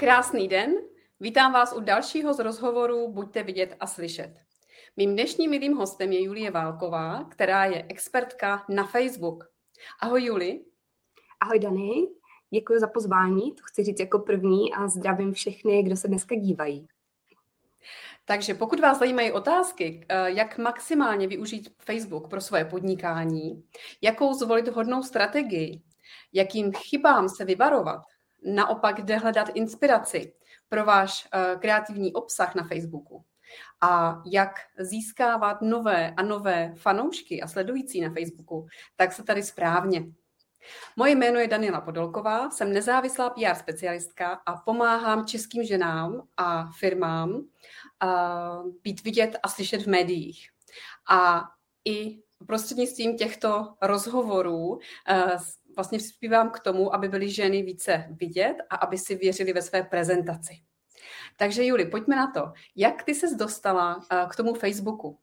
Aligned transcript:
Krásný 0.00 0.48
den, 0.48 0.74
vítám 1.20 1.52
vás 1.52 1.72
u 1.72 1.80
dalšího 1.80 2.34
z 2.34 2.38
rozhovorů 2.38 3.12
Buďte 3.12 3.42
vidět 3.42 3.76
a 3.80 3.86
slyšet. 3.86 4.34
Mým 4.96 5.12
dnešním 5.12 5.50
milým 5.50 5.76
hostem 5.76 6.12
je 6.12 6.22
Julie 6.22 6.50
Válková, 6.50 7.24
která 7.24 7.64
je 7.64 7.86
expertka 7.88 8.64
na 8.68 8.86
Facebook. 8.86 9.44
Ahoj 10.00 10.24
Juli. 10.24 10.60
Ahoj 11.40 11.58
Dani, 11.58 12.08
děkuji 12.50 12.80
za 12.80 12.86
pozvání, 12.86 13.54
to 13.54 13.62
chci 13.64 13.84
říct 13.84 14.00
jako 14.00 14.18
první 14.18 14.74
a 14.74 14.88
zdravím 14.88 15.32
všechny, 15.32 15.82
kdo 15.82 15.96
se 15.96 16.08
dneska 16.08 16.34
dívají. 16.34 16.86
Takže 18.24 18.54
pokud 18.54 18.80
vás 18.80 18.98
zajímají 18.98 19.32
otázky, 19.32 20.06
eh, 20.08 20.30
jak 20.30 20.58
maximálně 20.58 21.26
využít 21.26 21.74
Facebook 21.78 22.30
pro 22.30 22.40
svoje 22.40 22.64
podnikání, 22.64 23.64
jakou 24.02 24.34
zvolit 24.34 24.68
vhodnou 24.68 25.02
strategii, 25.02 25.82
jakým 26.32 26.72
chybám 26.72 27.28
se 27.28 27.44
vyvarovat, 27.44 28.02
naopak 28.44 28.96
kde 28.96 29.16
hledat 29.16 29.48
inspiraci 29.54 30.32
pro 30.68 30.84
váš 30.84 31.28
eh, 31.32 31.56
kreativní 31.60 32.12
obsah 32.12 32.54
na 32.54 32.64
Facebooku 32.64 33.24
a 33.80 34.22
jak 34.26 34.50
získávat 34.78 35.62
nové 35.62 36.14
a 36.16 36.22
nové 36.22 36.74
fanoušky 36.76 37.42
a 37.42 37.48
sledující 37.48 38.00
na 38.00 38.10
Facebooku, 38.10 38.66
tak 38.96 39.12
se 39.12 39.22
tady 39.22 39.42
správně. 39.42 40.04
Moje 40.96 41.12
jméno 41.12 41.38
je 41.38 41.48
Daniela 41.48 41.80
Podolková, 41.80 42.50
jsem 42.50 42.72
nezávislá 42.72 43.30
PR 43.30 43.54
specialistka 43.54 44.40
a 44.46 44.56
pomáhám 44.56 45.26
českým 45.26 45.64
ženám 45.64 46.22
a 46.36 46.70
firmám 46.78 47.30
uh, 47.30 47.42
být 48.82 49.04
vidět 49.04 49.36
a 49.42 49.48
slyšet 49.48 49.82
v 49.82 49.86
médiích. 49.86 50.48
A 51.10 51.44
i 51.84 52.22
prostřednictvím 52.46 53.16
těchto 53.16 53.74
rozhovorů 53.82 54.68
uh, 54.68 54.80
vlastně 55.76 55.98
přispívám 55.98 56.50
k 56.50 56.60
tomu, 56.60 56.94
aby 56.94 57.08
byly 57.08 57.30
ženy 57.30 57.62
více 57.62 58.06
vidět 58.10 58.56
a 58.70 58.76
aby 58.76 58.98
si 58.98 59.14
věřili 59.14 59.52
ve 59.52 59.62
své 59.62 59.82
prezentaci. 59.82 60.52
Takže 61.36 61.64
Juli, 61.64 61.84
pojďme 61.84 62.16
na 62.16 62.30
to. 62.32 62.52
Jak 62.76 63.02
ty 63.02 63.14
ses 63.14 63.34
dostala 63.34 63.96
uh, 63.96 64.28
k 64.30 64.36
tomu 64.36 64.54
Facebooku? 64.54 65.18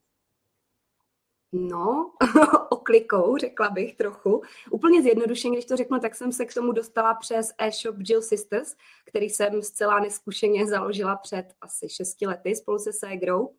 No, 1.52 2.14
oklikou, 2.70 3.38
řekla 3.38 3.70
bych 3.70 3.96
trochu. 3.96 4.42
Úplně 4.72 5.02
zjednodušeně, 5.02 5.56
když 5.56 5.66
to 5.66 5.78
řeknu, 5.78 6.00
tak 6.00 6.16
jsem 6.16 6.32
se 6.32 6.46
k 6.46 6.54
tomu 6.54 6.72
dostala 6.72 7.14
přes 7.14 7.54
e-shop 7.58 7.96
Jill 8.00 8.22
Sisters, 8.22 8.76
který 9.06 9.30
jsem 9.30 9.62
zcela 9.62 10.00
neskušeně 10.00 10.68
založila 10.68 11.16
před 11.16 11.46
asi 11.62 11.90
šesti 11.90 12.28
lety 12.28 12.56
spolu 12.56 12.80
se 12.80 12.94
Ségrou. 12.94 13.54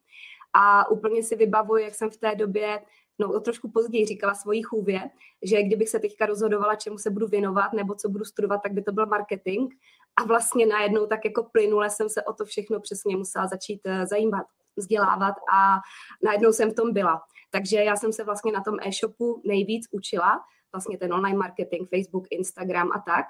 A 0.52 0.90
úplně 0.90 1.22
si 1.22 1.36
vybavuji, 1.36 1.84
jak 1.84 1.94
jsem 1.94 2.10
v 2.10 2.16
té 2.16 2.34
době 2.34 2.80
no 3.18 3.40
trošku 3.40 3.70
později 3.70 4.06
říkala 4.06 4.34
svojí 4.34 4.62
chůvě, 4.62 5.10
že 5.42 5.62
kdybych 5.62 5.88
se 5.88 5.98
teďka 5.98 6.26
rozhodovala, 6.26 6.74
čemu 6.74 6.98
se 6.98 7.10
budu 7.10 7.26
věnovat 7.26 7.72
nebo 7.72 7.94
co 7.94 8.08
budu 8.08 8.24
studovat, 8.24 8.58
tak 8.62 8.72
by 8.72 8.82
to 8.82 8.92
byl 8.92 9.06
marketing. 9.06 9.72
A 10.16 10.24
vlastně 10.24 10.66
najednou 10.66 11.06
tak 11.06 11.24
jako 11.24 11.42
plynule 11.52 11.90
jsem 11.90 12.08
se 12.08 12.22
o 12.22 12.32
to 12.32 12.44
všechno 12.44 12.80
přesně 12.80 13.16
musela 13.16 13.46
začít 13.46 13.80
eh, 13.84 14.06
zajímat, 14.06 14.46
vzdělávat 14.76 15.34
a 15.52 15.78
najednou 16.24 16.52
jsem 16.52 16.70
v 16.70 16.74
tom 16.74 16.92
byla. 16.92 17.22
Takže 17.50 17.76
já 17.76 17.96
jsem 17.96 18.12
se 18.12 18.24
vlastně 18.24 18.52
na 18.52 18.62
tom 18.62 18.74
e-shopu 18.82 19.42
nejvíc 19.44 19.86
učila, 19.90 20.40
vlastně 20.72 20.98
ten 20.98 21.12
online 21.12 21.38
marketing, 21.38 21.88
Facebook, 21.88 22.26
Instagram 22.30 22.90
a 22.94 22.98
tak. 22.98 23.26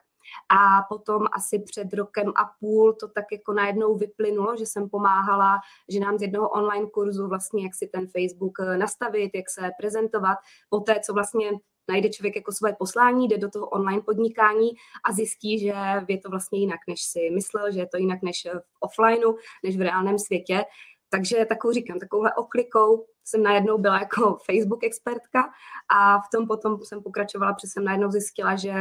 A 0.48 0.82
potom 0.88 1.26
asi 1.32 1.58
před 1.58 1.94
rokem 1.94 2.28
a 2.28 2.50
půl 2.60 2.92
to 2.92 3.08
tak 3.08 3.24
jako 3.32 3.52
najednou 3.52 3.96
vyplynulo, 3.96 4.56
že 4.56 4.66
jsem 4.66 4.88
pomáhala 4.88 5.58
ženám 5.88 6.18
z 6.18 6.22
jednoho 6.22 6.48
online 6.48 6.86
kurzu 6.86 7.28
vlastně, 7.28 7.64
jak 7.64 7.74
si 7.74 7.86
ten 7.86 8.06
Facebook 8.06 8.60
eh, 8.60 8.76
nastavit, 8.76 9.30
jak 9.34 9.50
se 9.50 9.70
prezentovat, 9.80 10.38
poté, 10.68 11.00
co 11.00 11.12
vlastně 11.12 11.50
najde 11.88 12.08
člověk 12.08 12.36
jako 12.36 12.52
své 12.52 12.72
poslání, 12.72 13.28
jde 13.28 13.38
do 13.38 13.50
toho 13.50 13.66
online 13.66 14.02
podnikání 14.02 14.70
a 15.08 15.12
zjistí, 15.12 15.58
že 15.58 15.74
je 16.08 16.18
to 16.18 16.30
vlastně 16.30 16.58
jinak, 16.58 16.80
než 16.88 17.02
si 17.02 17.30
myslel, 17.30 17.72
že 17.72 17.80
je 17.80 17.88
to 17.88 17.96
jinak 17.96 18.22
než 18.22 18.46
v 18.54 18.76
offlineu, 18.80 19.36
než 19.64 19.76
v 19.76 19.80
reálném 19.80 20.18
světě. 20.18 20.64
Takže 21.10 21.44
takovou 21.44 21.72
říkám, 21.72 21.98
takovouhle 21.98 22.34
oklikou 22.34 23.06
jsem 23.24 23.42
najednou 23.42 23.78
byla 23.78 23.98
jako 23.98 24.38
Facebook 24.46 24.84
expertka 24.84 25.50
a 25.90 26.18
v 26.18 26.28
tom 26.32 26.46
potom 26.46 26.78
jsem 26.84 27.02
pokračovala, 27.02 27.52
protože 27.52 27.68
jsem 27.72 27.84
najednou 27.84 28.10
zjistila, 28.10 28.56
že 28.56 28.72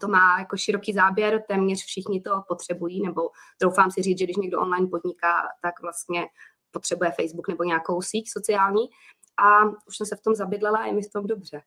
to 0.00 0.08
má 0.08 0.38
jako 0.38 0.56
široký 0.56 0.92
záběr, 0.92 1.42
téměř 1.48 1.84
všichni 1.84 2.20
to 2.20 2.42
potřebují, 2.48 3.02
nebo 3.02 3.30
troufám 3.58 3.90
si 3.90 4.02
říct, 4.02 4.18
že 4.18 4.24
když 4.24 4.36
někdo 4.36 4.60
online 4.60 4.86
podniká, 4.86 5.42
tak 5.62 5.82
vlastně 5.82 6.26
potřebuje 6.70 7.10
Facebook 7.10 7.48
nebo 7.48 7.64
nějakou 7.64 8.02
síť 8.02 8.30
sociální 8.30 8.88
a 9.38 9.64
už 9.64 9.96
jsem 9.96 10.06
se 10.06 10.16
v 10.16 10.20
tom 10.20 10.34
zabydlela 10.34 10.78
a 10.78 10.86
je 10.86 10.92
mi 10.92 11.02
v 11.02 11.12
tom 11.12 11.26
dobře. 11.26 11.62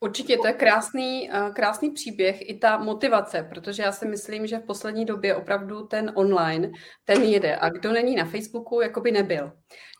Určitě, 0.00 0.36
to 0.36 0.46
je 0.46 0.52
krásný, 0.52 1.30
eh, 1.32 1.50
krásný 1.54 1.90
příběh, 1.90 2.48
i 2.48 2.58
ta 2.58 2.78
motivace, 2.78 3.46
protože 3.48 3.82
já 3.82 3.92
si 3.92 4.06
myslím, 4.06 4.46
že 4.46 4.58
v 4.58 4.66
poslední 4.66 5.04
době 5.04 5.36
opravdu 5.36 5.86
ten 5.86 6.12
online, 6.14 6.70
ten 7.04 7.22
jede 7.22 7.56
a 7.56 7.68
kdo 7.68 7.92
není 7.92 8.16
na 8.16 8.24
Facebooku, 8.24 8.80
jako 8.80 9.00
by 9.00 9.12
nebyl. 9.12 9.52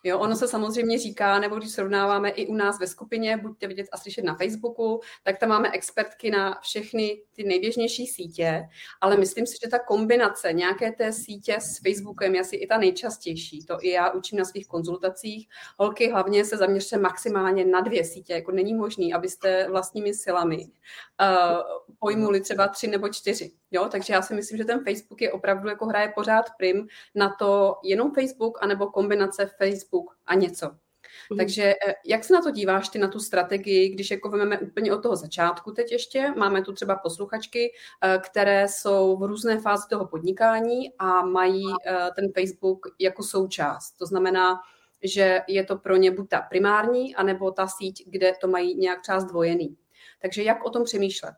Jo, 0.07 0.19
ono 0.19 0.35
se 0.35 0.47
samozřejmě 0.47 0.99
říká, 0.99 1.39
nebo 1.39 1.55
když 1.55 1.71
srovnáváme 1.71 2.29
i 2.29 2.47
u 2.47 2.53
nás 2.53 2.79
ve 2.79 2.87
skupině, 2.87 3.37
buďte 3.37 3.67
vidět 3.67 3.87
a 3.91 3.97
slyšet 3.97 4.25
na 4.25 4.35
Facebooku, 4.35 4.99
tak 5.23 5.39
tam 5.39 5.49
máme 5.49 5.71
expertky 5.71 6.31
na 6.31 6.59
všechny 6.61 7.21
ty 7.35 7.43
nejběžnější 7.43 8.07
sítě, 8.07 8.63
ale 9.01 9.17
myslím 9.17 9.47
si, 9.47 9.57
že 9.63 9.69
ta 9.69 9.79
kombinace 9.79 10.53
nějaké 10.53 10.91
té 10.91 11.13
sítě 11.13 11.57
s 11.59 11.81
Facebookem 11.83 12.35
je 12.35 12.41
asi 12.41 12.55
i 12.55 12.67
ta 12.67 12.77
nejčastější. 12.77 13.65
To 13.65 13.77
i 13.81 13.89
já 13.89 14.11
učím 14.11 14.39
na 14.39 14.45
svých 14.45 14.67
konzultacích. 14.67 15.47
Holky 15.79 16.11
hlavně 16.11 16.45
se 16.45 16.57
zaměřte 16.57 16.97
maximálně 16.97 17.65
na 17.65 17.81
dvě 17.81 18.05
sítě, 18.05 18.33
jako 18.33 18.51
není 18.51 18.73
možný, 18.73 19.13
abyste 19.13 19.64
vlastními 19.69 20.13
silami 20.13 20.57
uh, 20.57 21.61
pojmuli 21.99 22.41
třeba 22.41 22.67
tři 22.67 22.87
nebo 22.87 23.09
čtyři. 23.09 23.51
Jo? 23.71 23.87
Takže 23.91 24.13
já 24.13 24.21
si 24.21 24.33
myslím, 24.33 24.57
že 24.57 24.65
ten 24.65 24.83
Facebook 24.83 25.21
je 25.21 25.31
opravdu 25.31 25.69
jako 25.69 25.85
hraje 25.85 26.13
pořád 26.15 26.45
prim 26.57 26.87
na 27.15 27.35
to 27.39 27.75
jenom 27.83 28.11
Facebook 28.11 28.57
anebo 28.61 28.87
kombinace 28.87 29.45
Facebook 29.45 30.17
a 30.25 30.35
něco. 30.35 30.71
Mm. 31.31 31.37
Takže 31.37 31.63
eh, 31.63 31.93
jak 32.05 32.23
se 32.23 32.33
na 32.33 32.41
to 32.41 32.51
díváš 32.51 32.89
ty, 32.89 32.99
na 32.99 33.07
tu 33.07 33.19
strategii, 33.19 33.89
když 33.89 34.11
jako 34.11 34.29
vezmeme 34.29 34.59
úplně 34.59 34.93
od 34.93 35.03
toho 35.03 35.15
začátku 35.15 35.71
teď 35.71 35.91
ještě, 35.91 36.33
máme 36.37 36.61
tu 36.61 36.73
třeba 36.73 36.95
posluchačky, 36.95 37.73
eh, 38.03 38.19
které 38.23 38.67
jsou 38.67 39.17
v 39.17 39.23
různé 39.23 39.59
fázi 39.59 39.83
toho 39.89 40.07
podnikání 40.07 40.93
a 40.99 41.21
mají 41.25 41.63
ten 42.15 42.31
Facebook 42.33 42.87
jako 42.99 43.23
součást. 43.23 43.91
To 43.91 44.05
znamená, 44.05 44.59
že 45.07 45.41
je 45.47 45.63
to 45.63 45.77
pro 45.77 45.95
ně 45.95 46.11
buď 46.11 46.29
ta 46.29 46.41
primární, 46.41 47.15
anebo 47.15 47.51
ta 47.51 47.67
síť, 47.67 48.03
kde 48.07 48.33
to 48.41 48.47
mají 48.47 48.75
nějak 48.75 49.01
třeba 49.01 49.19
zdvojený. 49.19 49.77
Takže 50.21 50.43
jak 50.43 50.65
o 50.65 50.69
tom 50.69 50.83
přemýšlet? 50.83 51.33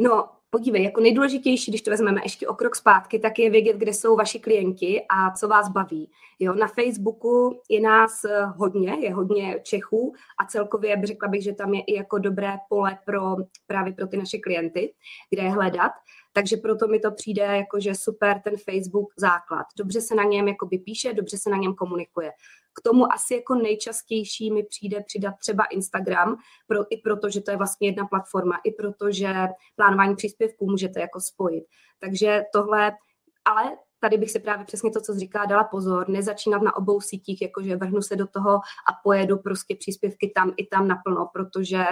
No, 0.00 0.28
podívej, 0.50 0.82
jako 0.82 1.00
nejdůležitější, 1.00 1.70
když 1.70 1.82
to 1.82 1.90
vezmeme 1.90 2.20
ještě 2.24 2.48
o 2.48 2.54
krok 2.54 2.76
zpátky, 2.76 3.18
tak 3.18 3.38
je 3.38 3.50
vědět, 3.50 3.76
kde 3.76 3.94
jsou 3.94 4.16
vaši 4.16 4.38
klienti 4.38 5.02
a 5.08 5.30
co 5.30 5.48
vás 5.48 5.68
baví. 5.68 6.10
Jo, 6.38 6.54
na 6.54 6.66
Facebooku 6.66 7.60
je 7.68 7.80
nás 7.80 8.24
eh, 8.24 8.44
hodně, 8.56 8.96
je 9.00 9.14
hodně 9.14 9.60
Čechů 9.62 10.14
a 10.42 10.46
celkově 10.46 10.96
bych 10.96 11.06
řekla 11.06 11.28
bych, 11.28 11.42
že 11.42 11.52
tam 11.52 11.74
je 11.74 11.80
i 11.80 11.94
jako 11.94 12.18
dobré 12.18 12.56
pole 12.68 12.98
pro 13.04 13.36
právě 13.66 13.92
pro 13.92 14.06
ty 14.06 14.16
naše 14.16 14.38
klienty, 14.38 14.94
kde 15.30 15.42
je 15.42 15.50
hledat. 15.50 15.92
Takže 16.38 16.56
proto 16.56 16.88
mi 16.88 17.00
to 17.00 17.10
přijde 17.10 17.42
jako, 17.42 17.80
že 17.80 17.94
super 17.94 18.40
ten 18.44 18.56
Facebook 18.56 19.12
základ. 19.16 19.66
Dobře 19.76 20.00
se 20.00 20.14
na 20.14 20.24
něm 20.24 20.48
jako 20.48 20.68
píše, 20.84 21.12
dobře 21.12 21.38
se 21.38 21.50
na 21.50 21.56
něm 21.56 21.74
komunikuje. 21.74 22.32
K 22.72 22.82
tomu 22.82 23.12
asi 23.12 23.34
jako 23.34 23.54
nejčastější 23.54 24.50
mi 24.50 24.62
přijde 24.62 25.00
přidat 25.06 25.34
třeba 25.40 25.64
Instagram, 25.64 26.36
pro, 26.66 26.80
i 26.90 26.96
proto, 26.96 27.30
že 27.30 27.40
to 27.40 27.50
je 27.50 27.56
vlastně 27.56 27.88
jedna 27.88 28.06
platforma, 28.06 28.60
i 28.64 28.72
proto, 28.72 29.10
že 29.10 29.34
plánování 29.76 30.16
příspěvků 30.16 30.70
můžete 30.70 31.00
jako 31.00 31.20
spojit. 31.20 31.64
Takže 32.00 32.42
tohle, 32.52 32.92
ale 33.44 33.76
tady 34.00 34.18
bych 34.18 34.30
si 34.30 34.38
právě 34.38 34.66
přesně 34.66 34.90
to, 34.90 35.00
co 35.00 35.12
jsi 35.12 35.18
říká, 35.18 35.44
dala 35.44 35.64
pozor, 35.64 36.08
nezačínat 36.08 36.62
na 36.62 36.76
obou 36.76 37.00
sítích, 37.00 37.42
jakože 37.42 37.76
vrhnu 37.76 38.02
se 38.02 38.16
do 38.16 38.26
toho 38.26 38.54
a 38.58 38.92
pojedu 39.04 39.38
prostě 39.38 39.76
příspěvky 39.76 40.32
tam 40.34 40.52
i 40.56 40.66
tam 40.66 40.88
naplno, 40.88 41.30
protože 41.32 41.84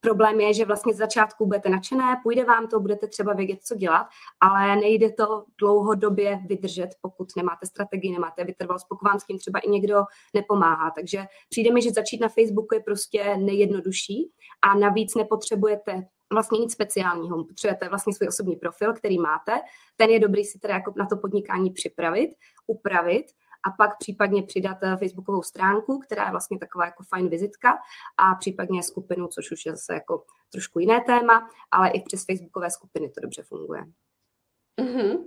Problém 0.00 0.40
je, 0.40 0.54
že 0.54 0.64
vlastně 0.64 0.94
z 0.94 0.96
začátku 0.96 1.46
budete 1.46 1.68
nadšené, 1.68 2.20
půjde 2.22 2.44
vám 2.44 2.68
to, 2.68 2.80
budete 2.80 3.06
třeba 3.06 3.32
vědět, 3.32 3.58
co 3.62 3.74
dělat, 3.74 4.06
ale 4.40 4.76
nejde 4.76 5.12
to 5.12 5.44
dlouhodobě 5.58 6.40
vydržet, 6.46 6.88
pokud 7.00 7.28
nemáte 7.36 7.66
strategii, 7.66 8.12
nemáte 8.12 8.44
vytrvalost, 8.44 8.86
pokud 8.88 9.08
vám 9.08 9.20
s 9.20 9.24
tím 9.24 9.38
třeba 9.38 9.58
i 9.58 9.70
někdo 9.70 10.04
nepomáhá. 10.34 10.90
Takže 10.90 11.24
přijde 11.48 11.72
mi, 11.72 11.82
že 11.82 11.90
začít 11.90 12.20
na 12.20 12.28
Facebooku 12.28 12.74
je 12.74 12.80
prostě 12.80 13.36
nejjednodušší 13.36 14.30
a 14.62 14.74
navíc 14.74 15.14
nepotřebujete 15.14 16.06
vlastně 16.32 16.58
nic 16.58 16.72
speciálního. 16.72 17.44
Potřebujete 17.44 17.88
vlastně 17.88 18.14
svůj 18.14 18.28
osobní 18.28 18.56
profil, 18.56 18.92
který 18.92 19.18
máte. 19.18 19.60
Ten 19.96 20.10
je 20.10 20.20
dobrý 20.20 20.44
si 20.44 20.58
teda 20.58 20.74
jako 20.74 20.92
na 20.96 21.06
to 21.06 21.16
podnikání 21.16 21.70
připravit, 21.70 22.30
upravit 22.66 23.26
a 23.66 23.70
pak 23.70 23.98
případně 23.98 24.42
přidat 24.42 24.76
eh, 24.82 24.96
facebookovou 24.96 25.42
stránku, 25.42 25.98
která 25.98 26.24
je 26.24 26.30
vlastně 26.30 26.58
taková 26.58 26.84
jako 26.84 27.02
fajn 27.02 27.28
vizitka 27.28 27.78
a 28.16 28.34
případně 28.34 28.82
skupinu, 28.82 29.28
což 29.28 29.52
už 29.52 29.66
je 29.66 29.72
zase 29.72 29.94
jako 29.94 30.24
trošku 30.52 30.78
jiné 30.78 31.00
téma, 31.00 31.50
ale 31.70 31.90
i 31.90 32.00
přes 32.00 32.24
facebookové 32.24 32.70
skupiny 32.70 33.08
to 33.08 33.20
dobře 33.20 33.42
funguje. 33.42 33.84
Mm-hmm. 34.80 35.18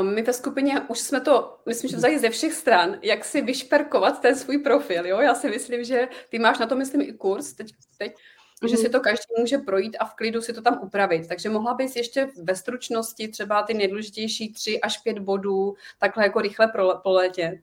Um, 0.00 0.14
my 0.14 0.22
ve 0.22 0.32
skupině 0.32 0.80
už 0.88 0.98
jsme 0.98 1.20
to, 1.20 1.60
myslím, 1.66 1.90
že 1.90 1.96
vzali 1.96 2.18
ze 2.18 2.30
všech 2.30 2.52
stran, 2.52 2.98
jak 3.02 3.24
si 3.24 3.42
vyšperkovat 3.42 4.20
ten 4.20 4.36
svůj 4.36 4.58
profil. 4.58 5.06
Jo? 5.06 5.20
Já 5.20 5.34
si 5.34 5.50
myslím, 5.50 5.84
že 5.84 6.08
ty 6.28 6.38
máš 6.38 6.58
na 6.58 6.66
to, 6.66 6.76
myslím, 6.76 7.00
i 7.00 7.12
kurz 7.12 7.52
teď, 7.52 7.72
teď 7.98 8.12
mm. 8.66 8.68
že 8.68 8.76
si 8.76 8.88
to 8.88 9.00
každý 9.00 9.24
může 9.38 9.58
projít 9.58 9.96
a 10.00 10.04
v 10.04 10.14
klidu 10.14 10.42
si 10.42 10.52
to 10.52 10.62
tam 10.62 10.78
upravit. 10.82 11.28
Takže 11.28 11.48
mohla 11.48 11.74
bys 11.74 11.96
ještě 11.96 12.28
ve 12.42 12.56
stručnosti 12.56 13.28
třeba 13.28 13.62
ty 13.62 13.74
nejdůležitější 13.74 14.52
tři 14.52 14.80
až 14.80 14.98
pět 14.98 15.18
bodů 15.18 15.74
takhle 15.98 16.24
jako 16.24 16.40
rychle 16.40 16.72
poletět? 17.02 17.60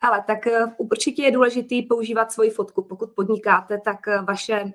Ale 0.00 0.24
tak 0.26 0.46
eh, 0.46 0.64
určitě 0.78 1.22
je 1.22 1.30
důležité 1.30 1.74
používat 1.88 2.32
svoji 2.32 2.50
fotku. 2.50 2.82
Pokud 2.82 3.10
podnikáte, 3.10 3.80
tak 3.84 4.08
eh, 4.08 4.22
vaše 4.22 4.72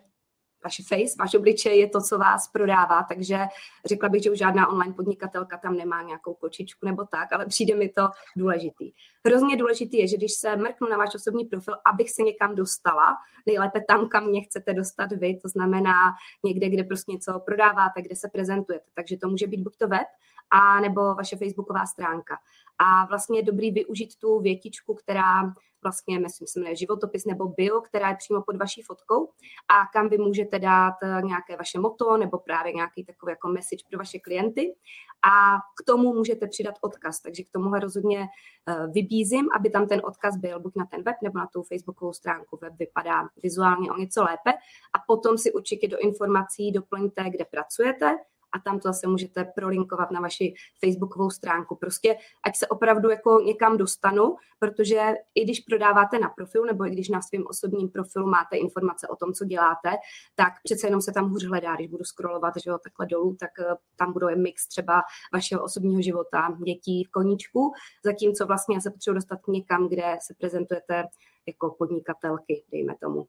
vaše 0.63 0.83
face, 0.83 1.15
váš 1.19 1.35
obličej 1.35 1.79
je 1.79 1.89
to, 1.89 2.01
co 2.01 2.17
vás 2.17 2.47
prodává, 2.47 3.03
takže 3.03 3.37
řekla 3.85 4.09
bych, 4.09 4.23
že 4.23 4.31
už 4.31 4.37
žádná 4.37 4.67
online 4.67 4.93
podnikatelka 4.93 5.57
tam 5.57 5.77
nemá 5.77 6.01
nějakou 6.01 6.33
kočičku 6.33 6.85
nebo 6.85 7.05
tak, 7.05 7.33
ale 7.33 7.45
přijde 7.45 7.75
mi 7.75 7.89
to 7.89 8.09
důležitý. 8.37 8.91
Hrozně 9.25 9.57
důležitý 9.57 9.97
je, 9.97 10.07
že 10.07 10.17
když 10.17 10.33
se 10.33 10.55
mrknu 10.55 10.87
na 10.89 10.97
váš 10.97 11.15
osobní 11.15 11.45
profil, 11.45 11.73
abych 11.85 12.11
se 12.11 12.21
někam 12.21 12.55
dostala, 12.55 13.17
nejlépe 13.45 13.81
tam, 13.87 14.09
kam 14.09 14.27
mě 14.27 14.41
chcete 14.41 14.73
dostat 14.73 15.11
vy, 15.11 15.37
to 15.37 15.47
znamená 15.47 16.13
někde, 16.45 16.69
kde 16.69 16.83
prostě 16.83 17.11
něco 17.11 17.39
prodáváte, 17.39 18.01
kde 18.01 18.15
se 18.15 18.29
prezentujete. 18.29 18.85
Takže 18.93 19.17
to 19.17 19.29
může 19.29 19.47
být 19.47 19.61
buď 19.61 19.77
to 19.77 19.87
web, 19.87 20.07
a 20.51 20.79
nebo 20.79 21.15
vaše 21.15 21.37
facebooková 21.37 21.85
stránka. 21.85 22.37
A 22.77 23.05
vlastně 23.05 23.39
je 23.39 23.43
dobrý 23.43 23.71
využít 23.71 24.15
tu 24.15 24.39
větičku, 24.39 24.93
která 24.93 25.53
vlastně, 25.83 26.19
myslím, 26.19 26.47
se 26.47 26.59
jmenuje 26.59 26.75
životopis 26.75 27.25
nebo 27.25 27.47
bio, 27.47 27.81
která 27.81 28.09
je 28.09 28.15
přímo 28.15 28.41
pod 28.41 28.55
vaší 28.55 28.81
fotkou. 28.81 29.29
A 29.67 29.85
kam 29.93 30.09
vy 30.09 30.17
můžete 30.17 30.59
dát 30.59 30.93
eh, 31.03 31.21
nějaké 31.21 31.57
vaše 31.57 31.79
moto 31.79 32.17
nebo 32.17 32.37
právě 32.37 32.73
nějaký 32.73 33.05
takový 33.05 33.31
jako 33.31 33.47
message 33.47 33.83
pro 33.89 33.97
vaše 33.97 34.19
klienty. 34.19 34.75
A 35.23 35.57
k 35.57 35.85
tomu 35.85 36.13
můžete 36.13 36.47
přidat 36.47 36.75
odkaz, 36.81 37.21
takže 37.21 37.43
k 37.43 37.51
tomuhle 37.51 37.79
rozhodně 37.79 38.27
eh, 38.67 38.87
vybízím, 38.87 39.49
aby 39.55 39.69
tam 39.69 39.87
ten 39.87 40.01
odkaz 40.03 40.37
byl 40.37 40.59
buď 40.59 40.75
na 40.75 40.85
ten 40.85 41.03
web 41.03 41.15
nebo 41.23 41.39
na 41.39 41.47
tu 41.47 41.63
facebookovou 41.63 42.13
stránku. 42.13 42.57
Web 42.61 42.73
vypadá 42.79 43.29
vizuálně 43.43 43.91
o 43.91 43.97
něco 43.97 44.23
lépe. 44.23 44.51
A 44.93 44.99
potom 45.07 45.37
si 45.37 45.53
určitě 45.53 45.87
do 45.87 45.97
informací 45.97 46.71
doplňte, 46.71 47.29
kde 47.29 47.45
pracujete, 47.45 48.17
a 48.53 48.59
tam 48.59 48.79
to 48.79 48.87
zase 48.87 49.07
můžete 49.07 49.43
prolinkovat 49.55 50.11
na 50.11 50.21
vaši 50.21 50.53
facebookovou 50.85 51.29
stránku. 51.29 51.75
Prostě 51.75 52.15
ať 52.45 52.55
se 52.57 52.67
opravdu 52.67 53.09
jako 53.09 53.39
někam 53.39 53.77
dostanu, 53.77 54.35
protože 54.59 55.13
i 55.35 55.43
když 55.43 55.59
prodáváte 55.59 56.19
na 56.19 56.29
profilu 56.29 56.65
nebo 56.65 56.85
i 56.85 56.89
když 56.89 57.09
na 57.09 57.21
svém 57.21 57.43
osobním 57.47 57.89
profilu 57.89 58.27
máte 58.27 58.57
informace 58.57 59.07
o 59.07 59.15
tom, 59.15 59.33
co 59.33 59.45
děláte, 59.45 59.89
tak 60.35 60.53
přece 60.63 60.87
jenom 60.87 61.01
se 61.01 61.11
tam 61.11 61.29
hůř 61.29 61.45
hledá, 61.45 61.75
když 61.75 61.87
budu 61.87 62.03
scrollovat 62.03 62.53
že 62.63 62.69
jo, 62.69 62.77
takhle 62.83 63.05
dolů, 63.05 63.35
tak 63.39 63.49
eh, 63.59 63.75
tam 63.95 64.13
budou 64.13 64.27
mix 64.35 64.67
třeba 64.67 65.01
vašeho 65.33 65.63
osobního 65.63 66.01
života, 66.01 66.57
dětí, 66.65 67.05
koníčku, 67.05 67.71
zatímco 68.05 68.45
vlastně 68.45 68.81
se 68.81 68.91
potřebuji 68.91 69.15
dostat 69.15 69.39
někam, 69.47 69.89
kde 69.89 70.17
se 70.21 70.33
prezentujete 70.39 71.03
jako 71.47 71.75
podnikatelky, 71.79 72.63
dejme 72.71 72.95
tomu. 73.01 73.27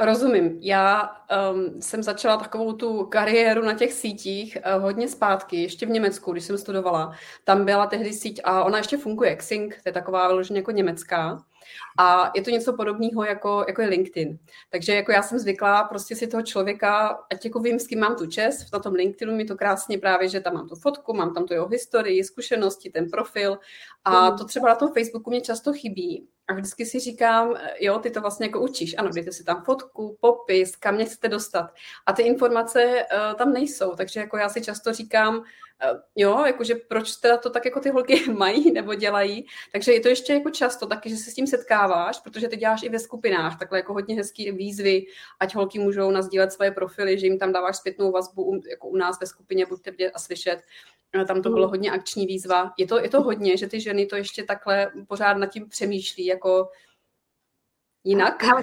Rozumím. 0.00 0.58
Já 0.60 1.10
um, 1.52 1.82
jsem 1.82 2.02
začala 2.02 2.36
takovou 2.36 2.72
tu 2.72 3.04
kariéru 3.04 3.64
na 3.64 3.74
těch 3.74 3.92
sítích 3.92 4.58
uh, 4.76 4.82
hodně 4.82 5.08
zpátky, 5.08 5.62
ještě 5.62 5.86
v 5.86 5.90
Německu, 5.90 6.32
když 6.32 6.44
jsem 6.44 6.58
studovala. 6.58 7.12
Tam 7.44 7.64
byla 7.64 7.86
tehdy 7.86 8.12
síť 8.12 8.40
a 8.44 8.64
ona 8.64 8.78
ještě 8.78 8.96
funguje, 8.96 9.36
Xing, 9.36 9.74
to 9.82 9.88
je 9.88 9.92
taková 9.92 10.28
vyloženě 10.28 10.58
jako 10.58 10.70
německá. 10.70 11.44
A 11.98 12.32
je 12.34 12.42
to 12.42 12.50
něco 12.50 12.72
podobného 12.72 13.24
jako, 13.24 13.64
jako 13.68 13.82
je 13.82 13.88
LinkedIn. 13.88 14.38
Takže 14.70 14.94
jako 14.94 15.12
já 15.12 15.22
jsem 15.22 15.38
zvyklá 15.38 15.84
prostě 15.84 16.16
si 16.16 16.26
toho 16.26 16.42
člověka, 16.42 17.18
ať 17.32 17.44
jako 17.44 17.60
vím, 17.60 17.78
s 17.78 17.86
kým 17.86 18.00
mám 18.00 18.16
tu 18.16 18.26
čest, 18.26 18.72
na 18.72 18.78
tom 18.78 18.94
LinkedInu 18.94 19.36
mi 19.36 19.44
to 19.44 19.56
krásně 19.56 19.98
právě, 19.98 20.28
že 20.28 20.40
tam 20.40 20.54
mám 20.54 20.68
tu 20.68 20.76
fotku, 20.76 21.14
mám 21.14 21.34
tam 21.34 21.46
tu 21.46 21.54
jeho 21.54 21.68
historii, 21.68 22.24
zkušenosti, 22.24 22.90
ten 22.90 23.10
profil 23.10 23.58
a 24.04 24.30
to 24.30 24.44
třeba 24.44 24.68
na 24.68 24.74
tom 24.74 24.92
Facebooku 24.92 25.30
mě 25.30 25.40
často 25.40 25.72
chybí. 25.72 26.28
A 26.48 26.52
vždycky 26.52 26.86
si 26.86 27.00
říkám, 27.00 27.54
jo, 27.80 27.98
ty 27.98 28.10
to 28.10 28.20
vlastně 28.20 28.46
jako 28.46 28.60
učíš. 28.60 28.94
Ano, 28.98 29.10
dejte 29.10 29.32
si 29.32 29.44
tam 29.44 29.62
fotku, 29.64 30.18
popis, 30.20 30.76
kam 30.76 30.94
mě 30.94 31.04
chcete 31.04 31.28
dostat. 31.28 31.70
A 32.06 32.12
ty 32.12 32.22
informace 32.22 32.84
uh, 32.84 33.34
tam 33.34 33.52
nejsou, 33.52 33.94
takže 33.94 34.20
jako 34.20 34.36
já 34.36 34.48
si 34.48 34.62
často 34.62 34.92
říkám, 34.92 35.44
jo, 36.16 36.44
jakože 36.46 36.74
proč 36.74 37.16
teda 37.16 37.36
to 37.36 37.50
tak 37.50 37.64
jako 37.64 37.80
ty 37.80 37.90
holky 37.90 38.32
mají 38.38 38.72
nebo 38.72 38.94
dělají. 38.94 39.46
Takže 39.72 39.92
je 39.92 40.00
to 40.00 40.08
ještě 40.08 40.32
jako 40.32 40.50
často 40.50 40.86
taky, 40.86 41.10
že 41.10 41.16
se 41.16 41.30
s 41.30 41.34
tím 41.34 41.46
setkáváš, 41.46 42.20
protože 42.20 42.48
ty 42.48 42.56
děláš 42.56 42.82
i 42.82 42.88
ve 42.88 42.98
skupinách, 42.98 43.58
takhle 43.58 43.78
jako 43.78 43.92
hodně 43.92 44.16
hezký 44.16 44.52
výzvy, 44.52 45.06
ať 45.40 45.54
holky 45.54 45.78
můžou 45.78 46.10
nazdílet 46.10 46.52
svoje 46.52 46.70
profily, 46.70 47.18
že 47.18 47.26
jim 47.26 47.38
tam 47.38 47.52
dáváš 47.52 47.76
zpětnou 47.76 48.12
vazbu, 48.12 48.60
jako 48.70 48.88
u 48.88 48.96
nás 48.96 49.20
ve 49.20 49.26
skupině, 49.26 49.66
buďte 49.66 49.90
vidět 49.90 50.10
a 50.14 50.18
slyšet. 50.18 50.62
Tam 51.26 51.42
to 51.42 51.50
bylo 51.50 51.66
mm. 51.66 51.70
hodně 51.70 51.90
akční 51.90 52.26
výzva. 52.26 52.72
Je 52.78 52.86
to, 52.86 52.98
je 52.98 53.08
to 53.08 53.22
hodně, 53.22 53.56
že 53.56 53.66
ty 53.66 53.80
ženy 53.80 54.06
to 54.06 54.16
ještě 54.16 54.44
takhle 54.44 54.92
pořád 55.08 55.34
nad 55.34 55.46
tím 55.46 55.68
přemýšlí, 55.68 56.26
jako 56.26 56.68
jinak? 58.04 58.44
Ale 58.44 58.62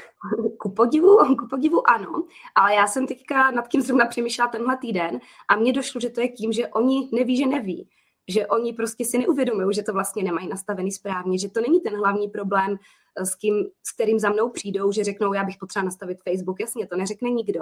ku 0.58 0.70
podivu, 0.70 1.18
ku 1.40 1.48
podivu 1.48 1.90
ano, 1.90 2.24
ale 2.56 2.76
já 2.76 2.88
jsem 2.88 3.08
teďka 3.08 3.52
nad 3.52 3.68
tím 3.68 3.82
zrovna 3.82 4.06
přemýšlela 4.06 4.52
tenhle 4.52 4.78
týden 4.78 5.20
a 5.48 5.56
mně 5.56 5.74
došlo, 5.74 6.02
že 6.02 6.10
to 6.10 6.22
je 6.22 6.30
tím, 6.30 6.54
že 6.54 6.68
oni 6.68 7.10
neví, 7.12 7.38
že 7.38 7.46
neví 7.46 7.90
že 8.28 8.48
oni 8.48 8.74
prostě 8.74 9.06
si 9.06 9.18
neuvědomují, 9.18 9.76
že 9.76 9.84
to 9.84 9.94
vlastně 9.94 10.24
nemají 10.24 10.48
nastavený 10.48 10.92
správně, 10.92 11.40
že 11.40 11.50
to 11.50 11.62
není 11.62 11.82
ten 11.82 11.98
hlavní 11.98 12.28
problém, 12.28 12.78
eh, 13.16 13.26
s, 13.26 13.36
kým, 13.36 13.66
s 13.84 13.92
kterým 13.92 14.20
za 14.20 14.30
mnou 14.30 14.50
přijdou, 14.50 14.92
že 14.92 15.04
řeknou, 15.04 15.34
já 15.34 15.44
bych 15.44 15.58
potřeba 15.58 15.86
nastavit 15.86 16.18
Facebook, 16.30 16.60
jasně, 16.60 16.88
to 16.88 16.98
neřekne 16.98 17.30
nikdo, 17.30 17.62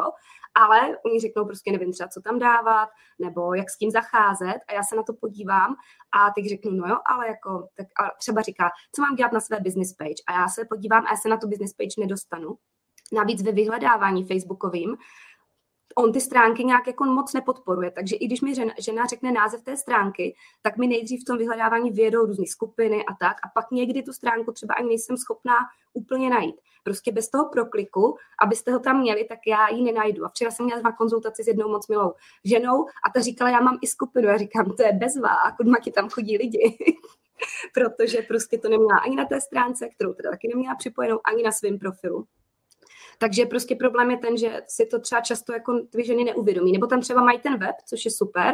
ale 0.56 0.98
oni 1.06 1.20
řeknou 1.20 1.46
prostě 1.46 1.72
nevím 1.72 1.92
třeba, 1.92 2.10
co 2.10 2.22
tam 2.22 2.40
dávat, 2.40 2.90
nebo 3.20 3.54
jak 3.54 3.70
s 3.70 3.78
tím 3.78 3.92
zacházet. 3.92 4.58
A 4.68 4.74
já 4.74 4.84
se 4.84 4.96
na 4.96 5.04
to 5.04 5.14
podívám 5.14 5.76
a 6.12 6.32
teď 6.36 6.50
řeknu, 6.50 6.72
no 6.72 6.88
jo, 6.88 6.98
ale 7.06 7.28
jako, 7.28 7.68
tak 7.78 7.88
a 8.00 8.12
třeba 8.20 8.42
říká, 8.42 8.70
co 8.96 9.02
mám 9.02 9.16
dělat 9.16 9.32
na 9.32 9.40
své 9.40 9.60
business 9.60 9.94
page? 9.94 10.24
A 10.28 10.34
já 10.34 10.48
se 10.48 10.66
podívám 10.66 11.06
a 11.06 11.12
já 11.12 11.18
se 11.18 11.30
na 11.30 11.38
tu 11.38 11.48
business 11.48 11.74
page 11.74 12.02
nedostanu. 12.02 12.58
Navíc 13.14 13.44
ve 13.44 13.52
vyhledávání 13.52 14.26
facebookovým 14.26 14.98
on 15.96 16.14
ty 16.14 16.22
stránky 16.22 16.64
nějak 16.64 16.88
jako 16.88 17.06
moc 17.06 17.34
nepodporuje. 17.34 17.92
Takže 17.92 18.16
i 18.16 18.28
když 18.28 18.42
mi 18.42 18.56
žena, 18.56 18.74
žena 18.80 19.06
řekne 19.06 19.32
název 19.32 19.62
té 19.62 19.78
stránky, 19.78 20.36
tak 20.62 20.78
mi 20.78 20.88
nejdřív 20.88 21.22
v 21.22 21.26
tom 21.26 21.38
vyhledávání 21.38 21.92
vyjedou 21.92 22.26
různé 22.26 22.46
skupiny 22.48 23.06
a 23.06 23.14
tak. 23.20 23.38
A 23.44 23.48
pak 23.54 23.72
někdy 23.72 24.04
tu 24.04 24.14
stránku 24.14 24.52
třeba 24.52 24.74
ani 24.74 24.88
nejsem 24.88 25.18
schopná 25.18 25.56
úplně 25.94 26.30
najít. 26.30 26.56
Prostě 26.84 27.12
bez 27.12 27.30
toho 27.30 27.50
prokliku, 27.50 28.18
abyste 28.42 28.72
ho 28.72 28.80
tam 28.80 29.00
měli, 29.00 29.26
tak 29.26 29.40
já 29.48 29.70
ji 29.70 29.84
nenajdu. 29.84 30.26
A 30.26 30.30
včera 30.30 30.52
jsem 30.52 30.66
měla 30.66 30.92
konzultaci 30.92 31.44
s 31.44 31.48
jednou 31.48 31.70
moc 31.70 31.88
milou 31.88 32.14
ženou 32.44 32.86
a 32.86 33.10
ta 33.14 33.22
říkala, 33.22 33.50
já 33.50 33.62
mám 33.62 33.78
i 33.82 33.88
skupinu. 33.88 34.28
Já 34.28 34.38
říkám, 34.38 34.66
to 34.66 34.84
je 34.84 34.94
bezvá, 34.94 35.52
kudma 35.58 35.78
ti 35.80 35.92
tam 35.92 36.10
chodí 36.10 36.38
lidi. 36.38 36.78
Protože 37.74 38.22
prostě 38.22 38.58
to 38.58 38.70
neměla 38.70 38.98
ani 38.98 39.16
na 39.16 39.26
té 39.26 39.42
stránce, 39.42 39.90
kterou 39.90 40.14
teda 40.14 40.30
taky 40.32 40.48
neměla 40.48 40.76
připojenou, 40.76 41.20
ani 41.24 41.44
na 41.44 41.52
svém 41.52 41.80
profilu. 41.80 42.28
Takže 43.18 43.46
prostě 43.46 43.76
problém 43.76 44.12
je 44.12 44.18
ten, 44.18 44.38
že 44.38 44.62
si 44.68 44.86
to 44.86 45.00
třeba 45.00 45.22
často 45.22 45.54
jako 45.54 45.80
ty 45.80 46.06
ženy 46.06 46.24
neuvědomí. 46.24 46.72
Nebo 46.72 46.88
tam 46.88 47.02
třeba 47.02 47.24
mají 47.24 47.40
ten 47.40 47.58
web, 47.58 47.76
což 47.86 48.06
je 48.06 48.12
super, 48.12 48.54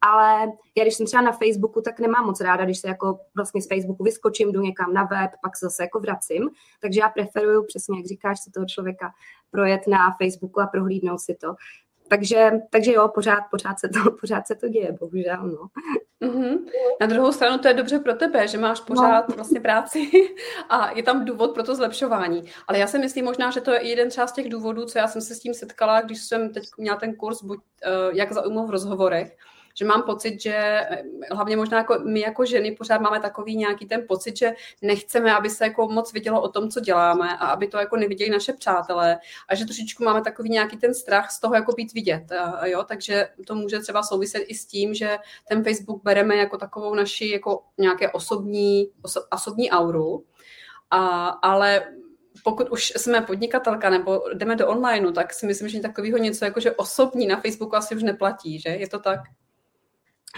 ale 0.00 0.52
já 0.76 0.84
když 0.84 0.94
jsem 0.94 1.06
třeba 1.06 1.22
na 1.22 1.32
Facebooku, 1.32 1.80
tak 1.80 2.00
nemám 2.00 2.26
moc 2.26 2.40
ráda, 2.40 2.64
když 2.64 2.78
se 2.78 2.88
jako 2.88 3.18
vlastně 3.36 3.62
z 3.62 3.68
Facebooku 3.68 4.04
vyskočím, 4.04 4.52
jdu 4.52 4.60
někam 4.60 4.92
na 4.92 5.04
web, 5.04 5.30
pak 5.42 5.56
se 5.56 5.66
zase 5.66 5.82
jako 5.82 6.00
vracím. 6.00 6.50
Takže 6.80 7.00
já 7.00 7.08
preferuju, 7.08 7.64
přesně 7.64 7.98
jak 7.98 8.06
říkáš, 8.06 8.40
se 8.40 8.50
toho 8.50 8.66
člověka 8.66 9.12
projet 9.50 9.86
na 9.86 10.16
Facebooku 10.22 10.60
a 10.60 10.66
prohlídnout 10.66 11.20
si 11.20 11.34
to. 11.34 11.54
Takže, 12.08 12.50
takže 12.70 12.92
jo, 12.92 13.08
pořád, 13.08 13.40
pořád, 13.50 13.78
se 13.78 13.88
to, 13.88 14.10
pořád 14.20 14.46
se 14.46 14.54
to 14.54 14.68
děje, 14.68 14.96
bohužel. 15.00 15.42
No. 15.42 15.68
Mm-hmm. 16.28 16.58
Na 17.00 17.06
druhou 17.06 17.32
stranu 17.32 17.58
to 17.58 17.68
je 17.68 17.74
dobře 17.74 17.98
pro 17.98 18.14
tebe, 18.14 18.48
že 18.48 18.58
máš 18.58 18.80
pořád 18.80 19.28
no. 19.28 19.34
vlastně 19.34 19.60
práci 19.60 20.10
a 20.68 20.90
je 20.90 21.02
tam 21.02 21.24
důvod 21.24 21.54
pro 21.54 21.62
to 21.62 21.74
zlepšování. 21.74 22.44
Ale 22.68 22.78
já 22.78 22.86
si 22.86 22.98
myslím 22.98 23.24
možná, 23.24 23.50
že 23.50 23.60
to 23.60 23.70
je 23.70 23.88
jeden 23.88 24.08
třeba 24.08 24.26
z 24.26 24.32
těch 24.32 24.48
důvodů, 24.48 24.84
co 24.84 24.98
já 24.98 25.08
jsem 25.08 25.22
se 25.22 25.34
s 25.34 25.40
tím 25.40 25.54
setkala, 25.54 26.00
když 26.00 26.22
jsem 26.22 26.52
teď 26.52 26.64
měla 26.78 26.96
ten 26.96 27.14
kurz, 27.14 27.42
buď 27.42 27.58
uh, 27.58 28.16
jak 28.16 28.32
zaujmout 28.32 28.68
v 28.68 28.70
rozhovorech, 28.70 29.36
že 29.78 29.84
mám 29.84 30.02
pocit, 30.02 30.40
že 30.40 30.54
eh, 30.54 31.02
hlavně 31.32 31.56
možná 31.56 31.78
jako 31.78 31.98
my 32.04 32.20
jako 32.20 32.44
ženy 32.44 32.72
pořád 32.72 33.00
máme 33.00 33.20
takový 33.20 33.56
nějaký 33.56 33.86
ten 33.86 34.04
pocit, 34.08 34.36
že 34.36 34.52
nechceme, 34.82 35.34
aby 35.34 35.50
se 35.50 35.64
jako 35.64 35.88
moc 35.88 36.12
vidělo 36.12 36.42
o 36.42 36.48
tom, 36.48 36.70
co 36.70 36.80
děláme 36.80 37.38
a 37.38 37.46
aby 37.46 37.66
to 37.68 37.78
jako 37.78 37.96
neviděli 37.96 38.30
naše 38.30 38.52
přátelé 38.52 39.18
a 39.48 39.54
že 39.54 39.64
trošičku 39.64 40.04
máme 40.04 40.22
takový 40.22 40.50
nějaký 40.50 40.76
ten 40.76 40.94
strach 40.94 41.30
z 41.30 41.40
toho 41.40 41.54
jako 41.54 41.72
být 41.72 41.92
vidět, 41.92 42.32
a, 42.32 42.66
jo, 42.66 42.84
takže 42.84 43.28
to 43.46 43.54
může 43.54 43.80
třeba 43.80 44.02
souviset 44.02 44.42
i 44.46 44.54
s 44.54 44.66
tím, 44.66 44.94
že 44.94 45.18
ten 45.48 45.64
Facebook 45.64 46.02
bereme 46.02 46.36
jako 46.36 46.58
takovou 46.58 46.94
naši 46.94 47.28
jako 47.28 47.62
nějaké 47.78 48.10
osobní, 48.10 48.90
oso, 49.02 49.20
osobní 49.30 49.70
auru, 49.70 50.24
a, 50.90 51.26
ale 51.28 51.84
pokud 52.44 52.68
už 52.68 52.92
jsme 52.96 53.20
podnikatelka 53.20 53.90
nebo 53.90 54.22
jdeme 54.34 54.56
do 54.56 54.68
onlineu, 54.68 55.12
tak 55.12 55.32
si 55.32 55.46
myslím, 55.46 55.68
že 55.68 55.80
takového 55.80 56.18
něco 56.18 56.44
jako, 56.44 56.60
že 56.60 56.72
osobní 56.72 57.26
na 57.26 57.40
Facebooku 57.40 57.76
asi 57.76 57.96
už 57.96 58.02
neplatí, 58.02 58.60
že? 58.60 58.68
Je 58.68 58.88
to 58.88 58.98
tak? 58.98 59.20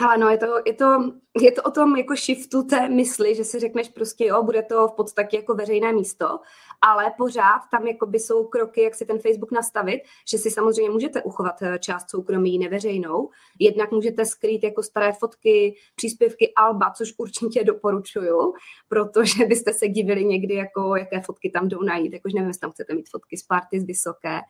Hele, 0.01 0.19
no 0.19 0.29
je 0.29 0.39
to, 0.39 0.47
je, 0.67 0.75
to, 0.75 1.13
je 1.41 1.53
to 1.53 1.63
o 1.63 1.71
tom 1.71 1.97
jako 1.97 2.17
shiftu 2.17 2.63
té 2.63 2.89
mysli, 2.89 3.35
že 3.35 3.45
si 3.45 3.59
řekneš 3.59 3.89
prostě, 3.89 4.27
jo, 4.27 4.43
bude 4.43 4.63
to 4.63 4.89
v 4.89 4.93
podstatě 4.93 5.37
jako 5.37 5.55
veřejné 5.55 5.93
místo, 5.93 6.41
ale 6.81 7.13
pořád 7.19 7.61
tam 7.71 7.87
jakoby 7.87 8.19
jsou 8.19 8.45
kroky, 8.45 8.83
jak 8.83 8.95
si 8.95 9.07
ten 9.07 9.19
Facebook 9.19 9.53
nastavit, 9.53 10.03
že 10.31 10.39
si 10.39 10.51
samozřejmě 10.51 10.91
můžete 10.91 11.23
uchovat 11.23 11.63
eh, 11.63 11.79
část 11.79 12.11
soukromí 12.11 12.59
neveřejnou, 12.59 13.31
jednak 13.59 13.91
můžete 13.91 14.27
skrýt 14.27 14.63
jako 14.63 14.83
staré 14.83 15.13
fotky, 15.13 15.75
příspěvky 15.97 16.53
Alba, 16.57 16.91
což 16.91 17.15
určitě 17.19 17.65
doporučuju, 17.65 18.55
protože 18.89 19.47
byste 19.47 19.73
se 19.73 19.89
divili 19.89 20.25
někdy, 20.25 20.55
jako 20.55 20.97
jaké 20.97 21.21
fotky 21.21 21.51
tam 21.51 21.69
jdou 21.69 21.83
najít, 21.83 22.13
jakož 22.13 22.35
nevím, 22.35 22.49
jestli 22.49 22.61
tam 22.61 22.71
chcete 22.71 22.95
mít 22.95 23.09
fotky 23.11 23.37
z 23.37 23.43
party 23.43 23.81
z 23.81 23.85
vysoké 23.85 24.41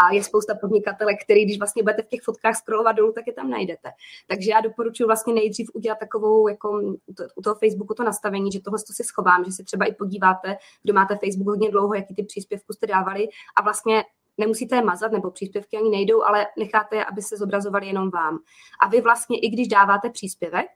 a 0.00 0.14
je 0.14 0.24
spousta 0.24 0.54
podnikatelek, 0.54 1.16
který 1.24 1.44
když 1.44 1.58
vlastně 1.58 1.82
budete 1.82 2.02
v 2.02 2.08
těch 2.08 2.22
fotkách 2.22 2.56
scrollovat 2.56 2.96
dolů, 2.96 3.12
tak 3.12 3.26
je 3.26 3.32
tam 3.32 3.50
najdete. 3.50 3.90
Takže 4.26 4.50
já 4.50 4.60
doporučuji 4.60 4.95
vlastně 5.04 5.34
nejdřív 5.34 5.70
udělat 5.74 5.98
takovou, 5.98 6.48
jako 6.48 6.80
u 7.36 7.42
toho 7.42 7.54
Facebooku 7.54 7.94
to 7.94 8.04
nastavení, 8.04 8.52
že 8.52 8.60
tohle 8.60 8.78
si 8.78 9.04
schovám, 9.04 9.44
že 9.44 9.52
si 9.52 9.64
třeba 9.64 9.84
i 9.84 9.94
podíváte, 9.94 10.56
kdo 10.82 10.94
máte 10.94 11.16
Facebook 11.16 11.48
hodně 11.48 11.70
dlouho, 11.70 11.94
jaký 11.94 12.14
ty 12.14 12.22
příspěvky 12.22 12.72
jste 12.72 12.86
dávali 12.86 13.28
a 13.56 13.62
vlastně 13.62 14.04
nemusíte 14.38 14.76
je 14.76 14.82
mazat, 14.82 15.12
nebo 15.12 15.30
příspěvky 15.30 15.76
ani 15.76 15.90
nejdou, 15.90 16.22
ale 16.22 16.46
necháte 16.58 16.96
je, 16.96 17.04
aby 17.04 17.22
se 17.22 17.36
zobrazovali 17.36 17.86
jenom 17.86 18.10
vám. 18.10 18.38
A 18.82 18.88
vy 18.88 19.00
vlastně, 19.00 19.38
i 19.38 19.48
když 19.48 19.68
dáváte 19.68 20.10
příspěvek, 20.10 20.66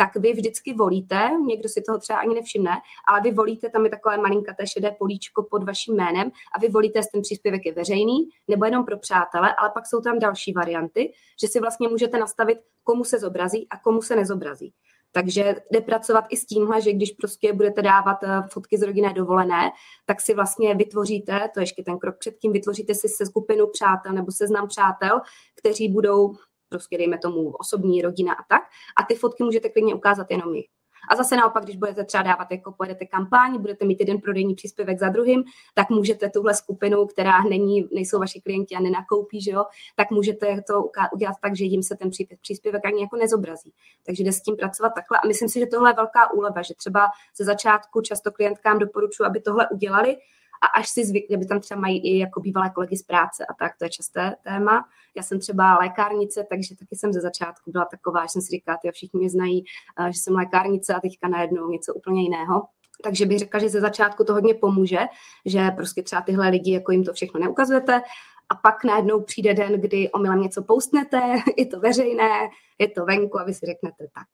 tak 0.00 0.16
vy 0.16 0.32
vždycky 0.32 0.74
volíte, 0.74 1.30
někdo 1.46 1.68
si 1.68 1.82
toho 1.82 1.98
třeba 1.98 2.18
ani 2.18 2.34
nevšimne, 2.34 2.70
ale 3.08 3.20
vy 3.20 3.32
volíte, 3.32 3.70
tam 3.70 3.84
je 3.84 3.90
takové 3.90 4.16
malinkaté 4.16 4.66
šedé 4.66 4.90
políčko 4.98 5.46
pod 5.50 5.64
vaším 5.64 5.96
jménem 5.96 6.30
a 6.54 6.58
vy 6.58 6.68
volíte, 6.68 6.98
jestli 6.98 7.10
ten 7.10 7.22
příspěvek 7.22 7.66
je 7.66 7.72
veřejný 7.72 8.28
nebo 8.48 8.64
jenom 8.64 8.84
pro 8.84 8.98
přátele, 8.98 9.54
ale 9.54 9.70
pak 9.74 9.86
jsou 9.86 10.00
tam 10.00 10.18
další 10.18 10.52
varianty, 10.52 11.12
že 11.40 11.48
si 11.48 11.60
vlastně 11.60 11.88
můžete 11.88 12.18
nastavit, 12.18 12.58
komu 12.84 13.04
se 13.04 13.18
zobrazí 13.18 13.66
a 13.70 13.78
komu 13.78 14.02
se 14.02 14.16
nezobrazí. 14.16 14.72
Takže 15.12 15.56
jde 15.72 15.80
pracovat 15.80 16.24
i 16.28 16.36
s 16.36 16.46
tímhle, 16.46 16.80
že 16.80 16.92
když 16.92 17.10
prostě 17.10 17.52
budete 17.52 17.82
dávat 17.82 18.22
eh, 18.22 18.42
fotky 18.50 18.78
z 18.78 18.82
rodinné 18.82 19.12
dovolené, 19.12 19.70
tak 20.06 20.20
si 20.20 20.34
vlastně 20.34 20.74
vytvoříte, 20.74 21.50
to 21.54 21.60
je 21.60 21.62
ještě 21.62 21.82
ten 21.82 21.98
krok 21.98 22.18
předtím, 22.18 22.52
vytvoříte 22.52 22.94
si 22.94 23.08
se 23.08 23.26
skupinu 23.26 23.66
přátel 23.66 24.12
nebo 24.12 24.32
seznam 24.32 24.68
přátel, 24.68 25.20
kteří 25.58 25.88
budou 25.88 26.34
prostě 26.70 26.98
dejme 26.98 27.18
tomu 27.18 27.50
osobní 27.50 28.02
rodina 28.02 28.32
a 28.32 28.44
tak. 28.48 28.62
A 29.02 29.04
ty 29.08 29.14
fotky 29.14 29.44
můžete 29.44 29.68
klidně 29.68 29.94
ukázat 29.94 30.30
jenom 30.30 30.54
jich. 30.54 30.66
A 31.10 31.16
zase 31.16 31.36
naopak, 31.36 31.64
když 31.64 31.76
budete 31.76 32.04
třeba 32.04 32.22
dávat, 32.22 32.50
jako 32.50 32.72
pojedete 32.72 33.06
kampaň, 33.06 33.58
budete 33.58 33.84
mít 33.84 34.00
jeden 34.00 34.20
prodejní 34.20 34.54
příspěvek 34.54 34.98
za 34.98 35.08
druhým, 35.08 35.44
tak 35.74 35.90
můžete 35.90 36.30
tuhle 36.30 36.54
skupinu, 36.54 37.06
která 37.06 37.42
není, 37.42 37.88
nejsou 37.92 38.18
vaši 38.18 38.40
klienti 38.40 38.74
a 38.74 38.80
nenakoupí, 38.80 39.42
že 39.42 39.50
jo, 39.50 39.64
tak 39.96 40.10
můžete 40.10 40.62
to 40.62 40.90
udělat 41.12 41.34
tak, 41.42 41.56
že 41.56 41.64
jim 41.64 41.82
se 41.82 41.96
ten 41.96 42.10
příspěvek 42.42 42.84
ani 42.84 43.02
jako 43.02 43.16
nezobrazí. 43.16 43.72
Takže 44.06 44.22
jde 44.22 44.32
s 44.32 44.42
tím 44.42 44.56
pracovat 44.56 44.92
takhle. 44.94 45.18
A 45.24 45.26
myslím 45.26 45.48
si, 45.48 45.60
že 45.60 45.66
tohle 45.66 45.90
je 45.90 45.94
velká 45.94 46.32
úleva, 46.32 46.62
že 46.62 46.74
třeba 46.74 47.06
ze 47.36 47.44
začátku 47.44 48.00
často 48.00 48.32
klientkám 48.32 48.78
doporučuji, 48.78 49.24
aby 49.24 49.40
tohle 49.40 49.68
udělali, 49.68 50.16
a 50.60 50.66
až 50.66 50.88
si 50.88 51.04
zvykli, 51.04 51.36
aby 51.36 51.46
tam 51.46 51.60
třeba 51.60 51.80
mají 51.80 51.98
i 51.98 52.18
jako 52.18 52.40
bývalé 52.40 52.70
kolegy 52.70 52.96
z 52.96 53.02
práce 53.02 53.46
a 53.46 53.54
tak, 53.54 53.72
to 53.78 53.84
je 53.84 53.90
časté 53.90 54.36
téma. 54.44 54.84
Já 55.16 55.22
jsem 55.22 55.40
třeba 55.40 55.78
lékárnice, 55.78 56.46
takže 56.50 56.76
taky 56.76 56.96
jsem 56.96 57.12
ze 57.12 57.20
začátku 57.20 57.72
byla 57.72 57.84
taková, 57.84 58.22
že 58.22 58.28
jsem 58.28 58.42
si 58.42 58.48
říkala, 58.48 58.78
že 58.84 58.92
všichni 58.92 59.20
mě 59.20 59.30
znají, 59.30 59.64
že 60.10 60.20
jsem 60.20 60.34
lékárnice 60.34 60.94
a 60.94 61.00
teďka 61.00 61.28
najednou 61.28 61.70
něco 61.70 61.94
úplně 61.94 62.22
jiného. 62.22 62.66
Takže 63.04 63.26
bych 63.26 63.38
řekla, 63.38 63.60
že 63.60 63.68
ze 63.68 63.80
začátku 63.80 64.24
to 64.24 64.32
hodně 64.32 64.54
pomůže, 64.54 64.98
že 65.46 65.70
prostě 65.70 66.02
třeba 66.02 66.22
tyhle 66.22 66.48
lidi, 66.48 66.72
jako 66.72 66.92
jim 66.92 67.04
to 67.04 67.12
všechno 67.12 67.40
neukazujete, 67.40 68.02
a 68.48 68.54
pak 68.54 68.84
najednou 68.84 69.20
přijde 69.20 69.54
den, 69.54 69.80
kdy 69.80 70.10
omylem 70.10 70.40
něco 70.40 70.62
postnete, 70.62 71.20
je 71.56 71.66
to 71.66 71.80
veřejné, 71.80 72.48
je 72.78 72.88
to 72.88 73.04
venku 73.04 73.40
a 73.40 73.44
vy 73.44 73.54
si 73.54 73.66
řeknete 73.66 74.06
tak 74.14 74.28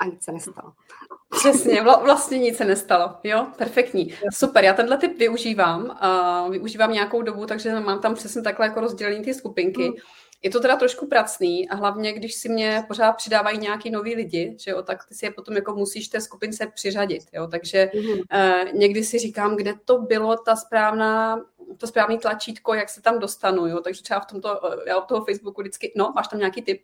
a 0.00 0.04
nic 0.04 0.24
se 0.24 0.32
nestalo. 0.32 0.72
Přesně, 1.30 1.82
vla, 1.82 1.98
vlastně 1.98 2.38
nic 2.38 2.56
se 2.56 2.64
nestalo. 2.64 3.14
Jo, 3.24 3.46
perfektní. 3.58 4.14
Super, 4.32 4.64
já 4.64 4.74
tenhle 4.74 4.98
typ 4.98 5.18
využívám. 5.18 5.98
Uh, 6.44 6.50
využívám 6.52 6.92
nějakou 6.92 7.22
dobu, 7.22 7.46
takže 7.46 7.80
mám 7.80 8.00
tam 8.00 8.14
přesně 8.14 8.42
takhle 8.42 8.66
jako 8.66 8.80
rozdělení 8.80 9.24
ty 9.24 9.34
skupinky. 9.34 9.88
Mm. 9.88 9.94
Je 10.42 10.50
to 10.50 10.60
teda 10.60 10.76
trošku 10.76 11.06
pracný 11.06 11.68
a 11.68 11.74
hlavně, 11.74 12.12
když 12.12 12.34
si 12.34 12.48
mě 12.48 12.84
pořád 12.88 13.12
přidávají 13.12 13.58
nějaký 13.58 13.90
noví 13.90 14.14
lidi, 14.14 14.56
že 14.60 14.70
jo, 14.70 14.82
tak 14.82 15.04
ty 15.08 15.14
si 15.14 15.26
je 15.26 15.30
potom 15.30 15.56
jako 15.56 15.74
musíš 15.74 16.08
té 16.08 16.20
skupince 16.20 16.66
přiřadit, 16.74 17.22
jo, 17.32 17.46
takže 17.46 17.90
mm. 17.94 18.10
uh, 18.10 18.72
někdy 18.72 19.04
si 19.04 19.18
říkám, 19.18 19.56
kde 19.56 19.74
to 19.84 19.98
bylo 19.98 20.36
ta 20.36 20.56
správná, 20.56 21.40
to 21.78 21.86
správný 21.86 22.18
tlačítko, 22.18 22.74
jak 22.74 22.88
se 22.88 23.02
tam 23.02 23.18
dostanu, 23.18 23.66
jo, 23.66 23.80
takže 23.80 24.02
třeba 24.02 24.20
v 24.20 24.26
tomto, 24.26 24.60
já 24.86 24.96
od 24.96 25.04
toho 25.04 25.24
Facebooku 25.24 25.60
vždycky, 25.60 25.92
no, 25.96 26.12
máš 26.16 26.28
tam 26.28 26.38
nějaký 26.38 26.62
tip? 26.62 26.82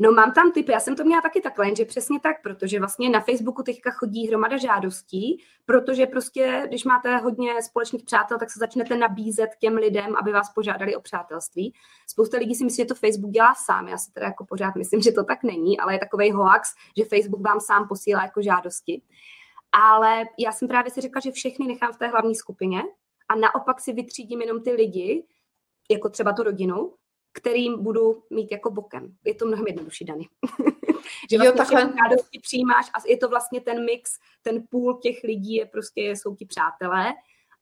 No 0.00 0.12
mám 0.12 0.32
tam 0.32 0.52
typy, 0.52 0.72
já 0.72 0.80
jsem 0.80 0.96
to 0.96 1.04
měla 1.04 1.22
taky 1.22 1.40
takhle, 1.40 1.74
že 1.74 1.84
přesně 1.84 2.20
tak, 2.20 2.42
protože 2.42 2.78
vlastně 2.78 3.10
na 3.10 3.20
Facebooku 3.20 3.62
teďka 3.62 3.90
chodí 3.90 4.28
hromada 4.28 4.56
žádostí, 4.56 5.44
protože 5.66 6.06
prostě, 6.06 6.64
když 6.68 6.84
máte 6.84 7.16
hodně 7.16 7.62
společných 7.62 8.04
přátel, 8.04 8.38
tak 8.38 8.50
se 8.50 8.58
začnete 8.58 8.96
nabízet 8.96 9.50
těm 9.60 9.74
lidem, 9.74 10.16
aby 10.16 10.32
vás 10.32 10.52
požádali 10.52 10.96
o 10.96 11.00
přátelství. 11.00 11.74
Spousta 12.06 12.38
lidí 12.38 12.54
si 12.54 12.64
myslí, 12.64 12.76
že 12.76 12.84
to 12.84 12.94
Facebook 12.94 13.30
dělá 13.30 13.54
sám, 13.54 13.88
já 13.88 13.98
si 13.98 14.12
teda 14.12 14.26
jako 14.26 14.46
pořád 14.46 14.74
myslím, 14.74 15.00
že 15.00 15.12
to 15.12 15.24
tak 15.24 15.42
není, 15.42 15.80
ale 15.80 15.94
je 15.94 15.98
takový 15.98 16.32
hoax, 16.32 16.68
že 16.96 17.04
Facebook 17.04 17.40
vám 17.40 17.60
sám 17.60 17.88
posílá 17.88 18.22
jako 18.22 18.42
žádosti. 18.42 19.02
Ale 19.72 20.24
já 20.38 20.52
jsem 20.52 20.68
právě 20.68 20.90
si 20.90 21.00
řekla, 21.00 21.20
že 21.20 21.32
všechny 21.32 21.66
nechám 21.66 21.92
v 21.92 21.98
té 21.98 22.08
hlavní 22.08 22.34
skupině 22.34 22.82
a 23.28 23.34
naopak 23.34 23.80
si 23.80 23.92
vytřídím 23.92 24.40
jenom 24.40 24.62
ty 24.62 24.72
lidi, 24.72 25.26
jako 25.90 26.08
třeba 26.08 26.32
tu 26.32 26.42
rodinu, 26.42 26.94
kterým 27.40 27.82
budu 27.82 28.22
mít 28.30 28.52
jako 28.52 28.70
bokem. 28.70 29.14
Je 29.24 29.34
to 29.34 29.46
mnohem 29.46 29.66
jednodušší, 29.66 30.04
Dany. 30.04 30.28
že 31.30 31.38
vlastně 31.38 31.46
jo, 31.46 31.52
takhle. 31.52 32.16
přijímáš 32.42 32.86
a 32.94 32.98
je 33.08 33.16
to 33.16 33.28
vlastně 33.28 33.60
ten 33.60 33.84
mix, 33.84 34.10
ten 34.42 34.64
půl 34.70 34.98
těch 35.02 35.22
lidí 35.24 35.54
je 35.54 35.66
prostě, 35.66 36.00
jsou 36.00 36.34
ti 36.34 36.46
přátelé 36.46 37.14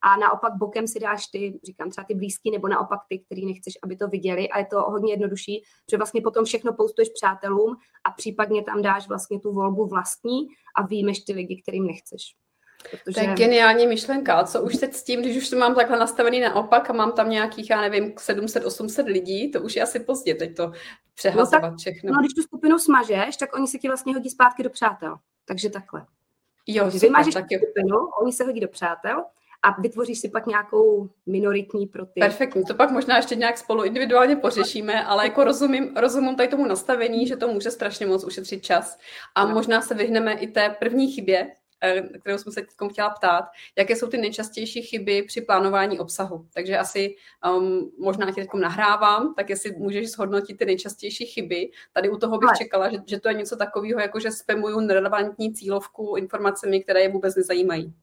a 0.03 0.17
naopak 0.17 0.53
bokem 0.55 0.89
si 0.89 1.01
dáš 1.01 1.27
ty, 1.27 1.61
říkám 1.65 1.91
třeba 1.91 2.05
ty 2.05 2.15
blízký, 2.15 2.51
nebo 2.51 2.69
naopak 2.69 3.01
ty, 3.09 3.19
který 3.19 3.47
nechceš, 3.47 3.75
aby 3.83 3.97
to 3.97 4.09
viděli 4.09 4.49
a 4.49 4.59
je 4.59 4.67
to 4.67 4.81
hodně 4.81 5.13
jednodušší, 5.13 5.63
že 5.91 5.97
vlastně 5.97 6.21
potom 6.21 6.45
všechno 6.45 6.73
postuješ 6.73 7.09
přátelům 7.09 7.77
a 8.05 8.11
případně 8.11 8.63
tam 8.63 8.83
dáš 8.83 9.09
vlastně 9.09 9.41
tu 9.41 9.53
volbu 9.53 9.87
vlastní 9.87 10.47
a 10.77 10.87
výjimeš 10.87 11.21
ty 11.21 11.33
lidi, 11.33 11.63
kterým 11.63 11.87
nechceš. 11.87 12.23
Protože... 12.91 13.15
To 13.15 13.21
je 13.21 13.35
geniální 13.35 13.87
myšlenka. 13.87 14.35
A 14.35 14.45
co 14.45 14.63
už 14.63 14.77
teď 14.77 14.95
s 14.95 15.03
tím, 15.03 15.21
když 15.23 15.37
už 15.37 15.51
to 15.51 15.57
mám 15.57 15.75
takhle 15.75 15.99
nastavený 15.99 16.41
naopak 16.41 16.91
a 16.91 16.93
mám 16.93 17.13
tam 17.13 17.31
nějakých, 17.31 17.71
já 17.71 17.81
nevím, 17.81 18.13
700-800 18.13 19.05
lidí, 19.05 19.51
to 19.51 19.61
už 19.61 19.77
je 19.77 19.83
asi 19.83 20.01
pozdě 20.01 20.35
teď 20.35 20.57
to 20.57 20.73
přehazovat 21.15 21.63
no 21.63 21.69
tak, 21.69 21.79
všechno. 21.79 22.13
No 22.13 22.21
když 22.21 22.35
tu 22.35 22.43
skupinu 22.43 22.79
smažeš, 22.79 23.37
tak 23.37 23.57
oni 23.57 23.67
se 23.67 23.79
ti 23.79 23.89
vlastně 23.89 24.15
hodí 24.15 24.31
zpátky 24.31 24.63
do 24.63 24.71
přátel. 24.71 25.17
Takže 25.45 25.71
takhle. 25.71 26.07
Jo, 26.67 26.85
Takže 26.85 26.99
super, 26.99 27.09
vymažeš 27.09 27.35
tak 27.35 27.45
skupinu, 27.45 27.97
oni 28.23 28.33
se 28.33 28.45
hodí 28.45 28.61
do 28.61 28.69
přátel 28.69 29.25
a 29.63 29.81
vytvoříš 29.81 30.19
si 30.19 30.29
pak 30.29 30.47
nějakou 30.47 31.09
minoritní 31.27 31.87
pro 31.87 32.07
ty. 32.07 32.21
Perfektní, 32.21 32.65
to 32.65 32.75
pak 32.75 32.91
možná 32.91 33.17
ještě 33.17 33.37
nějak 33.37 33.59
spolu 33.59 33.85
individuálně 33.85 34.37
pořešíme, 34.37 35.05
ale 35.05 35.25
jako 35.25 35.45
rozumím, 35.45 35.97
rozumím 35.97 36.37
tady 36.37 36.49
tomu 36.49 36.67
nastavení, 36.67 37.27
že 37.27 37.37
to 37.37 37.49
může 37.49 37.71
strašně 37.71 38.07
moc 38.07 38.25
ušetřit 38.25 38.63
čas 38.63 38.99
a 39.35 39.47
no. 39.47 39.55
možná 39.55 39.83
se 39.83 39.95
vyhneme 39.95 40.33
i 40.33 40.47
té 40.47 40.77
první 40.79 41.13
chybě, 41.13 41.53
kterou 42.21 42.39
jsem 42.39 42.53
se 42.53 42.61
teď 42.61 42.91
chtěla 42.93 43.11
ptát, 43.11 43.45
jaké 43.79 43.97
jsou 43.97 44.07
ty 44.07 44.19
nejčastější 44.19 44.83
chyby 44.83 45.23
při 45.23 45.41
plánování 45.41 45.99
obsahu. 45.99 46.47
Takže 46.55 46.79
asi 46.79 47.17
um, 47.57 47.93
možná 47.99 48.27
tě 48.27 48.41
teď 48.41 48.51
nahrávám, 48.55 49.35
tak 49.35 49.51
jestli 49.51 49.73
můžeš 49.77 50.11
zhodnotit 50.11 50.55
ty 50.55 50.65
nejčastější 50.65 51.27
chyby. 51.27 51.71
Tady 51.93 52.11
u 52.11 52.17
toho 52.17 52.39
bych 52.39 52.51
čekala, 52.59 52.91
že, 52.91 52.99
že 53.07 53.21
to 53.21 53.29
je 53.29 53.35
něco 53.35 53.57
takového, 53.57 54.01
jako 54.01 54.21
že 54.21 54.31
spamuju 54.31 54.81
nerelevantní 54.81 55.55
cílovku 55.55 56.17
informacemi, 56.17 56.83
které 56.83 57.01
je 57.01 57.13
vůbec 57.13 57.37
nezajímají. 57.37 57.95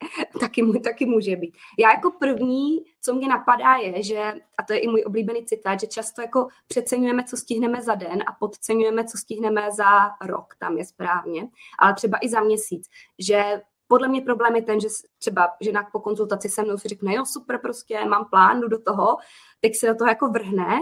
taky, 0.40 0.80
taky 0.84 1.06
může 1.06 1.36
být. 1.36 1.56
Já 1.78 1.90
jako 1.90 2.10
první, 2.10 2.84
co 3.00 3.14
mě 3.14 3.28
napadá, 3.28 3.74
je, 3.76 4.02
že, 4.02 4.32
a 4.58 4.62
to 4.62 4.72
je 4.72 4.78
i 4.78 4.88
můj 4.88 5.04
oblíbený 5.06 5.44
citát, 5.44 5.80
že 5.80 5.86
často 5.86 6.22
jako 6.22 6.48
přeceňujeme, 6.68 7.24
co 7.24 7.36
stihneme 7.36 7.82
za 7.82 7.94
den 7.94 8.22
a 8.26 8.32
podceňujeme, 8.32 9.04
co 9.04 9.18
stihneme 9.18 9.72
za 9.72 10.10
rok, 10.24 10.54
tam 10.58 10.78
je 10.78 10.84
správně, 10.84 11.48
ale 11.78 11.94
třeba 11.94 12.18
i 12.20 12.28
za 12.28 12.40
měsíc, 12.40 12.88
že 13.18 13.60
podle 13.88 14.08
mě 14.08 14.20
problém 14.20 14.56
je 14.56 14.62
ten, 14.62 14.80
že 14.80 14.88
třeba 15.18 15.48
žena 15.60 15.88
po 15.92 16.00
konzultaci 16.00 16.48
se 16.48 16.62
mnou 16.62 16.78
si 16.78 16.88
řekne, 16.88 17.14
jo, 17.14 17.24
super, 17.24 17.58
prostě 17.62 18.04
mám 18.04 18.24
plán, 18.30 18.60
jdu 18.60 18.68
do 18.68 18.82
toho, 18.82 19.16
teď 19.60 19.76
se 19.76 19.86
do 19.86 19.94
toho 19.94 20.08
jako 20.08 20.28
vrhne 20.28 20.78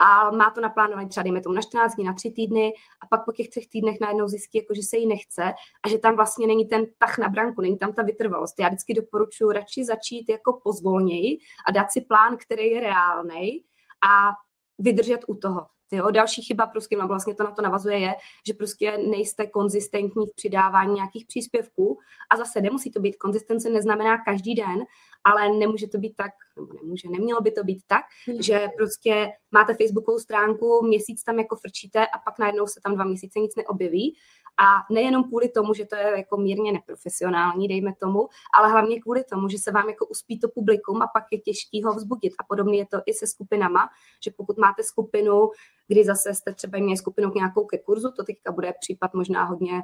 a 0.00 0.30
má 0.30 0.50
to 0.50 0.60
naplánované 0.60 1.08
třeba 1.08 1.22
dejme 1.22 1.40
tomu 1.40 1.54
na 1.54 1.62
14 1.62 1.94
dní, 1.94 2.04
na 2.04 2.12
3 2.12 2.30
týdny 2.30 2.72
a 3.02 3.06
pak 3.06 3.24
po 3.24 3.32
těch 3.32 3.48
třech 3.48 3.68
týdnech 3.68 4.00
najednou 4.00 4.28
zjistí, 4.28 4.58
jako, 4.58 4.74
že 4.74 4.82
se 4.82 4.96
jí 4.96 5.06
nechce 5.06 5.52
a 5.84 5.88
že 5.88 5.98
tam 5.98 6.16
vlastně 6.16 6.46
není 6.46 6.68
ten 6.68 6.86
tah 6.98 7.18
na 7.18 7.28
branku, 7.28 7.60
není 7.60 7.78
tam 7.78 7.92
ta 7.92 8.02
vytrvalost. 8.02 8.60
Já 8.60 8.68
vždycky 8.68 8.94
doporučuji 8.94 9.52
radši 9.52 9.84
začít 9.84 10.28
jako 10.28 10.60
pozvolněji 10.64 11.38
a 11.68 11.70
dát 11.72 11.90
si 11.90 12.00
plán, 12.00 12.36
který 12.36 12.70
je 12.70 12.80
reálný 12.80 13.64
a 14.10 14.30
vydržet 14.78 15.20
u 15.28 15.34
toho. 15.34 15.66
Jo, 15.92 16.10
další 16.10 16.42
chyba 16.42 16.66
prostě, 16.66 16.96
no 16.96 17.08
vlastně 17.08 17.34
to 17.34 17.44
na 17.44 17.50
to 17.50 17.62
navazuje, 17.62 17.98
je, 17.98 18.14
že 18.46 18.54
prostě 18.54 18.98
nejste 18.98 19.46
konzistentní 19.46 20.26
v 20.26 20.34
přidávání 20.36 20.94
nějakých 20.94 21.26
příspěvků 21.26 21.98
a 22.30 22.36
zase 22.36 22.60
nemusí 22.60 22.90
to 22.90 23.00
být 23.00 23.16
konzistence, 23.16 23.70
neznamená 23.70 24.18
každý 24.18 24.54
den, 24.54 24.84
ale 25.24 25.48
nemůže 25.48 25.88
to 25.88 25.98
být 25.98 26.16
tak, 26.16 26.32
nebo 26.56 26.72
nemůže, 26.82 27.08
nemělo 27.08 27.40
by 27.40 27.50
to 27.50 27.64
být 27.64 27.82
tak, 27.86 28.04
hmm. 28.26 28.42
že 28.42 28.68
prostě 28.76 29.28
máte 29.50 29.74
Facebookovou 29.74 30.18
stránku, 30.18 30.86
měsíc 30.86 31.24
tam 31.24 31.38
jako 31.38 31.56
frčíte 31.56 32.06
a 32.06 32.18
pak 32.24 32.38
najednou 32.38 32.66
se 32.66 32.80
tam 32.84 32.94
dva 32.94 33.04
měsíce 33.04 33.38
nic 33.38 33.56
neobjeví 33.56 34.16
a 34.60 34.92
nejenom 34.94 35.24
kvůli 35.24 35.48
tomu, 35.48 35.74
že 35.74 35.86
to 35.86 35.96
je 35.96 36.12
jako 36.16 36.36
mírně 36.36 36.72
neprofesionální, 36.72 37.68
dejme 37.68 37.94
tomu, 38.00 38.28
ale 38.58 38.70
hlavně 38.70 39.00
kvůli 39.00 39.24
tomu, 39.24 39.48
že 39.48 39.58
se 39.58 39.72
vám 39.72 39.88
jako 39.88 40.06
uspí 40.06 40.40
to 40.40 40.48
publikum 40.48 41.02
a 41.02 41.06
pak 41.06 41.24
je 41.32 41.38
těžký 41.38 41.82
ho 41.82 41.94
vzbudit. 41.94 42.32
A 42.40 42.44
podobně 42.48 42.78
je 42.78 42.86
to 42.86 42.98
i 43.06 43.14
se 43.14 43.26
skupinama, 43.26 43.88
že 44.24 44.30
pokud 44.36 44.58
máte 44.58 44.82
skupinu, 44.82 45.50
kdy 45.88 46.04
zase 46.04 46.34
jste 46.34 46.54
třeba 46.54 46.78
měli 46.78 46.96
skupinu 46.96 47.30
k 47.30 47.34
nějakou 47.34 47.64
ke 47.64 47.78
kurzu, 47.78 48.12
to 48.16 48.24
teďka 48.24 48.52
bude 48.52 48.74
případ 48.80 49.14
možná 49.14 49.44
hodně 49.44 49.82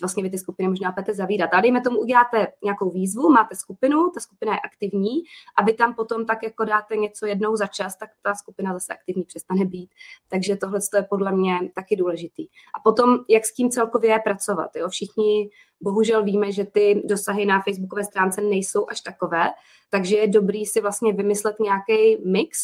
vlastně 0.00 0.22
vy 0.22 0.30
ty 0.30 0.38
skupiny 0.38 0.68
možná 0.68 0.92
budete 0.92 1.14
zavírat. 1.14 1.50
Ale 1.52 1.62
dejme 1.62 1.80
tomu, 1.80 1.98
uděláte 1.98 2.46
nějakou 2.64 2.90
výzvu, 2.90 3.30
máte 3.30 3.54
skupinu, 3.54 4.10
ta 4.10 4.20
skupina 4.20 4.52
je 4.52 4.58
aktivní 4.74 5.22
a 5.56 5.64
vy 5.64 5.72
tam 5.72 5.94
potom 5.94 6.26
tak 6.26 6.42
jako 6.42 6.64
dáte 6.64 6.96
něco 6.96 7.26
jednou 7.26 7.56
za 7.56 7.66
čas, 7.66 7.96
tak 7.96 8.10
ta 8.22 8.34
skupina 8.34 8.72
zase 8.72 8.92
aktivní 8.92 9.24
přestane 9.24 9.64
být. 9.64 9.90
Takže 10.28 10.56
tohle 10.56 10.78
je 10.96 11.02
podle 11.02 11.32
mě 11.32 11.58
taky 11.74 11.96
důležitý. 11.96 12.46
A 12.46 12.80
potom, 12.84 13.18
jak 13.28 13.44
s 13.44 13.54
tím 13.54 13.70
celkově 13.70 14.18
pracovat. 14.24 14.70
Jo? 14.76 14.88
Všichni 14.88 15.50
bohužel 15.80 16.24
víme, 16.24 16.52
že 16.52 16.64
ty 16.64 17.02
dosahy 17.04 17.46
na 17.46 17.62
facebookové 17.62 18.04
stránce 18.04 18.40
nejsou 18.40 18.86
až 18.90 19.00
takové, 19.00 19.50
takže 19.90 20.16
je 20.16 20.28
dobrý 20.28 20.66
si 20.66 20.80
vlastně 20.80 21.12
vymyslet 21.12 21.56
nějaký 21.60 22.24
mix, 22.26 22.58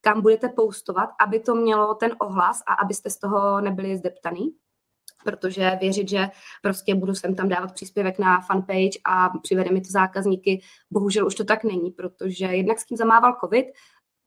kam 0.00 0.22
budete 0.22 0.48
postovat, 0.48 1.10
aby 1.20 1.40
to 1.40 1.54
mělo 1.54 1.94
ten 1.94 2.16
ohlas 2.18 2.62
a 2.66 2.74
abyste 2.74 3.10
z 3.10 3.18
toho 3.18 3.60
nebyli 3.60 3.96
zdeptaný 3.96 4.54
protože 5.24 5.78
věřit, 5.80 6.08
že 6.08 6.28
prostě 6.62 6.94
budu 6.94 7.14
sem 7.14 7.34
tam 7.34 7.48
dávat 7.48 7.74
příspěvek 7.74 8.18
na 8.18 8.40
fanpage 8.40 8.98
a 9.04 9.28
přivede 9.42 9.70
mi 9.70 9.80
to 9.80 9.88
zákazníky, 9.90 10.60
bohužel 10.90 11.26
už 11.26 11.34
to 11.34 11.44
tak 11.44 11.64
není, 11.64 11.90
protože 11.90 12.44
jednak 12.44 12.78
s 12.78 12.86
tím 12.86 12.96
zamával 12.96 13.36
covid 13.44 13.66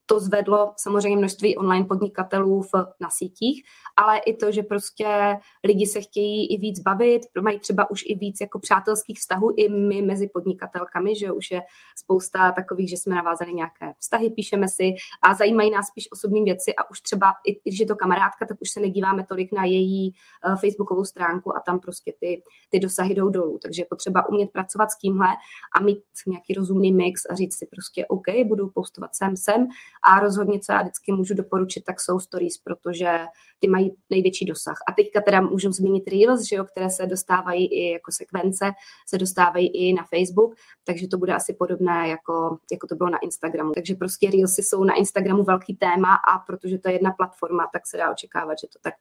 to 0.08 0.20
zvedlo 0.20 0.72
samozřejmě 0.76 1.18
množství 1.18 1.56
online 1.56 1.86
podnikatelů 1.86 2.62
v, 2.62 2.70
na 3.00 3.10
sítích, 3.10 3.62
ale 3.96 4.18
i 4.18 4.36
to, 4.36 4.52
že 4.52 4.62
prostě 4.62 5.36
lidi 5.64 5.86
se 5.86 6.00
chtějí 6.00 6.54
i 6.54 6.56
víc 6.56 6.80
bavit, 6.80 7.22
mají 7.40 7.58
třeba 7.60 7.90
už 7.90 8.02
i 8.06 8.14
víc 8.14 8.36
jako 8.40 8.58
přátelských 8.58 9.18
vztahů 9.18 9.54
i 9.56 9.68
my 9.68 10.02
mezi 10.02 10.28
podnikatelkami, 10.28 11.16
že 11.16 11.32
už 11.32 11.50
je 11.50 11.62
spousta 11.96 12.52
takových, 12.52 12.90
že 12.90 12.96
jsme 12.96 13.14
navázali 13.14 13.54
nějaké 13.54 13.92
vztahy, 13.98 14.30
píšeme 14.30 14.68
si 14.68 14.94
a 15.22 15.34
zajímají 15.34 15.70
nás 15.70 15.86
spíš 15.86 16.12
osobní 16.12 16.44
věci 16.44 16.74
a 16.74 16.90
už 16.90 17.00
třeba, 17.00 17.32
i 17.46 17.60
když 17.64 17.80
je 17.80 17.86
to 17.86 17.96
kamarádka, 17.96 18.46
tak 18.46 18.56
už 18.60 18.70
se 18.70 18.80
nedíváme 18.80 19.26
tolik 19.28 19.52
na 19.52 19.64
její 19.64 20.12
uh, 20.46 20.56
facebookovou 20.56 21.04
stránku 21.04 21.56
a 21.56 21.60
tam 21.60 21.80
prostě 21.80 22.12
ty, 22.20 22.42
ty 22.70 22.78
dosahy 22.78 23.14
jdou 23.14 23.28
dolů. 23.28 23.58
Takže 23.62 23.82
je 23.82 23.86
potřeba 23.86 24.28
umět 24.28 24.50
pracovat 24.52 24.90
s 24.90 24.98
tímhle 24.98 25.28
a 25.76 25.82
mít 25.82 25.98
nějaký 26.26 26.54
rozumný 26.54 26.92
mix 26.92 27.22
a 27.30 27.34
říct 27.34 27.58
si 27.58 27.66
prostě 27.66 28.06
OK, 28.06 28.26
budu 28.46 28.70
postovat 28.70 29.14
sem, 29.14 29.36
sem 29.36 29.68
a 30.02 30.20
rozhodně, 30.20 30.60
co 30.60 30.72
já 30.72 30.82
vždycky 30.82 31.12
můžu 31.12 31.34
doporučit, 31.34 31.84
tak 31.84 32.00
jsou 32.00 32.20
stories, 32.20 32.58
protože 32.58 33.18
ty 33.58 33.68
mají 33.68 33.96
největší 34.10 34.44
dosah. 34.44 34.76
A 34.88 34.92
teďka 34.92 35.20
teda 35.20 35.40
můžu 35.40 35.72
zmínit 35.72 36.08
Reels, 36.08 36.48
že 36.48 36.56
jo, 36.56 36.64
které 36.64 36.90
se 36.90 37.06
dostávají 37.06 37.66
i 37.66 37.92
jako 37.92 38.12
sekvence, 38.12 38.70
se 39.08 39.18
dostávají 39.18 39.68
i 39.68 39.92
na 39.92 40.04
Facebook, 40.14 40.54
takže 40.84 41.08
to 41.08 41.18
bude 41.18 41.34
asi 41.34 41.54
podobné, 41.54 42.08
jako, 42.08 42.58
jako 42.72 42.86
to 42.86 42.94
bylo 42.94 43.10
na 43.10 43.18
Instagramu. 43.18 43.72
Takže 43.72 43.94
prostě 43.94 44.30
Reelsy 44.30 44.62
jsou 44.62 44.84
na 44.84 44.94
Instagramu 44.94 45.44
velký 45.44 45.76
téma 45.76 46.14
a 46.14 46.38
protože 46.38 46.78
to 46.78 46.88
je 46.88 46.94
jedna 46.94 47.10
platforma, 47.10 47.68
tak 47.72 47.86
se 47.86 47.96
dá 47.96 48.10
očekávat, 48.10 48.58
že 48.60 48.66
to 48.72 48.78
tak 48.82 48.94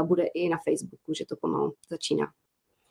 uh, 0.00 0.06
bude 0.06 0.24
i 0.26 0.48
na 0.48 0.58
Facebooku, 0.64 1.14
že 1.14 1.26
to 1.26 1.36
pomalu 1.36 1.74
začíná. 1.90 2.26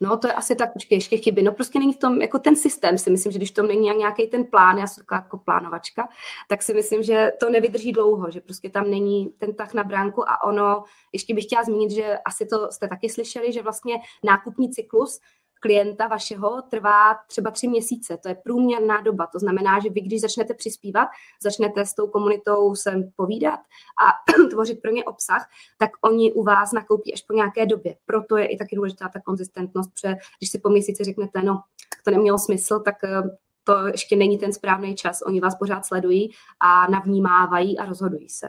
No, 0.00 0.16
to 0.16 0.26
je 0.26 0.32
asi 0.32 0.56
tak, 0.56 0.72
počkej, 0.72 0.96
ještě 0.96 1.16
chyby. 1.16 1.42
No 1.42 1.52
prostě 1.52 1.78
není 1.78 1.92
v 1.92 1.98
tom, 1.98 2.22
jako 2.22 2.38
ten 2.38 2.56
systém 2.56 2.98
si 2.98 3.10
myslím, 3.10 3.32
že 3.32 3.38
když 3.38 3.50
to 3.50 3.62
není 3.62 3.88
nějaký 3.88 4.26
ten 4.26 4.44
plán, 4.44 4.78
já 4.78 4.86
jsem 4.86 5.04
taková 5.04 5.18
jako 5.18 5.38
plánovačka, 5.38 6.08
tak 6.48 6.62
si 6.62 6.74
myslím, 6.74 7.02
že 7.02 7.32
to 7.40 7.50
nevydrží 7.50 7.92
dlouho, 7.92 8.30
že 8.30 8.40
prostě 8.40 8.70
tam 8.70 8.90
není 8.90 9.26
ten 9.38 9.54
tah 9.54 9.74
na 9.74 9.84
bránku 9.84 10.30
a 10.30 10.44
ono, 10.44 10.84
ještě 11.12 11.34
bych 11.34 11.44
chtěla 11.44 11.64
zmínit, 11.64 11.90
že 11.90 12.18
asi 12.18 12.46
to 12.46 12.72
jste 12.72 12.88
taky 12.88 13.08
slyšeli, 13.08 13.52
že 13.52 13.62
vlastně 13.62 13.94
nákupní 14.24 14.70
cyklus 14.70 15.20
klienta 15.66 16.06
vašeho 16.06 16.62
trvá 16.62 17.14
třeba 17.26 17.50
tři 17.50 17.68
měsíce. 17.68 18.18
To 18.22 18.28
je 18.28 18.34
průměrná 18.34 19.00
doba. 19.00 19.26
To 19.26 19.38
znamená, 19.38 19.80
že 19.80 19.90
vy, 19.90 20.00
když 20.00 20.20
začnete 20.20 20.54
přispívat, 20.54 21.08
začnete 21.42 21.86
s 21.86 21.94
tou 21.94 22.06
komunitou 22.06 22.74
se 22.74 23.10
povídat 23.16 23.60
a 24.04 24.32
tvořit 24.50 24.82
pro 24.82 24.90
ně 24.90 25.04
obsah, 25.04 25.50
tak 25.78 25.90
oni 26.00 26.32
u 26.32 26.42
vás 26.42 26.72
nakoupí 26.72 27.14
až 27.14 27.22
po 27.22 27.32
nějaké 27.32 27.66
době. 27.66 27.96
Proto 28.06 28.36
je 28.36 28.46
i 28.46 28.56
taky 28.56 28.76
důležitá 28.76 29.08
ta 29.08 29.20
konzistentnost, 29.20 29.90
protože 29.94 30.14
když 30.38 30.50
si 30.50 30.58
po 30.58 30.68
měsíci 30.68 31.04
řeknete, 31.04 31.42
no, 31.42 31.62
to 32.04 32.10
nemělo 32.10 32.38
smysl, 32.38 32.80
tak 32.80 33.04
eh, 33.04 33.22
to 33.64 33.86
ještě 33.86 34.16
není 34.16 34.38
ten 34.38 34.52
správný 34.52 34.94
čas. 34.94 35.22
Oni 35.22 35.40
vás 35.40 35.54
pořád 35.54 35.86
sledují 35.86 36.30
a 36.60 36.90
navnímávají 36.90 37.78
a 37.78 37.84
rozhodují 37.84 38.28
se. 38.28 38.48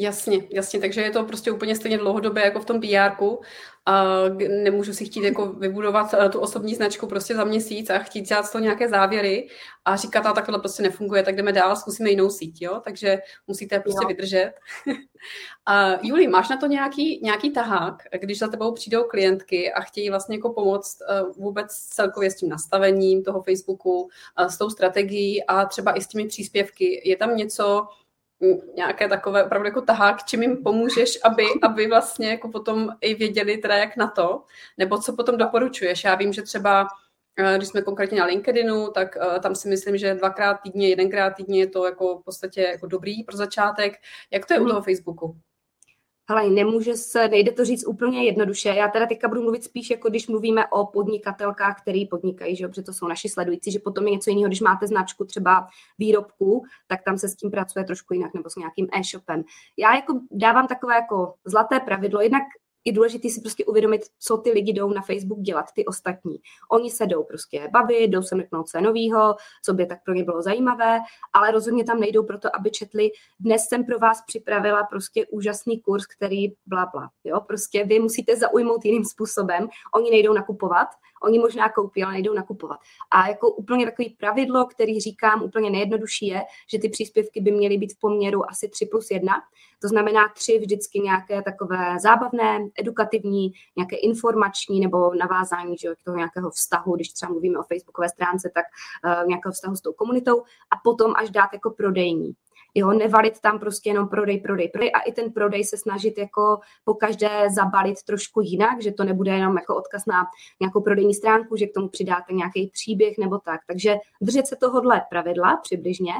Jasně, 0.00 0.48
jasně, 0.50 0.80
takže 0.80 1.00
je 1.00 1.10
to 1.10 1.24
prostě 1.24 1.50
úplně 1.50 1.76
stejně 1.76 1.98
dlouhodobé 1.98 2.40
jako 2.40 2.60
v 2.60 2.64
tom 2.64 2.80
pr 2.80 2.86
a 3.86 4.04
nemůžu 4.64 4.92
si 4.92 5.04
chtít 5.04 5.24
jako 5.24 5.46
vybudovat 5.46 6.14
eh, 6.14 6.28
tu 6.28 6.40
osobní 6.40 6.74
značku 6.74 7.06
prostě 7.06 7.34
za 7.34 7.44
měsíc 7.44 7.90
a 7.90 7.98
chtít 7.98 8.28
dělat 8.28 8.46
z 8.46 8.52
toho 8.52 8.62
nějaké 8.62 8.88
závěry 8.88 9.48
a 9.84 9.96
říkat, 9.96 10.26
a 10.26 10.32
takhle 10.32 10.58
prostě 10.58 10.82
nefunguje, 10.82 11.22
tak 11.22 11.36
jdeme 11.36 11.52
dál, 11.52 11.76
zkusíme 11.76 12.10
jinou 12.10 12.30
síť, 12.30 12.62
jo? 12.62 12.80
takže 12.84 13.18
musíte 13.46 13.80
prostě 13.80 14.00
jo. 14.04 14.08
vydržet. 14.08 14.52
a 15.66 16.06
Juli, 16.06 16.28
máš 16.28 16.48
na 16.48 16.56
to 16.56 16.66
nějaký, 16.66 17.20
nějaký 17.22 17.50
tahák, 17.50 18.02
když 18.20 18.38
za 18.38 18.48
tebou 18.48 18.72
přijdou 18.72 19.04
klientky 19.04 19.72
a 19.72 19.80
chtějí 19.80 20.10
vlastně 20.10 20.36
jako 20.36 20.52
pomoct 20.52 20.98
eh, 21.02 21.22
vůbec 21.36 21.72
celkově 21.72 22.30
s 22.30 22.36
tím 22.36 22.48
nastavením 22.48 23.24
toho 23.24 23.42
Facebooku, 23.42 24.08
eh, 24.38 24.50
s 24.50 24.58
tou 24.58 24.70
strategií 24.70 25.44
a 25.44 25.64
třeba 25.64 25.92
i 25.98 26.00
s 26.00 26.06
těmi 26.06 26.26
příspěvky, 26.26 27.02
je 27.04 27.16
tam 27.16 27.36
něco, 27.36 27.88
nějaké 28.74 29.08
takové 29.08 29.44
opravdu 29.44 29.66
jako 29.66 29.80
tahák, 29.80 30.24
čím 30.24 30.42
jim 30.42 30.56
pomůžeš, 30.56 31.18
aby, 31.24 31.44
aby 31.62 31.86
vlastně 31.86 32.30
jako 32.30 32.48
potom 32.48 32.88
i 33.00 33.14
věděli 33.14 33.58
teda 33.58 33.76
jak 33.76 33.96
na 33.96 34.06
to, 34.06 34.44
nebo 34.78 34.98
co 34.98 35.16
potom 35.16 35.36
doporučuješ. 35.36 36.04
Já 36.04 36.14
vím, 36.14 36.32
že 36.32 36.42
třeba 36.42 36.88
eh, 37.36 37.56
když 37.56 37.68
jsme 37.68 37.82
konkrétně 37.82 38.20
na 38.20 38.26
LinkedInu, 38.26 38.90
tak 38.90 39.16
uh, 39.16 39.38
tam 39.38 39.54
si 39.54 39.68
myslím, 39.68 39.98
že 39.98 40.14
dvakrát 40.14 40.54
týdně, 40.54 40.88
jedenkrát 40.88 41.30
týdně 41.30 41.60
je 41.60 41.66
to 41.66 41.84
jako 41.84 42.18
v 42.18 42.24
podstatě 42.24 42.62
jako 42.62 42.86
dobrý 42.86 43.24
pro 43.24 43.36
začátek. 43.36 43.92
Jak 44.30 44.46
to 44.46 44.54
je 44.54 44.60
u 44.60 44.62
mhm. 44.62 44.70
toho 44.70 44.82
Facebooku? 44.82 45.36
Hele, 46.28 46.50
nemůže 46.50 46.96
se, 46.96 47.28
nejde 47.28 47.52
to 47.52 47.64
říct 47.64 47.86
úplně 47.86 48.24
jednoduše. 48.24 48.68
Já 48.68 48.88
teda 48.88 49.06
teďka 49.06 49.28
budu 49.28 49.42
mluvit 49.42 49.64
spíš, 49.64 49.90
jako 49.90 50.08
když 50.08 50.28
mluvíme 50.28 50.66
o 50.66 50.86
podnikatelkách, 50.86 51.82
který 51.82 52.06
podnikají, 52.06 52.56
že, 52.56 52.68
protože 52.68 52.82
to 52.82 52.92
jsou 52.92 53.08
naši 53.08 53.28
sledující, 53.28 53.72
že 53.72 53.78
potom 53.78 54.06
je 54.06 54.12
něco 54.12 54.30
jiného, 54.30 54.48
když 54.48 54.60
máte 54.60 54.86
značku 54.86 55.24
třeba 55.24 55.66
výrobku, 55.98 56.62
tak 56.86 57.02
tam 57.04 57.18
se 57.18 57.28
s 57.28 57.36
tím 57.36 57.50
pracuje 57.50 57.84
trošku 57.84 58.14
jinak, 58.14 58.34
nebo 58.34 58.50
s 58.50 58.56
nějakým 58.56 58.88
e-shopem. 59.00 59.42
Já 59.76 59.94
jako 59.94 60.20
dávám 60.30 60.66
takové 60.66 60.94
jako 60.94 61.34
zlaté 61.44 61.80
pravidlo, 61.80 62.20
jednak 62.20 62.42
je 62.84 62.92
důležité 62.92 63.28
si 63.28 63.40
prostě 63.40 63.64
uvědomit, 63.64 64.02
co 64.18 64.36
ty 64.36 64.50
lidi 64.50 64.72
jdou 64.72 64.90
na 64.90 65.02
Facebook 65.02 65.40
dělat, 65.40 65.66
ty 65.74 65.86
ostatní. 65.86 66.38
Oni 66.72 66.90
se 66.90 67.06
jdou 67.06 67.24
prostě 67.24 67.68
bavit, 67.72 68.10
jdou 68.10 68.22
se 68.22 68.34
mrknout 68.34 68.68
co 68.68 68.80
novýho, 68.80 69.36
co 69.64 69.72
by 69.74 69.86
tak 69.86 70.04
pro 70.04 70.14
ně 70.14 70.24
bylo 70.24 70.42
zajímavé, 70.42 70.98
ale 71.32 71.50
rozhodně 71.50 71.84
tam 71.84 72.00
nejdou 72.00 72.22
proto, 72.22 72.48
aby 72.56 72.70
četli. 72.70 73.10
Dnes 73.40 73.64
jsem 73.68 73.84
pro 73.84 73.98
vás 73.98 74.22
připravila 74.26 74.84
prostě 74.84 75.26
úžasný 75.26 75.80
kurz, 75.80 76.06
který 76.06 76.48
bla, 76.66 76.86
bla. 76.92 77.10
Jo? 77.24 77.40
Prostě 77.40 77.84
vy 77.84 78.00
musíte 78.00 78.36
zaujmout 78.36 78.84
jiným 78.84 79.04
způsobem. 79.04 79.68
Oni 79.94 80.10
nejdou 80.10 80.32
nakupovat, 80.32 80.88
oni 81.22 81.38
možná 81.38 81.68
koupí, 81.68 82.02
ale 82.02 82.12
nejdou 82.12 82.34
nakupovat. 82.34 82.78
A 83.10 83.28
jako 83.28 83.50
úplně 83.50 83.86
takový 83.86 84.16
pravidlo, 84.18 84.66
který 84.66 85.00
říkám 85.00 85.42
úplně 85.42 85.70
nejjednodušší 85.70 86.26
je, 86.26 86.42
že 86.70 86.78
ty 86.78 86.88
příspěvky 86.88 87.40
by 87.40 87.50
měly 87.50 87.78
být 87.78 87.92
v 87.92 88.00
poměru 88.00 88.50
asi 88.50 88.68
3 88.68 88.86
plus 88.86 89.10
1. 89.10 89.34
To 89.82 89.88
znamená 89.88 90.28
tři 90.28 90.58
vždycky 90.58 91.00
nějaké 91.00 91.42
takové 91.42 91.96
zábavné, 92.02 92.58
edukativní, 92.80 93.52
nějaké 93.76 93.96
informační 93.96 94.80
nebo 94.80 95.14
navázání 95.14 95.76
že, 95.78 95.88
toho 96.04 96.16
nějakého 96.16 96.50
vztahu, 96.50 96.96
když 96.96 97.08
třeba 97.12 97.32
mluvíme 97.32 97.58
o 97.58 97.62
facebookové 97.62 98.08
stránce, 98.08 98.50
tak 98.54 98.64
uh, 99.04 99.28
nějakého 99.28 99.52
vztahu 99.52 99.76
s 99.76 99.80
tou 99.80 99.92
komunitou 99.92 100.42
a 100.42 100.76
potom 100.84 101.12
až 101.16 101.30
dát 101.30 101.52
jako 101.52 101.70
prodejní. 101.70 102.32
Jo, 102.74 102.92
nevalit 102.92 103.40
tam 103.40 103.58
prostě 103.58 103.90
jenom 103.90 104.08
prodej, 104.08 104.40
prodej, 104.40 104.68
prodej 104.68 104.92
a 104.94 105.00
i 105.00 105.12
ten 105.12 105.32
prodej 105.32 105.64
se 105.64 105.76
snažit 105.76 106.18
jako 106.18 106.60
po 106.84 106.94
každé 106.94 107.50
zabalit 107.50 108.02
trošku 108.02 108.40
jinak, 108.40 108.82
že 108.82 108.92
to 108.92 109.04
nebude 109.04 109.32
jenom 109.32 109.56
jako 109.56 109.76
odkaz 109.76 110.06
na 110.06 110.26
nějakou 110.60 110.80
prodejní 110.80 111.14
stránku, 111.14 111.56
že 111.56 111.66
k 111.66 111.74
tomu 111.74 111.88
přidáte 111.88 112.32
nějaký 112.32 112.70
příběh 112.74 113.18
nebo 113.18 113.38
tak. 113.38 113.60
Takže 113.66 113.96
držet 114.20 114.46
se 114.46 114.56
tohohle 114.56 115.02
pravidla 115.10 115.56
přibližně. 115.56 116.12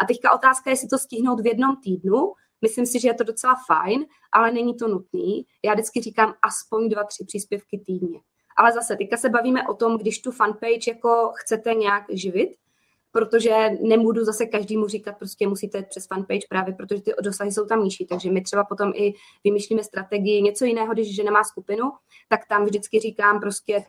A 0.00 0.04
teďka 0.04 0.32
otázka 0.32 0.70
je, 0.70 0.72
jestli 0.72 0.88
to 0.88 0.98
stihnout 0.98 1.40
v 1.40 1.46
jednom 1.46 1.76
týdnu, 1.76 2.32
Myslím 2.64 2.86
si, 2.86 3.00
že 3.00 3.08
je 3.08 3.14
to 3.14 3.24
docela 3.24 3.54
fajn, 3.66 4.06
ale 4.32 4.52
není 4.52 4.74
to 4.74 4.88
nutný. 4.88 5.46
Já 5.64 5.72
vždycky 5.72 6.00
říkám 6.00 6.34
aspoň 6.42 6.88
dva, 6.88 7.04
tři 7.04 7.24
příspěvky 7.24 7.78
týdně. 7.86 8.20
Ale 8.56 8.72
zase, 8.72 8.96
teďka 8.96 9.16
se 9.16 9.28
bavíme 9.28 9.68
o 9.68 9.74
tom, 9.74 9.98
když 9.98 10.18
tu 10.18 10.30
fanpage 10.32 10.90
jako 10.90 11.32
chcete 11.34 11.74
nějak 11.74 12.04
živit, 12.08 12.56
protože 13.12 13.70
nebudu 13.80 14.24
zase 14.24 14.46
každému 14.46 14.86
říkat, 14.88 15.18
prostě 15.18 15.48
musíte 15.48 15.82
přes 15.82 16.06
fanpage 16.06 16.46
právě, 16.48 16.74
protože 16.74 17.02
ty 17.02 17.12
dosahy 17.22 17.52
jsou 17.52 17.66
tam 17.66 17.84
nižší, 17.84 18.06
takže 18.06 18.30
my 18.30 18.42
třeba 18.42 18.64
potom 18.64 18.92
i 18.94 19.14
vymýšlíme 19.44 19.84
strategii 19.84 20.42
něco 20.42 20.64
jiného, 20.64 20.92
když 20.92 21.16
žena 21.16 21.30
má 21.30 21.44
skupinu, 21.44 21.92
tak 22.28 22.40
tam 22.48 22.64
vždycky 22.64 23.00
říkám 23.00 23.40
prostě 23.40 23.84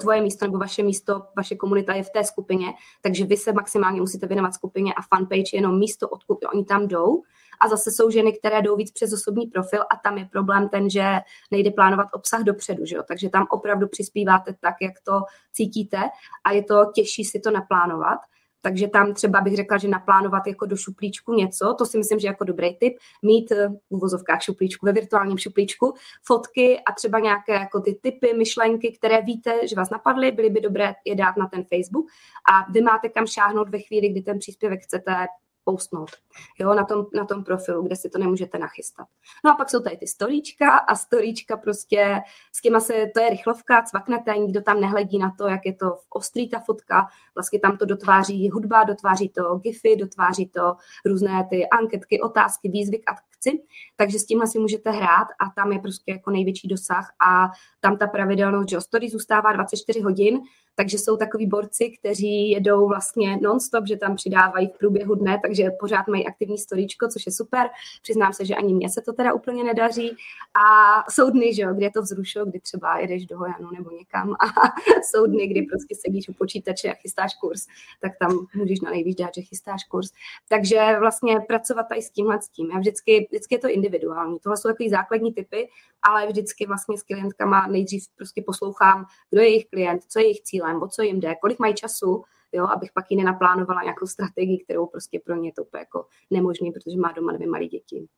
tvoje 0.00 0.22
místo 0.22 0.46
nebo 0.46 0.58
vaše 0.58 0.82
místo, 0.82 1.22
vaše 1.36 1.56
komunita 1.56 1.94
je 1.94 2.02
v 2.02 2.10
té 2.10 2.24
skupině, 2.24 2.66
takže 3.02 3.24
vy 3.24 3.36
se 3.36 3.52
maximálně 3.52 4.00
musíte 4.00 4.26
věnovat 4.26 4.54
skupině 4.54 4.94
a 4.94 5.02
fanpage 5.02 5.50
je 5.52 5.56
jenom 5.58 5.78
místo, 5.78 6.08
odkud 6.08 6.38
oni 6.54 6.64
tam 6.64 6.88
jdou. 6.88 7.22
A 7.60 7.68
zase 7.68 7.90
jsou 7.90 8.10
ženy, 8.10 8.32
které 8.32 8.62
jdou 8.62 8.76
víc 8.76 8.90
přes 8.90 9.12
osobní 9.12 9.46
profil 9.46 9.82
a 9.82 9.96
tam 9.96 10.18
je 10.18 10.24
problém 10.32 10.68
ten, 10.68 10.90
že 10.90 11.04
nejde 11.50 11.70
plánovat 11.70 12.08
obsah 12.12 12.42
dopředu, 12.42 12.86
že 12.86 12.96
jo? 12.96 13.02
takže 13.08 13.28
tam 13.28 13.46
opravdu 13.50 13.88
přispíváte 13.88 14.54
tak, 14.60 14.74
jak 14.82 14.92
to 15.04 15.20
cítíte 15.52 16.02
a 16.44 16.52
je 16.52 16.62
to 16.62 16.84
těžší 16.94 17.24
si 17.24 17.40
to 17.40 17.50
naplánovat. 17.50 18.18
Takže 18.64 18.88
tam 18.88 19.14
třeba 19.14 19.40
bych 19.40 19.56
řekla, 19.56 19.78
že 19.78 19.88
naplánovat 19.88 20.46
jako 20.46 20.66
do 20.66 20.76
šuplíčku 20.76 21.32
něco, 21.32 21.74
to 21.78 21.86
si 21.86 21.98
myslím, 21.98 22.18
že 22.18 22.26
jako 22.26 22.44
dobrý 22.44 22.76
tip, 22.76 22.96
mít 23.22 23.52
eh, 23.52 23.68
v 23.68 23.94
uvozovkách 23.94 24.42
šuplíčku, 24.42 24.86
ve 24.86 24.92
virtuálním 24.92 25.38
šuplíčku, 25.38 25.94
fotky 26.22 26.80
a 26.80 26.92
třeba 26.92 27.18
nějaké 27.18 27.52
jako 27.52 27.80
ty 27.80 27.98
typy, 28.02 28.34
myšlenky, 28.34 28.96
které 28.98 29.22
víte, 29.22 29.68
že 29.68 29.76
vás 29.76 29.90
napadly, 29.90 30.32
byly 30.32 30.50
by 30.50 30.60
dobré 30.60 30.94
je 31.04 31.14
dát 31.14 31.36
na 31.36 31.46
ten 31.46 31.64
Facebook 31.64 32.06
a 32.52 32.72
vy 32.72 32.80
máte 32.80 33.08
kam 33.08 33.26
šáhnout 33.26 33.68
ve 33.68 33.78
chvíli, 33.78 34.08
kdy 34.08 34.22
ten 34.22 34.38
příspěvek 34.38 34.80
chcete 34.82 35.26
postnout 35.64 36.10
jo, 36.58 36.74
na, 36.74 36.84
tom, 36.84 37.06
na 37.14 37.24
tom 37.24 37.44
profilu, 37.44 37.82
kde 37.82 37.96
si 37.96 38.10
to 38.10 38.18
nemůžete 38.18 38.58
nachystat. 38.58 39.06
No 39.44 39.52
a 39.52 39.54
pak 39.54 39.70
jsou 39.70 39.80
tady 39.80 39.96
ty 39.96 40.06
storíčka 40.06 40.70
a 40.78 40.94
storíčka 40.94 41.56
prostě, 41.56 42.20
s 42.52 42.62
těma 42.62 42.80
se, 42.80 43.06
to 43.14 43.20
je 43.20 43.30
rychlovka, 43.30 43.82
cvaknete, 43.82 44.38
nikdo 44.38 44.62
tam 44.62 44.80
nehledí 44.80 45.18
na 45.18 45.34
to, 45.38 45.48
jak 45.48 45.66
je 45.66 45.74
to 45.74 45.98
ostrý 46.10 46.48
ta 46.48 46.60
fotka, 46.60 47.06
vlastně 47.34 47.60
tam 47.60 47.76
to 47.76 47.84
dotváří 47.84 48.50
hudba, 48.50 48.84
dotváří 48.84 49.28
to 49.28 49.54
gify, 49.54 49.96
dotváří 49.96 50.48
to 50.48 50.76
různé 51.06 51.46
ty 51.50 51.68
anketky, 51.68 52.20
otázky, 52.20 52.68
výzvy 52.68 52.98
k 52.98 53.10
akci, 53.10 53.62
takže 53.96 54.18
s 54.18 54.26
tímhle 54.26 54.46
si 54.46 54.58
můžete 54.58 54.90
hrát 54.90 55.28
a 55.40 55.50
tam 55.56 55.72
je 55.72 55.78
prostě 55.78 56.12
jako 56.12 56.30
největší 56.30 56.68
dosah 56.68 57.10
a 57.28 57.50
tam 57.80 57.96
ta 57.96 58.06
pravidelnost, 58.06 58.68
že 58.68 58.80
story 58.80 59.10
zůstává 59.10 59.52
24 59.52 60.00
hodin, 60.00 60.40
takže 60.74 60.98
jsou 60.98 61.16
takový 61.16 61.46
borci, 61.46 61.96
kteří 61.98 62.50
jedou 62.50 62.88
vlastně 62.88 63.36
non-stop, 63.36 63.86
že 63.86 63.96
tam 63.96 64.16
přidávají 64.16 64.68
v 64.68 64.78
průběhu 64.78 65.14
dne, 65.14 65.40
takže 65.42 65.53
pořád 65.80 66.08
mají 66.08 66.26
aktivní 66.26 66.58
storíčko, 66.58 67.08
což 67.08 67.26
je 67.26 67.32
super. 67.32 67.66
Přiznám 68.02 68.32
se, 68.32 68.44
že 68.44 68.54
ani 68.54 68.74
mně 68.74 68.90
se 68.90 69.02
to 69.02 69.12
teda 69.12 69.32
úplně 69.32 69.64
nedaří. 69.64 70.16
A 70.54 70.64
jsou 71.10 71.30
dny, 71.30 71.54
že 71.54 71.62
jo, 71.62 71.74
kdy 71.74 71.84
je 71.84 71.90
to 71.90 72.02
vzrušo, 72.02 72.44
kdy 72.44 72.60
třeba 72.60 72.98
jedeš 72.98 73.26
do 73.26 73.38
Hojanu 73.38 73.70
nebo 73.70 73.90
někam 73.90 74.32
a 74.32 74.46
jsou 75.02 75.26
dny, 75.26 75.46
kdy 75.46 75.62
prostě 75.62 75.94
sedíš 75.94 76.28
u 76.28 76.32
počítače 76.32 76.92
a 76.92 76.94
chystáš 76.94 77.34
kurz, 77.34 77.66
tak 78.00 78.12
tam 78.20 78.46
můžeš 78.54 78.80
na 78.80 78.90
nejvíc 78.90 79.18
dát, 79.18 79.30
že 79.34 79.42
chystáš 79.42 79.84
kurz. 79.84 80.08
Takže 80.48 80.96
vlastně 80.98 81.40
pracovat 81.40 81.82
tady 81.88 82.02
s 82.02 82.10
tímhle 82.10 82.42
s 82.42 82.48
tím. 82.48 82.70
Já 82.70 82.78
vždycky, 82.78 83.26
vždycky 83.30 83.54
je 83.54 83.58
to 83.58 83.68
individuální. 83.68 84.38
Tohle 84.38 84.56
jsou 84.56 84.68
takový 84.68 84.90
základní 84.90 85.32
typy, 85.32 85.68
ale 86.02 86.26
vždycky 86.26 86.66
vlastně 86.66 86.98
s 86.98 87.02
klientkama 87.02 87.66
nejdřív 87.66 88.04
prostě 88.16 88.42
poslouchám, 88.46 89.06
kdo 89.30 89.40
je 89.40 89.48
jejich 89.48 89.66
klient, 89.66 90.02
co 90.08 90.18
je 90.18 90.24
jejich 90.24 90.42
cílem, 90.42 90.82
o 90.82 90.88
co 90.88 91.02
jim 91.02 91.20
jde, 91.20 91.34
kolik 91.40 91.58
mají 91.58 91.74
času, 91.74 92.24
jo, 92.54 92.66
abych 92.66 92.92
pak 92.92 93.10
ji 93.10 93.16
nenaplánovala 93.16 93.82
nějakou 93.82 94.06
strategii, 94.06 94.64
kterou 94.64 94.86
prostě 94.86 95.20
pro 95.24 95.36
ně 95.36 95.48
je 95.48 95.52
to 95.52 95.64
úplně 95.64 95.80
jako 95.80 96.06
nemožný, 96.30 96.72
protože 96.72 96.98
má 96.98 97.12
doma 97.12 97.32
dvě 97.32 97.48
malé 97.48 97.66
děti. 97.66 98.08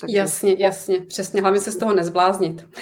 Takže... 0.00 0.16
Jasně, 0.16 0.56
jasně, 0.58 1.00
přesně, 1.00 1.40
hlavně 1.40 1.60
se 1.60 1.72
z 1.72 1.76
toho 1.76 1.94
nezbláznit. 1.94 2.68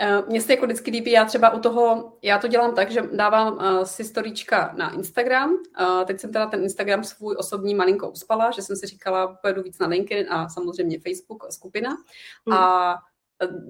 Eh, 0.00 0.22
mně 0.28 0.40
se 0.40 0.52
jako 0.52 0.66
vždycky 0.66 0.90
líbí, 0.90 1.10
já 1.10 1.24
třeba 1.24 1.50
u 1.50 1.60
toho, 1.60 2.12
já 2.22 2.38
to 2.38 2.48
dělám 2.48 2.74
tak, 2.74 2.90
že 2.90 3.02
dávám 3.12 3.54
uh, 3.54 3.84
si 3.84 4.04
storíčka 4.04 4.74
na 4.76 4.94
Instagram, 4.94 5.50
uh, 5.50 6.04
teď 6.04 6.20
jsem 6.20 6.32
teda 6.32 6.46
ten 6.46 6.62
Instagram 6.62 7.04
svůj 7.04 7.36
osobní 7.38 7.74
malinko 7.74 8.10
uspala, 8.10 8.50
že 8.50 8.62
jsem 8.62 8.76
si 8.76 8.86
říkala, 8.86 9.38
pojedu 9.42 9.62
víc 9.62 9.78
na 9.78 9.86
LinkedIn 9.86 10.26
a 10.32 10.48
samozřejmě 10.48 10.98
Facebook 11.00 11.52
skupina 11.52 11.96
mm. 12.46 12.52
a 12.52 12.94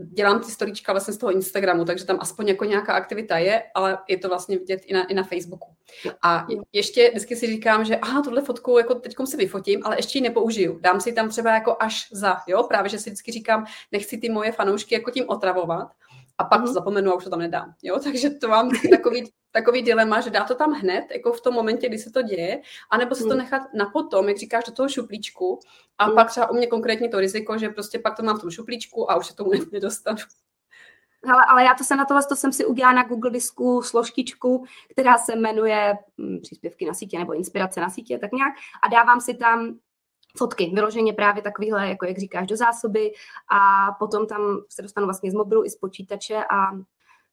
dělám 0.04 0.40
ty 0.40 0.50
storíčka 0.50 0.92
vlastně 0.92 1.14
z 1.14 1.18
toho 1.18 1.32
Instagramu, 1.32 1.84
takže 1.84 2.04
tam 2.04 2.18
aspoň 2.20 2.48
jako 2.48 2.64
nějaká 2.64 2.92
aktivita 2.92 3.38
je, 3.38 3.62
ale 3.74 3.98
je 4.08 4.18
to 4.18 4.28
vlastně 4.28 4.58
vidět 4.58 4.80
i 4.86 4.94
na, 4.94 5.04
i 5.04 5.14
na 5.14 5.22
Facebooku. 5.24 5.74
A 6.22 6.46
ještě 6.72 7.10
vždycky 7.10 7.36
si 7.36 7.46
říkám, 7.46 7.84
že 7.84 7.96
aha, 7.96 8.22
tuhle 8.22 8.42
fotku 8.42 8.78
jako 8.78 8.94
teďkom 8.94 9.26
si 9.26 9.36
vyfotím, 9.36 9.80
ale 9.84 9.98
ještě 9.98 10.18
ji 10.18 10.22
nepoužiju. 10.22 10.78
Dám 10.78 11.00
si 11.00 11.12
tam 11.12 11.28
třeba 11.28 11.54
jako 11.54 11.76
až 11.80 12.08
za, 12.12 12.36
jo, 12.46 12.62
právě, 12.62 12.88
že 12.88 12.98
si 12.98 13.10
vždycky 13.10 13.32
říkám, 13.32 13.64
nechci 13.92 14.18
ty 14.18 14.28
moje 14.28 14.52
fanoušky 14.52 14.94
jako 14.94 15.10
tím 15.10 15.24
otravovat, 15.28 15.88
a 16.38 16.44
pak 16.44 16.60
to 16.60 16.66
mhm. 16.66 16.74
zapomenu 16.74 17.12
a 17.12 17.14
už 17.14 17.24
to 17.24 17.30
tam 17.30 17.38
nedám. 17.38 17.74
Jo? 17.82 17.98
Takže 18.04 18.30
to 18.30 18.48
mám 18.48 18.70
takový, 18.90 19.32
takový 19.50 19.82
dilema, 19.82 20.20
že 20.20 20.30
dá 20.30 20.44
to 20.44 20.54
tam 20.54 20.72
hned, 20.72 21.04
jako 21.10 21.32
v 21.32 21.40
tom 21.40 21.54
momentě, 21.54 21.88
kdy 21.88 21.98
se 21.98 22.10
to 22.10 22.22
děje, 22.22 22.62
anebo 22.90 23.14
se 23.14 23.22
to 23.22 23.28
mhm. 23.28 23.38
nechat 23.38 23.62
na 23.74 23.86
potom, 23.86 24.28
jak 24.28 24.38
říkáš, 24.38 24.64
do 24.64 24.72
toho 24.72 24.88
šuplíčku 24.88 25.60
a 25.98 26.04
hmm. 26.04 26.14
pak 26.14 26.30
třeba 26.30 26.50
u 26.50 26.54
mě 26.54 26.66
konkrétně 26.66 27.08
to 27.08 27.20
riziko, 27.20 27.58
že 27.58 27.68
prostě 27.68 27.98
pak 27.98 28.16
to 28.16 28.22
mám 28.22 28.38
v 28.38 28.40
tom 28.40 28.50
šuplíčku 28.50 29.10
a 29.10 29.16
už 29.16 29.26
se 29.26 29.34
tomu 29.34 29.50
nedostanu. 29.72 30.18
Ale, 31.32 31.44
ale 31.48 31.64
já 31.64 31.74
to 31.74 31.84
se 31.84 31.96
na 31.96 32.04
tohle 32.04 32.22
to 32.28 32.36
jsem 32.36 32.52
si 32.52 32.66
udělala 32.66 32.94
na 32.94 33.02
Google 33.02 33.30
Disku 33.30 33.82
složkičku, 33.82 34.64
která 34.90 35.18
se 35.18 35.36
jmenuje 35.36 35.94
hm, 36.18 36.38
příspěvky 36.42 36.86
na 36.86 36.94
sítě 36.94 37.18
nebo 37.18 37.34
inspirace 37.34 37.80
na 37.80 37.90
sítě, 37.90 38.18
tak 38.18 38.32
nějak. 38.32 38.54
A 38.82 38.88
dávám 38.88 39.20
si 39.20 39.34
tam 39.34 39.78
fotky, 40.38 40.70
vyloženě 40.74 41.12
právě 41.12 41.42
takovýhle, 41.42 41.88
jako 41.88 42.06
jak 42.06 42.18
říkáš, 42.18 42.46
do 42.46 42.56
zásoby 42.56 43.12
a 43.52 43.92
potom 43.98 44.26
tam 44.26 44.40
se 44.68 44.82
dostanu 44.82 45.06
vlastně 45.06 45.30
z 45.30 45.34
mobilu 45.34 45.64
i 45.64 45.70
z 45.70 45.76
počítače 45.76 46.36
a 46.36 46.78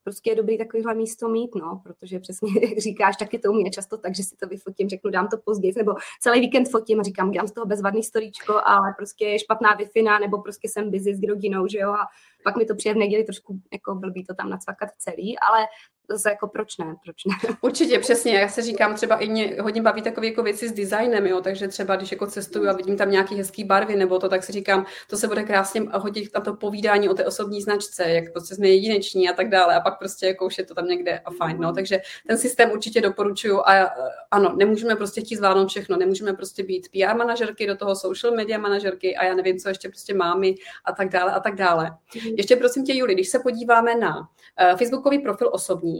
prostě 0.05 0.29
je 0.29 0.35
dobrý 0.35 0.57
takovýhle 0.57 0.95
místo 0.95 1.29
mít, 1.29 1.55
no, 1.55 1.81
protože 1.83 2.19
přesně, 2.19 2.49
jak 2.69 2.79
říkáš, 2.79 3.17
taky 3.17 3.39
to 3.39 3.51
umí 3.51 3.71
často 3.71 3.97
tak, 3.97 4.15
že 4.15 4.23
si 4.23 4.35
to 4.35 4.47
vyfotím, 4.47 4.89
řeknu, 4.89 5.11
dám 5.11 5.27
to 5.27 5.37
později, 5.37 5.73
nebo 5.77 5.93
celý 6.21 6.39
víkend 6.39 6.69
fotím 6.69 6.99
a 6.99 7.03
říkám, 7.03 7.31
dělám 7.31 7.47
z 7.47 7.51
toho 7.51 7.65
bezvadný 7.65 8.03
storíčko, 8.03 8.61
ale 8.65 8.93
prostě 8.97 9.25
je 9.25 9.39
špatná 9.39 9.73
wi 9.73 10.03
nebo 10.03 10.41
prostě 10.41 10.69
jsem 10.69 10.91
busy 10.91 11.15
s 11.15 11.23
rodinou, 11.27 11.67
že 11.67 11.77
jo, 11.77 11.91
a 11.91 12.07
pak 12.43 12.57
mi 12.57 12.65
to 12.65 12.75
přijde 12.75 12.93
v 12.93 12.97
neděli 12.97 13.23
trošku 13.23 13.59
jako 13.73 13.95
blbý 13.95 14.25
to 14.25 14.33
tam 14.35 14.49
nacvakat 14.49 14.89
celý, 14.97 15.39
ale 15.39 15.65
zase 16.09 16.29
jako 16.29 16.47
proč 16.47 16.77
ne, 16.77 16.95
proč 17.03 17.15
ne. 17.25 17.55
Určitě, 17.61 17.99
přesně, 17.99 18.39
já 18.39 18.47
se 18.47 18.61
říkám, 18.61 18.95
třeba 18.95 19.15
i 19.15 19.29
mě 19.29 19.55
hodně 19.61 19.81
baví 19.81 20.01
takové 20.01 20.27
jako 20.27 20.43
věci 20.43 20.69
s 20.69 20.71
designem, 20.71 21.27
jo, 21.27 21.41
takže 21.41 21.67
třeba 21.67 21.95
když 21.95 22.11
jako 22.11 22.27
cestuju 22.27 22.69
a 22.69 22.73
vidím 22.73 22.97
tam 22.97 23.11
nějaký 23.11 23.35
hezký 23.35 23.63
barvy 23.63 23.95
nebo 23.95 24.19
to, 24.19 24.29
tak 24.29 24.43
si 24.43 24.51
říkám, 24.51 24.85
to 25.09 25.17
se 25.17 25.27
bude 25.27 25.43
krásně 25.43 25.81
hodit 25.93 26.31
tam 26.31 26.43
to 26.43 26.53
povídání 26.53 27.09
o 27.09 27.13
té 27.13 27.25
osobní 27.25 27.61
značce, 27.61 28.03
jak 28.03 28.31
prostě 28.31 28.55
jsme 28.55 28.67
jedineční 28.67 29.29
a 29.29 29.33
tak 29.33 29.49
dále. 29.49 29.75
A 29.75 29.79
pak 29.79 29.99
prostě 29.99 30.27
jako 30.27 30.45
už 30.45 30.57
je 30.57 30.65
to 30.65 30.73
tam 30.75 30.87
někde 30.87 31.19
a 31.19 31.31
fajn, 31.31 31.57
no, 31.59 31.73
takže 31.73 31.99
ten 32.27 32.37
systém 32.37 32.71
určitě 32.71 33.01
doporučuju 33.01 33.59
a 33.59 33.91
ano, 34.31 34.55
nemůžeme 34.57 34.95
prostě 34.95 35.21
chtít 35.21 35.35
zvládnout 35.35 35.69
všechno, 35.69 35.97
nemůžeme 35.97 36.33
prostě 36.33 36.63
být 36.63 36.87
PR 36.91 37.15
manažerky, 37.15 37.67
do 37.67 37.75
toho 37.75 37.95
social 37.95 38.35
media 38.35 38.57
manažerky 38.57 39.15
a 39.15 39.25
já 39.25 39.35
nevím, 39.35 39.59
co 39.59 39.69
ještě 39.69 39.89
prostě 39.89 40.13
mámy 40.13 40.55
a 40.85 40.91
tak 40.91 41.09
dále 41.09 41.31
a 41.31 41.39
tak 41.39 41.55
dále. 41.55 41.91
Mhm. 42.15 42.35
Ještě 42.37 42.55
prosím 42.55 42.85
tě, 42.85 42.93
Juli, 42.93 43.13
když 43.13 43.29
se 43.29 43.39
podíváme 43.39 43.95
na 43.95 44.17
uh, 44.19 44.77
Facebookový 44.77 45.19
profil 45.19 45.49
osobní 45.53 45.94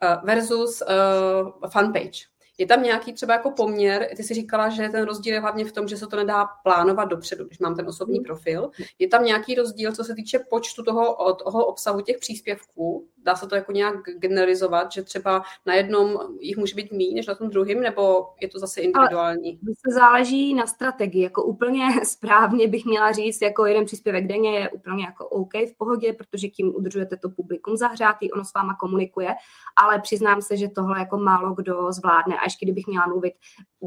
uh, 0.00 0.18
versus 0.24 0.82
uh, 0.82 1.44
fanpage, 1.68 2.26
je 2.60 2.66
tam 2.66 2.82
nějaký 2.82 3.12
třeba 3.12 3.32
jako 3.32 3.50
poměr, 3.50 4.08
ty 4.16 4.22
jsi 4.22 4.34
říkala, 4.34 4.68
že 4.68 4.88
ten 4.88 5.04
rozdíl 5.04 5.34
je 5.34 5.40
hlavně 5.40 5.64
v 5.64 5.72
tom, 5.72 5.88
že 5.88 5.96
se 5.96 6.06
to 6.06 6.16
nedá 6.16 6.44
plánovat 6.62 7.08
dopředu, 7.08 7.44
když 7.44 7.58
mám 7.58 7.76
ten 7.76 7.88
osobní 7.88 8.18
hmm. 8.18 8.24
profil. 8.24 8.70
Je 8.98 9.08
tam 9.08 9.24
nějaký 9.24 9.54
rozdíl, 9.54 9.92
co 9.92 10.04
se 10.04 10.14
týče 10.14 10.38
počtu 10.50 10.82
toho, 10.82 11.34
toho 11.34 11.66
obsahu 11.66 12.00
těch 12.00 12.18
příspěvků? 12.18 13.08
Dá 13.22 13.34
se 13.34 13.46
to 13.46 13.54
jako 13.54 13.72
nějak 13.72 13.94
generalizovat, 14.18 14.92
že 14.92 15.02
třeba 15.02 15.42
na 15.66 15.74
jednom 15.74 16.18
jich 16.40 16.56
může 16.56 16.74
být 16.74 16.92
méně 16.92 17.14
než 17.14 17.26
na 17.26 17.34
tom 17.34 17.50
druhém, 17.50 17.80
nebo 17.80 18.26
je 18.40 18.48
to 18.48 18.58
zase 18.58 18.80
individuální? 18.80 19.48
Ale 19.50 19.74
to 19.84 19.94
záleží 19.94 20.54
na 20.54 20.66
strategii. 20.66 21.22
Jako 21.22 21.42
úplně 21.42 21.84
správně 22.04 22.68
bych 22.68 22.84
měla 22.84 23.12
říct, 23.12 23.42
jako 23.42 23.66
jeden 23.66 23.84
příspěvek 23.84 24.26
denně 24.26 24.58
je 24.58 24.70
úplně 24.70 25.04
jako 25.04 25.28
OK 25.28 25.54
v 25.54 25.76
pohodě, 25.78 26.12
protože 26.12 26.48
tím 26.48 26.74
udržujete 26.76 27.16
to 27.16 27.30
publikum 27.30 27.76
zahřátý, 27.76 28.32
ono 28.32 28.44
s 28.44 28.54
váma 28.54 28.76
komunikuje, 28.80 29.34
ale 29.82 30.00
přiznám 30.00 30.42
se, 30.42 30.56
že 30.56 30.68
tohle 30.68 30.98
jako 30.98 31.16
málo 31.16 31.54
kdo 31.54 31.92
zvládne. 31.92 32.36
A 32.38 32.49
ještě 32.50 32.66
kdybych 32.66 32.86
měla 32.86 33.06
mluvit, 33.06 33.34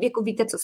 jako 0.02 0.22
víte 0.22 0.46
co, 0.46 0.58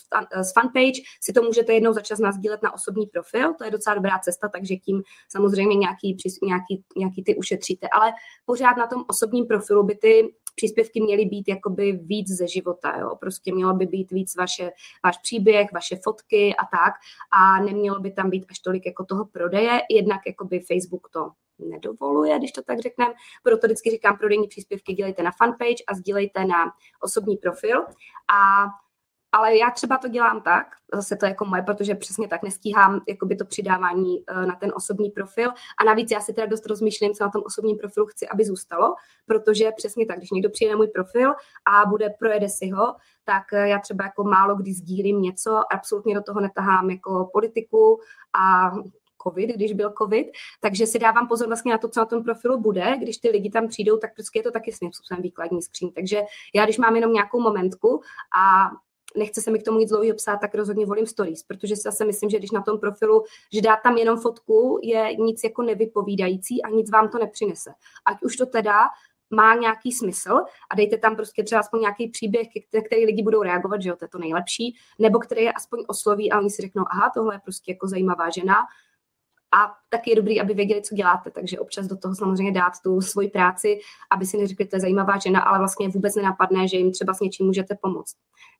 z 0.44 0.54
fanpage 0.54 1.02
si 1.24 1.34
to 1.34 1.42
můžete 1.42 1.74
jednou 1.74 1.94
za 1.94 2.02
čas 2.02 2.20
nazdílet 2.20 2.64
na 2.64 2.74
osobní 2.74 3.06
profil, 3.08 3.54
to 3.54 3.64
je 3.64 3.72
docela 3.72 3.96
dobrá 3.96 4.20
cesta, 4.20 4.50
takže 4.50 4.76
tím 4.76 5.04
samozřejmě 5.32 5.76
nějaký, 5.76 6.18
nějaký, 6.44 6.84
nějaký 6.98 7.24
ty 7.24 7.36
ušetříte, 7.36 7.88
ale 7.94 8.12
pořád 8.46 8.78
na 8.78 8.88
tom 8.88 9.04
osobním 9.08 9.46
profilu 9.46 9.84
by 9.84 9.96
ty 9.96 10.34
příspěvky 10.56 11.02
měly 11.02 11.26
být 11.26 11.48
jakoby 11.48 11.92
víc 11.92 12.28
ze 12.28 12.48
života, 12.48 12.98
jo? 13.00 13.16
prostě 13.20 13.54
mělo 13.54 13.74
by 13.74 13.86
být 13.86 14.12
víc 14.12 14.36
vaše, 14.36 14.72
váš 15.04 15.18
příběh, 15.18 15.72
vaše 15.74 16.00
fotky 16.04 16.56
a 16.56 16.64
tak. 16.78 16.94
A 17.32 17.64
nemělo 17.64 18.00
by 18.00 18.12
tam 18.12 18.30
být 18.30 18.46
až 18.50 18.60
tolik 18.60 18.86
jako 18.86 19.06
toho 19.06 19.26
prodeje, 19.26 19.82
jednak 19.90 20.22
jakoby 20.28 20.60
Facebook 20.60 21.10
to 21.10 21.32
nedovoluje, 21.60 22.38
když 22.38 22.52
to 22.52 22.62
tak 22.62 22.80
řekneme. 22.80 23.14
Proto 23.44 23.68
vždycky 23.68 23.92
říkám, 23.92 24.18
prodejní 24.18 24.48
příspěvky 24.48 24.94
dělejte 24.94 25.24
na 25.24 25.32
fanpage 25.32 25.84
a 25.88 25.94
sdílejte 25.94 26.46
na 26.46 26.72
osobní 27.02 27.38
profil. 27.38 27.86
A 28.34 28.66
ale 29.32 29.58
já 29.58 29.72
třeba 29.72 29.98
to 29.98 30.08
dělám 30.08 30.42
tak, 30.42 30.68
zase 30.94 31.16
to 31.16 31.26
je 31.26 31.30
jako 31.30 31.46
moje, 31.46 31.62
protože 31.62 31.96
přesně 31.96 32.28
tak 32.28 32.44
nestíhám 32.44 33.02
jakoby 33.08 33.36
to 33.36 33.46
přidávání 33.46 34.20
uh, 34.20 34.46
na 34.46 34.56
ten 34.56 34.72
osobní 34.76 35.10
profil. 35.10 35.50
A 35.50 35.84
navíc 35.84 36.12
já 36.12 36.20
si 36.20 36.34
teda 36.34 36.48
dost 36.48 36.66
rozmýšlím, 36.66 37.14
co 37.14 37.24
na 37.24 37.30
tom 37.30 37.42
osobním 37.46 37.78
profilu 37.78 38.06
chci, 38.06 38.28
aby 38.28 38.46
zůstalo, 38.46 38.96
protože 39.26 39.72
přesně 39.72 40.06
tak, 40.06 40.18
když 40.18 40.32
někdo 40.32 40.50
přijde 40.50 40.72
na 40.72 40.78
můj 40.78 40.88
profil 40.88 41.34
a 41.66 41.86
bude, 41.86 42.10
projede 42.20 42.50
si 42.50 42.70
ho, 42.70 42.96
tak 43.24 43.44
uh, 43.54 43.60
já 43.60 43.80
třeba 43.80 44.04
jako 44.04 44.24
málo 44.24 44.56
kdy 44.56 44.74
sdílím 44.74 45.22
něco, 45.22 45.62
absolutně 45.74 46.16
do 46.16 46.22
toho 46.22 46.42
netahám 46.42 46.90
jako 46.90 47.30
politiku 47.34 48.00
a 48.40 48.72
covid, 49.24 49.50
když 49.50 49.74
byl 49.74 49.94
covid, 49.98 50.28
takže 50.62 50.88
si 50.88 51.00
dávám 51.00 51.28
pozor 51.28 51.48
vlastně 51.48 51.72
na 51.72 51.78
to, 51.78 51.90
co 51.90 52.00
na 52.00 52.06
tom 52.06 52.24
profilu 52.24 52.60
bude. 52.60 52.98
Když 53.00 53.18
ty 53.18 53.30
lidi 53.30 53.50
tam 53.50 53.68
přijdou, 53.68 53.98
tak 53.98 54.14
prostě 54.14 54.40
je 54.40 54.44
to 54.44 54.52
taky 54.52 54.72
svým 54.72 54.94
způsobem 54.94 55.24
výkladní 55.24 55.62
skříň. 55.62 55.92
Takže 55.92 56.22
já, 56.56 56.64
když 56.64 56.78
mám 56.78 56.96
jenom 56.96 57.14
nějakou 57.14 57.42
momentku 57.42 58.02
a 58.38 58.70
nechce 59.18 59.42
se 59.42 59.52
mi 59.52 59.60
k 59.60 59.64
tomu 59.64 59.80
nic 59.80 59.90
dlouhého 59.90 60.16
psát, 60.16 60.38
tak 60.38 60.56
rozhodně 60.56 60.86
volím 60.86 61.06
stories, 61.06 61.44
protože 61.44 61.76
si 61.76 61.82
zase 61.82 62.06
myslím, 62.06 62.30
že 62.30 62.38
když 62.38 62.52
na 62.52 62.62
tom 62.62 62.80
profilu, 62.80 63.24
že 63.54 63.62
dát 63.62 63.80
tam 63.84 63.98
jenom 63.98 64.20
fotku, 64.20 64.80
je 64.84 65.16
nic 65.16 65.44
jako 65.44 65.62
nevypovídající 65.62 66.62
a 66.62 66.70
nic 66.70 66.92
vám 66.92 67.10
to 67.10 67.18
nepřinese. 67.18 67.72
Ať 68.06 68.24
už 68.24 68.36
to 68.36 68.46
teda 68.46 68.74
má 69.30 69.56
nějaký 69.56 69.92
smysl 69.92 70.36
a 70.72 70.76
dejte 70.76 70.98
tam 70.98 71.16
prostě 71.16 71.44
třeba 71.44 71.60
aspoň 71.60 71.80
nějaký 71.80 72.10
příběh, 72.10 72.48
který 72.86 73.06
lidi 73.06 73.24
budou 73.24 73.44
reagovat, 73.44 73.82
že 73.82 73.90
jo, 73.90 73.96
to 73.96 74.06
je 74.06 74.10
to 74.10 74.18
nejlepší, 74.18 74.76
nebo 75.00 75.20
který 75.20 75.44
je 75.44 75.54
aspoň 75.54 75.84
osloví 75.88 76.32
a 76.32 76.40
oni 76.40 76.50
si 76.50 76.62
řeknou, 76.62 76.84
aha, 76.90 77.12
tohle 77.14 77.36
je 77.36 77.40
prostě 77.40 77.72
jako 77.72 77.88
zajímavá 77.88 78.30
žena, 78.30 78.56
a 79.52 79.74
taky 79.90 80.10
je 80.10 80.16
dobrý, 80.16 80.42
aby 80.42 80.54
věděli, 80.54 80.82
co 80.82 80.96
děláte, 80.96 81.32
takže 81.32 81.60
občas 81.60 81.88
do 81.88 81.98
toho 81.98 82.16
samozřejmě 82.16 82.52
dát 82.52 82.74
tu 82.84 83.02
svoji 83.02 83.30
práci, 83.30 83.80
aby 84.12 84.26
si 84.26 84.38
neřekli, 84.38 84.66
to 84.66 84.76
je 84.76 84.80
zajímavá 84.80 85.18
žena, 85.18 85.40
ale 85.40 85.58
vlastně 85.58 85.90
vůbec 85.90 86.16
nenapadne, 86.16 86.68
že 86.68 86.78
jim 86.78 86.92
třeba 86.92 87.14
s 87.14 87.20
něčím 87.20 87.46
můžete 87.46 87.76
pomoct. 87.82 88.16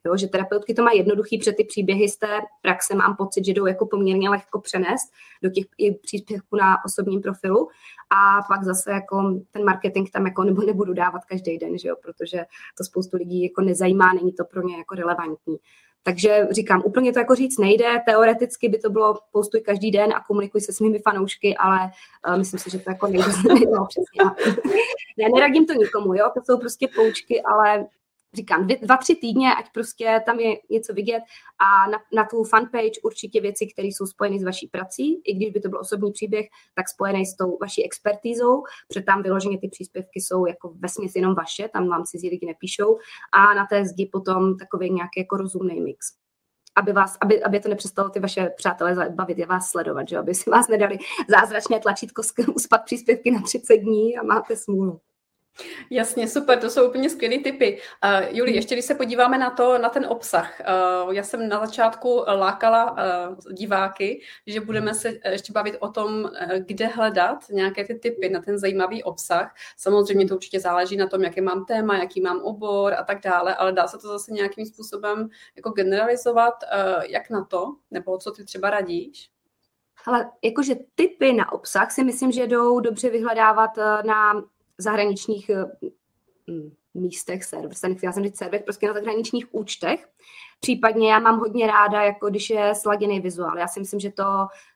Jo, 0.06 0.18
že 0.18 0.28
terapeutky 0.28 0.74
to 0.74 0.84
má 0.84 0.92
jednoduchý, 0.92 1.38
před 1.38 1.56
ty 1.56 1.64
příběhy 1.64 2.10
z 2.10 2.18
té 2.18 2.40
praxe 2.62 2.96
mám 2.96 3.16
pocit, 3.16 3.46
že 3.46 3.54
jdou 3.54 3.66
jako 3.66 3.86
poměrně 3.86 4.30
lehko 4.30 4.62
přenést 4.62 5.12
do 5.44 5.50
těch 5.50 5.66
příspěvků 6.02 6.56
na 6.56 6.86
osobním 6.86 7.22
profilu 7.22 7.68
a 8.10 8.42
pak 8.48 8.64
zase 8.64 8.92
jako 8.92 9.42
ten 9.52 9.66
marketing 9.66 10.10
tam 10.10 10.26
jako 10.26 10.44
nebo 10.44 10.62
nebudu 10.62 10.94
dávat 10.94 11.26
každý 11.26 11.58
den, 11.58 11.78
že 11.78 11.88
jo, 11.88 11.96
protože 12.02 12.46
to 12.78 12.84
spoustu 12.84 13.18
lidí 13.18 13.44
jako 13.44 13.62
nezajímá, 13.62 14.14
není 14.14 14.34
to 14.34 14.46
pro 14.46 14.62
ně 14.62 14.78
jako 14.78 14.96
relevantní. 14.96 15.58
Takže 16.04 16.48
říkám, 16.52 16.82
úplně 16.86 17.14
to 17.14 17.20
jako 17.20 17.36
říct 17.36 17.58
nejde, 17.58 18.02
teoreticky 18.06 18.70
by 18.70 18.78
to 18.78 18.90
bylo 18.90 19.20
postuj 19.32 19.62
každý 19.62 19.92
den 19.92 20.14
a 20.14 20.24
komunikuj 20.28 20.62
se 20.62 20.74
svými 20.74 21.00
fanoušky, 21.00 21.58
ale 21.58 21.92
uh, 22.28 22.38
myslím 22.38 22.60
si, 22.60 22.70
že 22.70 22.80
to 22.80 22.90
jako 22.90 23.08
nejde, 23.08 23.28
no, 23.72 23.88
přesně. 23.88 24.46
ne, 25.18 25.30
neradím 25.34 25.66
to 25.66 25.74
nikomu, 25.74 26.14
jo, 26.14 26.32
to 26.34 26.42
jsou 26.46 26.60
prostě 26.60 26.88
poučky, 26.96 27.42
ale 27.42 27.86
říkám, 28.34 28.64
dvě, 28.64 28.78
dva, 28.82 28.98
tři 28.98 29.16
týdně, 29.16 29.56
ať 29.56 29.66
prostě 29.74 30.22
tam 30.26 30.40
je 30.40 30.56
něco 30.70 30.94
vidět 30.94 31.24
a 31.60 31.90
na, 31.90 31.98
na 32.14 32.26
tu 32.26 32.44
fanpage 32.44 33.02
určitě 33.04 33.42
věci, 33.42 33.68
které 33.74 33.88
jsou 33.88 34.06
spojeny 34.06 34.40
s 34.40 34.44
vaší 34.44 34.68
prací, 34.68 35.22
i 35.26 35.34
když 35.34 35.50
by 35.50 35.60
to 35.60 35.70
byl 35.70 35.80
osobní 35.80 36.12
příběh, 36.12 36.46
tak 36.76 36.90
spojený 36.90 37.26
s 37.26 37.36
tou 37.36 37.58
vaší 37.62 37.86
expertízou, 37.86 38.64
protože 38.88 39.02
tam 39.02 39.24
vyloženě 39.24 39.58
ty 39.58 39.68
příspěvky 39.68 40.22
jsou 40.22 40.46
jako 40.46 40.74
vesměs 40.80 41.16
jenom 41.16 41.36
vaše, 41.36 41.70
tam 41.70 41.88
vám 41.88 42.04
cizí 42.04 42.30
lidi 42.30 42.46
nepíšou 42.46 42.98
a 43.34 43.54
na 43.54 43.66
té 43.66 43.86
zdi 43.86 44.10
potom 44.12 44.58
takový 44.58 44.90
nějaký 44.90 45.20
jako 45.20 45.38
rozumný 45.38 45.82
mix 45.82 46.06
aby, 46.76 46.94
vás, 46.94 47.18
aby, 47.22 47.44
aby 47.44 47.60
to 47.60 47.70
nepřestalo 47.70 48.10
ty 48.10 48.20
vaše 48.20 48.50
přátelé 48.58 49.10
bavit, 49.10 49.38
je 49.38 49.46
vás 49.46 49.70
sledovat, 49.70 50.10
že? 50.10 50.18
aby 50.18 50.36
si 50.36 50.50
vás 50.50 50.68
nedali 50.68 50.98
zázračné 51.28 51.80
tlačítko 51.80 52.22
uspat 52.56 52.82
příspěvky 52.86 53.32
na 53.32 53.42
30 53.42 53.78
dní 53.78 54.18
a 54.18 54.24
máte 54.24 54.56
smůlu. 54.56 55.02
Jasně, 55.90 56.28
super, 56.28 56.60
to 56.60 56.70
jsou 56.70 56.90
úplně 56.90 57.10
skvělé 57.10 57.38
typy. 57.38 57.82
Uh, 58.06 58.38
Juli, 58.38 58.56
ještě 58.56 58.76
když 58.76 58.86
se 58.86 58.96
podíváme 58.96 59.38
na 59.38 59.50
to, 59.50 59.78
na 59.78 59.90
ten 59.90 60.06
obsah. 60.06 60.62
Uh, 61.06 61.14
já 61.14 61.24
jsem 61.24 61.50
na 61.50 61.66
začátku 61.66 62.24
lákala 62.28 62.92
uh, 62.92 63.54
diváky, 63.54 64.22
že 64.48 64.62
budeme 64.62 64.94
se 64.94 65.14
ještě 65.30 65.54
bavit 65.54 65.78
o 65.80 65.90
tom, 65.90 66.24
uh, 66.24 66.30
kde 66.60 66.88
hledat 66.88 67.50
nějaké 67.50 67.86
ty 67.86 67.96
typy 67.96 68.30
na 68.30 68.42
ten 68.42 68.58
zajímavý 68.58 69.04
obsah. 69.04 69.56
Samozřejmě 69.78 70.28
to 70.28 70.36
určitě 70.36 70.60
záleží 70.60 70.98
na 70.98 71.08
tom, 71.08 71.24
jaký 71.24 71.42
mám 71.42 71.66
téma, 71.66 71.98
jaký 71.98 72.22
mám 72.22 72.42
obor 72.42 72.94
a 72.94 73.04
tak 73.04 73.22
dále, 73.22 73.56
ale 73.56 73.72
dá 73.72 73.88
se 73.88 73.98
to 73.98 74.08
zase 74.08 74.32
nějakým 74.32 74.66
způsobem 74.66 75.30
jako 75.56 75.70
generalizovat, 75.70 76.54
uh, 76.64 77.04
jak 77.04 77.30
na 77.30 77.46
to, 77.46 77.76
nebo 77.92 78.18
co 78.18 78.32
ty 78.32 78.44
třeba 78.44 78.70
radíš? 78.70 79.30
Ale 80.06 80.32
jakože 80.44 80.76
typy 80.96 81.34
na 81.34 81.52
obsah 81.52 81.92
si 81.92 82.04
myslím, 82.04 82.32
že 82.32 82.48
jdou 82.48 82.80
dobře 82.80 83.10
vyhledávat 83.10 83.78
na 84.06 84.44
zahraničních 84.80 85.50
eh, 85.50 85.66
místech, 86.94 87.44
server, 87.44 87.72
já 88.04 88.12
jsem 88.12 88.24
říct 88.24 88.38
server, 88.38 88.64
prostě 88.64 88.88
na 88.88 88.94
zahraničních 88.94 89.56
účtech. 89.56 90.10
Případně 90.60 91.12
já 91.12 91.20
mám 91.20 91.40
hodně 91.40 91.68
ráda, 91.68 92.02
jako 92.02 92.30
když 92.30 92.50
je 92.50 92.76
sladěný 92.76 93.20
vizuál. 93.20 93.58
Já 93.58 93.68
si 93.68 93.80
myslím, 93.80 94.00
že 94.00 94.12
to 94.12 94.24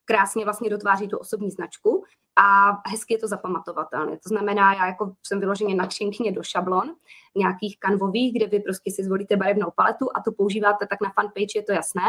krásně 0.06 0.44
vlastně 0.44 0.70
dotváří 0.70 1.08
tu 1.08 1.18
osobní 1.18 1.52
značku 1.52 2.04
a 2.36 2.72
hezky 2.90 3.14
je 3.14 3.18
to 3.18 3.28
zapamatovatelné. 3.28 4.12
To 4.12 4.30
znamená, 4.30 4.74
já 4.74 4.88
jako 4.88 5.14
jsem 5.24 5.40
vyloženě 5.40 5.76
nadšenkyně 5.76 6.32
do 6.32 6.44
šablon, 6.44 6.96
nějakých 7.36 7.80
kanvových, 7.80 8.34
kde 8.34 8.48
vy 8.48 8.60
prostě 8.60 8.92
si 8.92 9.04
zvolíte 9.04 9.36
barevnou 9.36 9.72
paletu 9.76 10.10
a 10.16 10.22
to 10.22 10.32
používáte 10.32 10.88
tak 10.88 11.02
na 11.02 11.10
fanpage, 11.10 11.56
je 11.56 11.64
to 11.64 11.72
jasné 11.72 12.04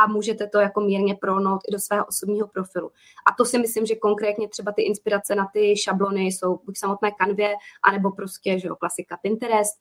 a 0.00 0.06
můžete 0.06 0.46
to 0.46 0.58
jako 0.58 0.80
mírně 0.80 1.14
pronout 1.14 1.60
i 1.68 1.72
do 1.72 1.78
svého 1.78 2.04
osobního 2.06 2.48
profilu. 2.48 2.90
A 3.26 3.34
to 3.38 3.44
si 3.44 3.58
myslím, 3.58 3.86
že 3.86 3.94
konkrétně 3.94 4.48
třeba 4.48 4.72
ty 4.72 4.82
inspirace 4.82 5.34
na 5.34 5.48
ty 5.52 5.76
šablony 5.76 6.26
jsou 6.26 6.60
buď 6.64 6.78
samotné 6.78 7.10
kanvě, 7.10 7.54
anebo 7.84 8.10
prostě, 8.10 8.58
že 8.58 8.68
jo, 8.68 8.76
klasika 8.76 9.16
Pinterest, 9.22 9.78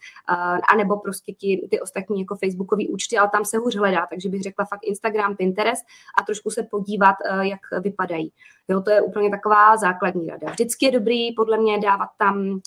anebo 0.73 0.97
prostě 0.97 1.33
ti, 1.33 1.67
ty 1.71 1.79
ostatní 1.79 2.19
jako 2.19 2.35
Facebookové 2.35 2.83
účty, 2.89 3.17
ale 3.17 3.29
tam 3.29 3.45
se 3.45 3.57
hůř 3.57 3.75
hledá, 3.75 4.07
takže 4.09 4.29
bych 4.29 4.41
řekla 4.41 4.65
fakt 4.65 4.83
Instagram, 4.83 5.35
Pinterest 5.35 5.85
a 6.19 6.23
trošku 6.23 6.49
se 6.49 6.63
podívat, 6.63 7.15
uh, 7.31 7.41
jak 7.41 7.59
vypadají. 7.81 8.31
Jo, 8.67 8.81
to 8.81 8.91
je 8.91 9.01
úplně 9.01 9.29
taková 9.29 9.77
základní 9.77 10.27
rada. 10.27 10.51
Vždycky 10.51 10.85
je 10.85 10.91
dobrý 10.91 11.31
podle 11.35 11.57
mě 11.57 11.79
dávat 11.79 12.09
tam 12.17 12.59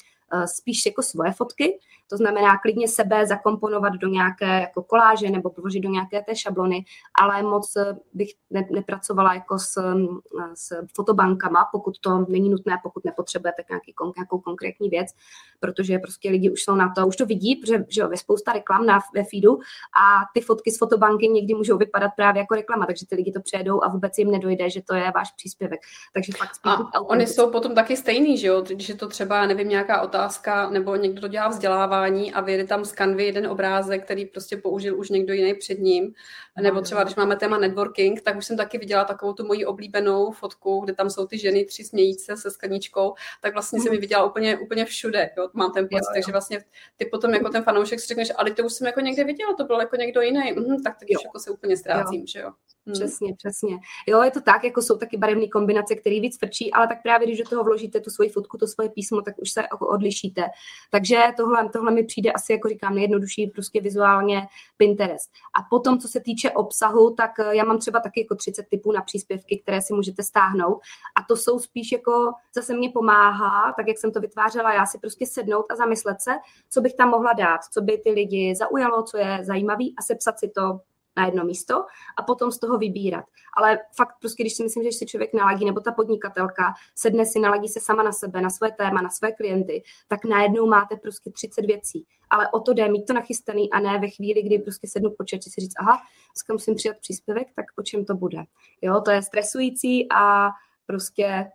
spíš 0.46 0.86
jako 0.86 1.02
svoje 1.02 1.32
fotky, 1.32 1.78
to 2.10 2.16
znamená 2.16 2.58
klidně 2.58 2.88
sebe 2.88 3.26
zakomponovat 3.26 3.92
do 3.92 4.08
nějaké 4.08 4.60
jako 4.60 4.82
koláže 4.82 5.30
nebo 5.30 5.50
vložit 5.56 5.82
do 5.82 5.88
nějaké 5.88 6.22
té 6.22 6.36
šablony, 6.36 6.84
ale 7.22 7.42
moc 7.42 7.74
bych 8.12 8.28
ne, 8.50 8.68
nepracovala 8.70 9.34
jako 9.34 9.58
s, 9.58 9.82
s 10.54 10.86
fotobankama, 10.94 11.68
pokud 11.72 11.98
to 12.00 12.26
není 12.28 12.50
nutné, 12.50 12.78
pokud 12.82 13.04
nepotřebujete 13.04 13.62
nějaký, 13.70 13.94
nějakou 14.16 14.38
konkrétní 14.38 14.88
věc, 14.88 15.08
protože 15.60 15.98
prostě 15.98 16.30
lidi 16.30 16.50
už 16.50 16.62
jsou 16.62 16.74
na 16.74 16.92
to, 16.96 17.06
už 17.06 17.16
to 17.16 17.26
vidí, 17.26 17.56
protože 17.56 17.84
že 17.88 18.00
jo, 18.00 18.08
ve 18.08 18.16
spousta 18.16 18.52
reklam 18.52 18.86
na, 18.86 18.98
ve 19.14 19.24
feedu 19.24 19.58
a 20.02 20.24
ty 20.34 20.40
fotky 20.40 20.70
z 20.70 20.78
fotobanky 20.78 21.28
někdy 21.28 21.54
můžou 21.54 21.78
vypadat 21.78 22.10
právě 22.16 22.40
jako 22.40 22.54
reklama, 22.54 22.86
takže 22.86 23.06
ty 23.06 23.14
lidi 23.16 23.32
to 23.32 23.40
přejedou 23.40 23.84
a 23.84 23.88
vůbec 23.88 24.18
jim 24.18 24.30
nedojde, 24.30 24.70
že 24.70 24.82
to 24.82 24.94
je 24.94 25.12
váš 25.14 25.32
příspěvek. 25.32 25.80
Takže 26.12 26.32
fakt 26.38 26.50
a 26.94 27.00
oni 27.00 27.26
jsou 27.26 27.50
potom 27.50 27.74
taky 27.74 27.96
stejný, 27.96 28.38
že 28.38 28.46
jo, 28.46 28.60
když 28.60 28.88
je 28.88 28.94
to 28.94 29.08
třeba, 29.08 29.46
nevím, 29.46 29.68
nějaká 29.68 30.02
otázka, 30.02 30.19
nebo 30.70 30.96
někdo 30.96 31.20
to 31.20 31.28
dělá 31.28 31.48
vzdělávání, 31.48 32.32
a 32.32 32.40
vyjde 32.40 32.64
tam 32.64 32.84
z 32.84 32.92
kanvy 32.92 33.24
jeden 33.24 33.46
obrázek, 33.46 34.04
který 34.04 34.26
prostě 34.26 34.56
použil 34.56 34.98
už 34.98 35.10
někdo 35.10 35.32
jiný 35.32 35.54
před 35.54 35.78
ním. 35.78 36.14
Nebo 36.62 36.80
třeba, 36.80 37.02
když 37.02 37.16
máme 37.16 37.36
téma 37.36 37.58
networking, 37.58 38.20
tak 38.20 38.36
už 38.36 38.46
jsem 38.46 38.56
taky 38.56 38.78
viděla 38.78 39.04
takovou 39.04 39.32
tu 39.32 39.46
moji 39.46 39.66
oblíbenou 39.66 40.30
fotku, 40.30 40.80
kde 40.84 40.94
tam 40.94 41.10
jsou 41.10 41.26
ty 41.26 41.38
ženy 41.38 41.64
tři 41.64 41.84
smějící 41.84 42.24
se 42.24 42.36
se 42.36 42.50
skleničkou, 42.50 43.14
tak 43.40 43.52
vlastně 43.52 43.80
jsem 43.80 43.92
ji 43.92 43.98
viděla 43.98 44.24
úplně, 44.24 44.58
úplně 44.58 44.84
všude. 44.84 45.30
Jo? 45.36 45.48
Mám 45.52 45.72
ten 45.72 45.88
pocit, 45.88 46.12
takže 46.14 46.32
vlastně 46.32 46.64
ty 46.96 47.04
potom 47.04 47.34
jako 47.34 47.48
ten 47.48 47.62
fanoušek 47.62 48.00
si 48.00 48.06
řekneš, 48.06 48.32
ale 48.36 48.50
to 48.50 48.64
už 48.64 48.72
jsem 48.72 48.86
jako 48.86 49.00
někde 49.00 49.24
viděla, 49.24 49.54
to 49.54 49.64
byl 49.64 49.80
jako 49.80 49.96
někdo 49.96 50.20
jiný, 50.20 50.52
mhm, 50.52 50.82
tak 50.82 50.98
teď 50.98 51.08
už 51.08 51.24
jako 51.24 51.38
se 51.38 51.50
úplně 51.50 51.76
ztrácím, 51.76 52.20
jo. 52.20 52.26
že 52.26 52.40
jo. 52.40 52.50
Hmm. 52.86 52.92
Přesně, 52.92 53.34
přesně. 53.34 53.78
Jo, 54.06 54.22
je 54.22 54.30
to 54.30 54.40
tak, 54.40 54.64
jako 54.64 54.82
jsou 54.82 54.96
taky 54.96 55.16
barevné 55.16 55.48
kombinace, 55.48 55.94
které 55.94 56.20
víc 56.20 56.38
frčí, 56.38 56.72
ale 56.72 56.88
tak 56.88 57.02
právě, 57.02 57.26
když 57.26 57.38
do 57.38 57.48
toho 57.48 57.64
vložíte 57.64 58.00
tu 58.00 58.10
svoji 58.10 58.30
fotku, 58.30 58.58
to 58.58 58.66
svoje 58.66 58.88
písmo, 58.88 59.22
tak 59.22 59.34
už 59.38 59.50
se 59.50 59.68
odlišíte. 59.68 60.44
Takže 60.90 61.22
tohle, 61.36 61.68
tohle 61.68 61.92
mi 61.92 62.04
přijde 62.04 62.32
asi, 62.32 62.52
jako 62.52 62.68
říkám, 62.68 62.94
nejjednodušší 62.94 63.46
prostě 63.46 63.80
vizuálně 63.80 64.46
Pinterest. 64.76 65.30
A 65.58 65.62
potom, 65.70 65.98
co 65.98 66.08
se 66.08 66.20
týče 66.20 66.50
obsahu, 66.50 67.10
tak 67.10 67.30
eh, 67.40 67.56
já 67.56 67.64
mám 67.64 67.78
třeba 67.78 68.00
taky 68.00 68.20
jako 68.20 68.34
30 68.34 68.66
typů 68.70 68.92
na 68.92 69.02
příspěvky, 69.02 69.58
které 69.62 69.82
si 69.82 69.94
můžete 69.94 70.22
stáhnout. 70.22 70.80
A 71.16 71.22
to 71.28 71.36
jsou 71.36 71.58
spíš 71.58 71.92
jako, 71.92 72.32
zase 72.54 72.74
mě 72.74 72.90
pomáhá, 72.90 73.72
tak 73.76 73.88
jak 73.88 73.98
jsem 73.98 74.12
to 74.12 74.20
vytvářela, 74.20 74.74
já 74.74 74.86
si 74.86 74.98
prostě 74.98 75.26
sednout 75.26 75.66
a 75.70 75.76
zamyslet 75.76 76.20
se, 76.20 76.30
co 76.70 76.80
bych 76.80 76.94
tam 76.94 77.08
mohla 77.08 77.32
dát, 77.32 77.60
co 77.72 77.80
by 77.80 77.98
ty 77.98 78.10
lidi 78.10 78.54
zaujalo, 78.54 79.02
co 79.02 79.16
je 79.16 79.38
zajímavý 79.42 79.94
a 79.98 80.02
sepsat 80.02 80.38
si 80.38 80.48
to 80.48 80.80
na 81.16 81.26
jedno 81.26 81.44
místo 81.44 81.84
a 82.18 82.22
potom 82.22 82.52
z 82.52 82.58
toho 82.58 82.78
vybírat. 82.78 83.24
Ale 83.56 83.78
fakt 83.96 84.14
prostě, 84.20 84.42
když 84.42 84.54
si 84.54 84.62
myslím, 84.62 84.84
že 84.84 84.92
si 84.92 85.06
člověk 85.06 85.34
naladí, 85.34 85.64
nebo 85.64 85.80
ta 85.80 85.92
podnikatelka 85.92 86.74
sedne 86.94 87.26
si, 87.26 87.40
naladí 87.40 87.68
se 87.68 87.80
sama 87.80 88.02
na 88.02 88.12
sebe, 88.12 88.40
na 88.40 88.50
své 88.50 88.72
téma, 88.72 89.02
na 89.02 89.10
své 89.10 89.32
klienty, 89.32 89.82
tak 90.08 90.24
najednou 90.24 90.66
máte 90.66 90.96
prostě 90.96 91.30
30 91.30 91.66
věcí. 91.66 92.06
Ale 92.30 92.48
o 92.48 92.60
to 92.60 92.72
jde 92.72 92.88
mít 92.88 93.06
to 93.06 93.12
nachystaný 93.12 93.70
a 93.70 93.80
ne 93.80 93.98
ve 93.98 94.08
chvíli, 94.08 94.42
kdy 94.42 94.58
prostě 94.58 94.88
sednu 94.88 95.10
počítači 95.18 95.50
si 95.50 95.60
říct, 95.60 95.74
aha, 95.78 96.02
dneska 96.32 96.52
musím 96.52 96.74
přijat 96.74 96.96
příspěvek, 97.00 97.48
tak 97.56 97.66
o 97.78 97.82
čem 97.82 98.04
to 98.04 98.14
bude. 98.14 98.44
Jo, 98.82 99.00
to 99.00 99.10
je 99.10 99.22
stresující 99.22 100.12
a 100.12 100.48
prostě 100.86 101.50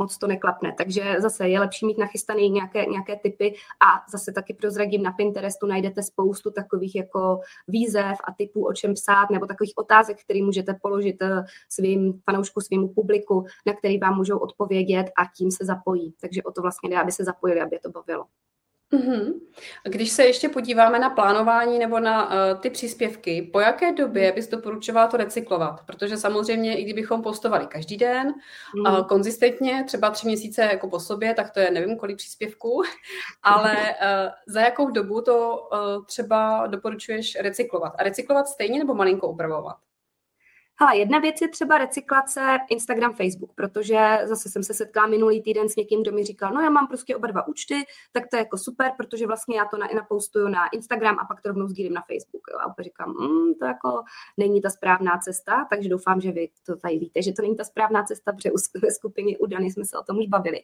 moc 0.00 0.18
to 0.18 0.26
neklapne. 0.26 0.74
Takže 0.76 1.16
zase 1.18 1.48
je 1.48 1.60
lepší 1.60 1.86
mít 1.86 1.98
nachystané 1.98 2.48
nějaké, 2.48 2.86
nějaké 2.86 3.16
typy 3.16 3.54
a 3.80 4.10
zase 4.10 4.32
taky 4.32 4.54
prozradím 4.54 5.02
na 5.02 5.12
Pinterestu 5.12 5.66
najdete 5.66 6.02
spoustu 6.02 6.50
takových 6.50 6.94
jako 6.94 7.40
výzev 7.68 8.18
a 8.24 8.32
typů, 8.32 8.66
o 8.66 8.72
čem 8.72 8.94
psát, 8.94 9.30
nebo 9.30 9.46
takových 9.46 9.72
otázek, 9.76 10.24
které 10.24 10.42
můžete 10.42 10.74
položit 10.82 11.22
eh, 11.22 11.44
svým 11.68 12.20
fanoušku, 12.24 12.60
svým 12.60 12.88
publiku, 12.88 13.44
na 13.66 13.72
který 13.72 13.98
vám 13.98 14.16
můžou 14.16 14.38
odpovědět 14.38 15.06
a 15.18 15.22
tím 15.36 15.50
se 15.50 15.64
zapojí. 15.64 16.14
Takže 16.20 16.42
o 16.42 16.52
to 16.52 16.62
vlastně 16.62 16.90
jde, 16.90 17.00
aby 17.00 17.12
se 17.12 17.24
zapojili, 17.24 17.60
aby 17.60 17.76
je 17.76 17.80
to 17.80 17.90
bavilo. 17.90 18.24
Mm-hmm. 18.92 19.40
Když 19.84 20.10
se 20.10 20.24
ještě 20.24 20.48
podíváme 20.48 20.98
na 20.98 21.10
plánování 21.10 21.78
nebo 21.78 22.00
na 22.00 22.26
uh, 22.26 22.60
ty 22.60 22.70
příspěvky, 22.70 23.50
po 23.52 23.60
jaké 23.60 23.92
době 23.92 24.32
bys 24.32 24.48
doporučovala 24.48 25.06
to 25.06 25.16
recyklovat? 25.16 25.80
Protože 25.86 26.16
samozřejmě, 26.16 26.78
i 26.78 26.84
kdybychom 26.84 27.22
postovali 27.22 27.66
každý 27.66 27.96
den, 27.96 28.34
mm. 28.74 28.92
uh, 28.92 29.06
konzistentně, 29.06 29.84
třeba 29.86 30.10
tři 30.10 30.26
měsíce 30.26 30.62
jako 30.62 30.88
po 30.88 31.00
sobě, 31.00 31.34
tak 31.34 31.50
to 31.50 31.60
je 31.60 31.70
nevím 31.70 31.96
kolik 31.96 32.16
příspěvků, 32.16 32.82
ale 33.42 33.74
uh, 33.74 34.32
za 34.46 34.60
jakou 34.60 34.90
dobu 34.90 35.22
to 35.22 35.68
uh, 35.72 36.04
třeba 36.04 36.66
doporučuješ 36.66 37.36
recyklovat? 37.40 37.92
A 37.98 38.02
recyklovat 38.02 38.48
stejně 38.48 38.78
nebo 38.78 38.94
malinko 38.94 39.28
upravovat? 39.28 39.76
Hele, 40.82 40.96
jedna 40.96 41.18
věc 41.18 41.40
je 41.40 41.48
třeba 41.48 41.78
recyklace 41.78 42.58
Instagram, 42.68 43.14
Facebook, 43.14 43.52
protože 43.54 44.18
zase 44.24 44.48
jsem 44.48 44.62
se 44.62 44.74
setkala 44.74 45.06
minulý 45.06 45.42
týden 45.42 45.68
s 45.68 45.76
někým, 45.76 46.02
kdo 46.02 46.12
mi 46.12 46.24
říkal, 46.24 46.52
no 46.54 46.60
já 46.60 46.70
mám 46.70 46.88
prostě 46.88 47.16
oba 47.16 47.28
dva 47.28 47.48
účty, 47.48 47.74
tak 48.12 48.28
to 48.30 48.36
je 48.36 48.38
jako 48.38 48.58
super, 48.58 48.92
protože 48.96 49.26
vlastně 49.26 49.56
já 49.56 49.64
to 49.64 49.76
na, 49.76 49.88
napoustuju 49.94 50.48
na 50.48 50.68
Instagram 50.68 51.18
a 51.18 51.24
pak 51.24 51.40
to 51.40 51.48
rovnou 51.48 51.68
sdílím 51.68 51.92
na 51.92 52.00
Facebook. 52.00 52.42
Jo. 52.52 52.58
A 52.58 52.66
opět 52.66 52.84
říkám, 52.84 53.08
mm, 53.10 53.54
to 53.54 53.64
jako 53.64 54.02
není 54.36 54.60
ta 54.60 54.70
správná 54.70 55.18
cesta, 55.18 55.66
takže 55.70 55.88
doufám, 55.88 56.20
že 56.20 56.32
vy 56.32 56.48
to 56.66 56.76
tady 56.76 56.98
víte, 56.98 57.22
že 57.22 57.32
to 57.32 57.42
není 57.42 57.56
ta 57.56 57.64
správná 57.64 58.02
cesta, 58.02 58.32
protože 58.32 58.50
ve 58.82 58.90
skupině 58.90 59.38
u 59.38 59.46
Dany 59.46 59.70
jsme 59.70 59.84
se 59.84 59.98
o 59.98 60.02
tom 60.02 60.18
už 60.18 60.26
bavili. 60.26 60.60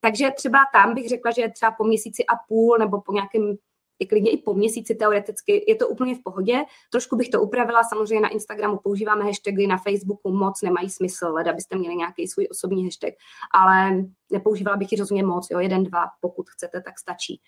Takže 0.00 0.30
třeba 0.36 0.58
tam 0.72 0.94
bych 0.94 1.08
řekla, 1.08 1.30
že 1.30 1.48
třeba 1.48 1.70
po 1.70 1.84
měsíci 1.84 2.26
a 2.26 2.36
půl 2.48 2.76
nebo 2.78 3.00
po 3.00 3.12
nějakém 3.12 3.56
i 3.98 4.06
klidně 4.06 4.30
i 4.30 4.36
po 4.36 4.54
měsíci 4.54 4.94
teoreticky, 4.94 5.64
je 5.68 5.74
to 5.74 5.88
úplně 5.88 6.14
v 6.14 6.22
pohodě. 6.22 6.64
Trošku 6.90 7.16
bych 7.16 7.28
to 7.28 7.42
upravila, 7.42 7.82
samozřejmě 7.84 8.20
na 8.20 8.28
Instagramu 8.28 8.78
používáme 8.78 9.24
hashtagy, 9.24 9.66
na 9.66 9.78
Facebooku 9.78 10.32
moc 10.32 10.62
nemají 10.62 10.90
smysl, 10.90 11.26
leda 11.26 11.52
byste 11.52 11.76
měli 11.76 11.96
nějaký 11.96 12.28
svůj 12.28 12.48
osobní 12.50 12.84
hashtag, 12.84 13.14
ale 13.54 14.04
nepoužívala 14.32 14.76
bych 14.76 14.92
ji 14.92 14.98
rozhodně 14.98 15.24
moc, 15.24 15.50
jo, 15.50 15.58
jeden, 15.58 15.84
dva, 15.84 16.06
pokud 16.20 16.50
chcete, 16.50 16.80
tak 16.80 16.98
stačí. 16.98 17.40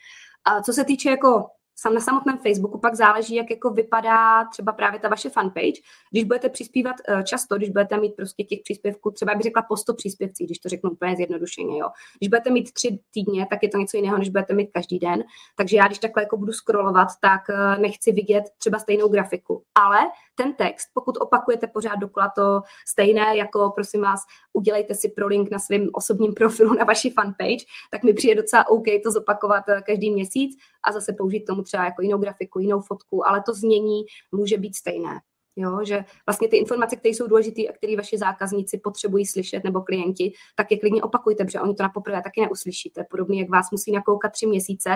A 0.45 0.63
co 0.63 0.73
se 0.73 0.85
týče 0.85 1.11
jako 1.11 1.47
sam 1.81 1.95
na 1.95 2.01
samotném 2.01 2.39
Facebooku 2.39 2.79
pak 2.79 2.95
záleží, 2.95 3.35
jak 3.35 3.51
jako 3.51 3.71
vypadá 3.71 4.45
třeba 4.45 4.73
právě 4.73 5.01
ta 5.01 5.09
vaše 5.09 5.31
fanpage. 5.31 5.81
Když 6.11 6.25
budete 6.25 6.49
přispívat 6.49 6.97
uh, 7.09 7.23
často, 7.23 7.57
když 7.57 7.71
budete 7.71 7.97
mít 7.97 8.17
prostě 8.17 8.45
těch 8.45 8.59
příspěvků, 8.65 9.11
třeba 9.11 9.35
bych 9.35 9.43
řekla 9.43 9.63
po 9.63 9.77
100 9.77 9.95
příspěvcích, 9.95 10.47
když 10.47 10.59
to 10.59 10.69
řeknu 10.69 10.91
úplně 10.91 11.17
zjednodušeně, 11.17 11.79
jo. 11.79 11.89
Když 12.19 12.29
budete 12.29 12.51
mít 12.51 12.73
tři 12.73 12.99
týdně, 13.11 13.47
tak 13.47 13.63
je 13.63 13.69
to 13.69 13.79
něco 13.79 13.97
jiného, 13.97 14.19
než 14.19 14.29
budete 14.29 14.55
mít 14.55 14.71
každý 14.73 14.99
den. 14.99 15.25
Takže 15.57 15.77
já, 15.77 15.87
když 15.87 15.99
takhle 15.99 16.23
jako 16.23 16.37
budu 16.37 16.53
scrollovat, 16.53 17.09
tak 17.21 17.41
uh, 17.49 17.83
nechci 17.83 18.13
vidět 18.13 18.45
třeba 18.59 18.79
stejnou 18.79 19.09
grafiku. 19.09 19.63
Ale 19.75 19.99
ten 20.35 20.55
text, 20.55 20.89
pokud 20.95 21.17
opakujete 21.21 21.67
pořád 21.67 21.97
dokola 21.97 22.33
to 22.37 22.61
stejné, 22.89 23.37
jako 23.37 23.71
prosím 23.75 24.01
vás, 24.01 24.21
udělejte 24.59 24.95
si 24.95 25.09
pro 25.09 25.27
link 25.27 25.51
na 25.51 25.59
svém 25.59 25.89
osobním 25.93 26.35
profilu 26.35 26.75
na 26.75 26.85
vaši 26.85 27.11
fanpage, 27.11 27.65
tak 27.91 28.03
mi 28.05 28.13
přijde 28.13 28.35
docela 28.35 28.69
OK 28.69 28.85
to 29.05 29.11
zopakovat 29.11 29.65
eh, 29.69 29.83
každý 29.87 30.11
měsíc 30.11 30.57
a 30.89 30.93
zase 30.93 31.13
použít 31.13 31.45
tomu 31.45 31.63
třeba 31.63 31.85
jako 31.85 32.03
jinou 32.03 32.19
grafiku, 32.19 32.59
jinou 32.59 32.81
fotku, 32.81 33.29
ale 33.29 33.43
to 33.47 33.55
znění 33.55 34.03
může 34.33 34.59
být 34.59 34.77
stejné. 34.77 35.21
Jo, 35.61 35.85
že 35.85 36.05
vlastně 36.27 36.49
ty 36.49 36.57
informace, 36.57 36.97
které 36.97 37.15
jsou 37.15 37.27
důležité 37.27 37.63
a 37.63 37.73
které 37.73 37.97
vaši 37.97 38.19
zákazníci 38.19 38.79
potřebují 38.79 39.27
slyšet 39.27 39.65
nebo 39.65 39.81
klienti, 39.81 40.33
tak 40.57 40.71
je 40.71 40.79
klidně 40.79 41.03
opakujte, 41.03 41.45
protože 41.45 41.61
oni 41.61 41.75
to 41.75 41.83
na 41.83 41.89
poprvé 41.89 42.23
taky 42.23 42.41
neuslyšíte. 42.41 43.05
Podobně 43.11 43.41
jak 43.41 43.51
vás 43.51 43.71
musí 43.71 43.93
nakoukat 43.93 44.33
tři 44.33 44.47
měsíce, 44.47 44.91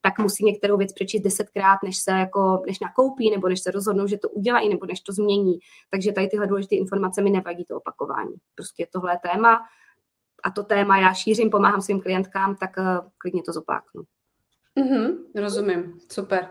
tak 0.00 0.18
musí 0.18 0.44
některou 0.44 0.76
věc 0.76 0.92
přečíst 0.92 1.22
desetkrát, 1.22 1.78
než 1.84 1.96
se 1.98 2.10
jako, 2.10 2.62
než 2.66 2.80
nakoupí, 2.80 3.30
nebo 3.30 3.48
než 3.48 3.60
se 3.60 3.70
rozhodnou, 3.70 4.06
že 4.06 4.18
to 4.18 4.28
udělají, 4.28 4.68
nebo 4.68 4.86
než 4.86 5.00
to 5.00 5.12
změní. 5.12 5.58
Takže 5.90 6.12
tady 6.12 6.28
tyhle 6.28 6.46
důležité 6.46 6.76
informace 6.76 7.22
mi 7.22 7.30
nevadí 7.30 7.64
to 7.64 7.76
opakování. 7.76 8.34
Prostě 8.54 8.86
tohle 8.92 9.18
téma 9.22 9.58
a 10.44 10.50
to 10.50 10.62
téma 10.62 10.98
já 10.98 11.14
šířím, 11.14 11.50
pomáhám 11.50 11.82
svým 11.82 12.00
klientkám, 12.00 12.56
tak 12.56 12.70
uh, 12.78 13.10
klidně 13.18 13.42
to 13.42 13.52
zopáknu. 13.52 14.02
Mm-hmm, 14.76 15.16
rozumím, 15.34 15.98
super. 16.12 16.48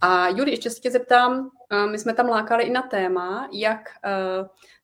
A 0.00 0.28
Juli, 0.28 0.50
ještě 0.50 0.70
se 0.70 0.80
tě 0.80 0.90
zeptám, 0.90 1.50
my 1.90 1.98
jsme 1.98 2.14
tam 2.14 2.28
lákali 2.28 2.64
i 2.64 2.70
na 2.70 2.82
téma, 2.82 3.48
jak, 3.52 3.80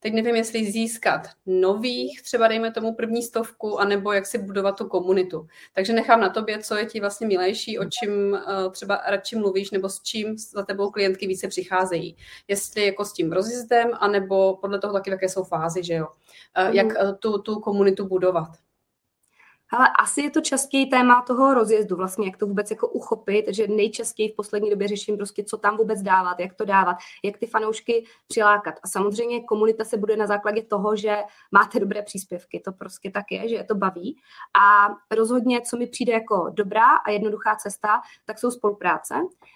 teď 0.00 0.12
nevím, 0.12 0.36
jestli 0.36 0.64
získat 0.64 1.28
nových, 1.46 2.22
třeba 2.22 2.48
dejme 2.48 2.70
tomu 2.70 2.94
první 2.94 3.22
stovku, 3.22 3.80
anebo 3.80 4.12
jak 4.12 4.26
si 4.26 4.38
budovat 4.38 4.78
tu 4.78 4.88
komunitu. 4.88 5.46
Takže 5.72 5.92
nechám 5.92 6.20
na 6.20 6.28
tobě, 6.28 6.58
co 6.58 6.76
je 6.76 6.86
ti 6.86 7.00
vlastně 7.00 7.26
milejší, 7.26 7.78
o 7.78 7.84
čím 7.84 8.38
třeba 8.70 9.02
radši 9.06 9.36
mluvíš, 9.36 9.70
nebo 9.70 9.88
s 9.88 10.02
čím 10.02 10.38
za 10.38 10.62
tebou 10.62 10.90
klientky 10.90 11.26
více 11.26 11.48
přicházejí. 11.48 12.16
Jestli 12.48 12.86
jako 12.86 13.04
s 13.04 13.12
tím 13.12 13.32
rozjezdem, 13.32 13.90
anebo 14.00 14.56
podle 14.56 14.78
toho 14.78 14.92
taky, 14.92 15.10
jaké 15.10 15.28
jsou 15.28 15.44
fázy, 15.44 15.84
že 15.84 15.94
jo. 15.94 16.08
Jak 16.70 16.86
mhm. 16.86 17.16
tu, 17.18 17.38
tu 17.38 17.60
komunitu 17.60 18.08
budovat. 18.08 18.48
Ale 19.76 19.88
asi 19.98 20.20
je 20.20 20.30
to 20.30 20.40
častěji 20.40 20.86
téma 20.86 21.22
toho 21.22 21.54
rozjezdu, 21.54 21.96
vlastně 21.96 22.26
jak 22.26 22.36
to 22.36 22.46
vůbec 22.46 22.70
jako 22.70 22.88
uchopit, 22.88 23.44
že 23.48 23.68
nejčastěji 23.68 24.28
v 24.28 24.36
poslední 24.36 24.70
době 24.70 24.88
řeším 24.88 25.16
prostě, 25.16 25.44
co 25.44 25.56
tam 25.56 25.76
vůbec 25.76 26.02
dávat, 26.02 26.40
jak 26.40 26.54
to 26.54 26.64
dávat, 26.64 26.96
jak 27.24 27.38
ty 27.38 27.46
fanoušky 27.46 28.04
přilákat. 28.28 28.74
A 28.82 28.88
samozřejmě 28.88 29.42
komunita 29.42 29.84
se 29.84 29.96
bude 29.96 30.16
na 30.16 30.26
základě 30.26 30.62
toho, 30.62 30.96
že 30.96 31.16
máte 31.52 31.80
dobré 31.80 32.02
příspěvky, 32.02 32.62
to 32.64 32.72
prostě 32.72 33.10
tak 33.10 33.24
je, 33.30 33.48
že 33.48 33.54
je 33.54 33.64
to 33.64 33.74
baví. 33.74 34.16
A 34.60 34.94
rozhodně, 35.14 35.60
co 35.60 35.76
mi 35.76 35.86
přijde 35.86 36.12
jako 36.12 36.50
dobrá 36.50 36.96
a 37.06 37.10
jednoduchá 37.10 37.56
cesta, 37.56 38.00
tak 38.24 38.38
jsou 38.38 38.50
spolupráce. 38.50 39.14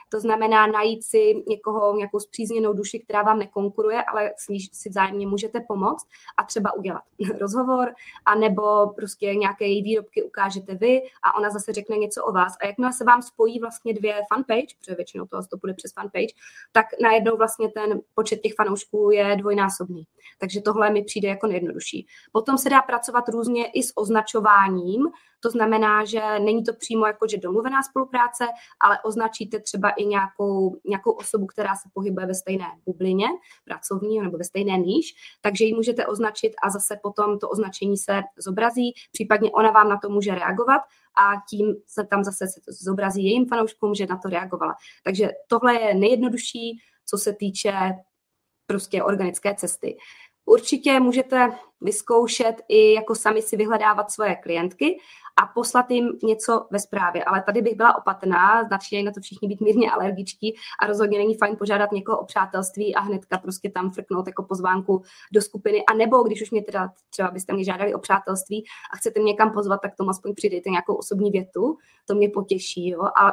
To 0.08 0.20
znamená 0.20 0.66
najít 0.66 1.04
si 1.04 1.44
někoho, 1.48 1.96
nějakou 1.96 2.20
zpřízněnou 2.20 2.72
duši, 2.72 2.98
která 2.98 3.22
vám 3.22 3.38
nekonkuruje, 3.38 4.02
ale 4.02 4.32
s 4.36 4.48
níž 4.48 4.70
si 4.72 4.88
vzájemně 4.88 5.26
můžete 5.26 5.60
pomoct 5.60 6.06
a 6.36 6.44
třeba 6.44 6.72
udělat 6.72 7.02
rozhovor, 7.40 7.94
anebo 8.26 8.86
prostě 8.96 9.34
nějaké 9.34 9.66
její 9.66 9.82
výrobky 10.08 10.22
ukážete 10.22 10.74
vy 10.74 11.02
a 11.22 11.36
ona 11.36 11.50
zase 11.50 11.72
řekne 11.72 11.96
něco 11.96 12.24
o 12.24 12.32
vás. 12.32 12.52
A 12.62 12.66
jakmile 12.66 12.92
se 12.92 13.04
vám 13.04 13.22
spojí 13.22 13.60
vlastně 13.60 13.94
dvě 13.94 14.22
fanpage, 14.32 14.74
protože 14.78 14.94
většinou 14.94 15.26
to 15.26 15.38
to 15.50 15.56
bude 15.56 15.74
přes 15.74 15.92
fanpage, 15.92 16.34
tak 16.72 16.86
najednou 17.02 17.36
vlastně 17.36 17.68
ten 17.68 18.00
počet 18.14 18.40
těch 18.40 18.54
fanoušků 18.54 19.10
je 19.10 19.36
dvojnásobný. 19.36 20.04
Takže 20.38 20.60
tohle 20.60 20.90
mi 20.90 21.04
přijde 21.04 21.28
jako 21.28 21.46
nejjednodušší. 21.46 22.06
Potom 22.32 22.58
se 22.58 22.70
dá 22.70 22.82
pracovat 22.82 23.28
různě 23.28 23.66
i 23.66 23.82
s 23.82 23.92
označováním, 23.96 25.06
to 25.40 25.50
znamená, 25.50 26.04
že 26.04 26.20
není 26.38 26.64
to 26.64 26.72
přímo 26.74 27.06
jako, 27.06 27.28
že 27.28 27.36
domluvená 27.38 27.82
spolupráce, 27.82 28.46
ale 28.80 28.98
označíte 29.04 29.60
třeba 29.60 29.90
i 29.90 30.06
nějakou, 30.06 30.76
nějakou 30.84 31.10
osobu, 31.10 31.46
která 31.46 31.74
se 31.74 31.88
pohybuje 31.94 32.26
ve 32.26 32.34
stejné 32.34 32.66
bublině 32.86 33.26
pracovní 33.64 34.20
nebo 34.20 34.38
ve 34.38 34.44
stejné 34.44 34.78
níž, 34.78 35.14
takže 35.40 35.64
ji 35.64 35.74
můžete 35.74 36.06
označit 36.06 36.52
a 36.62 36.70
zase 36.70 36.98
potom 37.02 37.38
to 37.38 37.48
označení 37.48 37.96
se 37.96 38.22
zobrazí, 38.38 38.92
případně 39.12 39.50
ona 39.50 39.70
vám 39.70 39.88
na 39.88 39.98
to 40.02 40.08
může 40.08 40.34
reagovat 40.34 40.82
a 41.18 41.42
tím 41.50 41.74
se 41.86 42.06
tam 42.06 42.24
zase 42.24 42.46
se 42.46 42.60
to 42.60 42.72
zobrazí 42.72 43.24
jejím 43.24 43.46
fanouškům, 43.46 43.94
že 43.94 44.06
na 44.06 44.16
to 44.16 44.28
reagovala. 44.28 44.74
Takže 45.04 45.30
tohle 45.46 45.74
je 45.74 45.94
nejjednodušší, 45.94 46.78
co 47.06 47.18
se 47.18 47.32
týče 47.32 47.72
prostě 48.66 49.02
organické 49.02 49.54
cesty. 49.54 49.96
Určitě 50.48 51.00
můžete 51.00 51.52
vyzkoušet 51.80 52.54
i 52.68 52.92
jako 52.92 53.14
sami 53.14 53.42
si 53.42 53.56
vyhledávat 53.56 54.10
svoje 54.10 54.36
klientky 54.36 54.98
a 55.42 55.46
poslat 55.46 55.90
jim 55.90 56.18
něco 56.22 56.66
ve 56.70 56.78
zprávě. 56.78 57.24
Ale 57.24 57.42
tady 57.42 57.62
bych 57.62 57.76
byla 57.76 57.98
opatrná, 57.98 58.68
začínají 58.68 59.04
na 59.04 59.12
to 59.12 59.20
všichni 59.20 59.48
být 59.48 59.60
mírně 59.60 59.90
alergičtí 59.90 60.54
a 60.82 60.86
rozhodně 60.86 61.18
není 61.18 61.34
fajn 61.34 61.56
požádat 61.56 61.92
někoho 61.92 62.18
o 62.18 62.24
přátelství 62.24 62.94
a 62.94 63.00
hnedka 63.00 63.38
prostě 63.38 63.70
tam 63.70 63.90
frknout 63.90 64.26
jako 64.26 64.42
pozvánku 64.42 65.02
do 65.32 65.42
skupiny. 65.42 65.84
A 65.86 65.94
nebo 65.94 66.22
když 66.22 66.42
už 66.42 66.50
mě 66.50 66.62
teda 66.62 66.88
třeba 67.10 67.30
byste 67.30 67.52
mě 67.52 67.64
žádali 67.64 67.94
o 67.94 67.98
přátelství 67.98 68.64
a 68.92 68.96
chcete 68.96 69.20
mě 69.20 69.32
někam 69.32 69.52
pozvat, 69.52 69.80
tak 69.80 69.96
tomu 69.96 70.10
aspoň 70.10 70.34
přidejte 70.34 70.70
nějakou 70.70 70.94
osobní 70.94 71.30
větu, 71.30 71.76
to 72.06 72.14
mě 72.14 72.28
potěší. 72.28 72.88
Jo? 72.88 73.02
A 73.02 73.32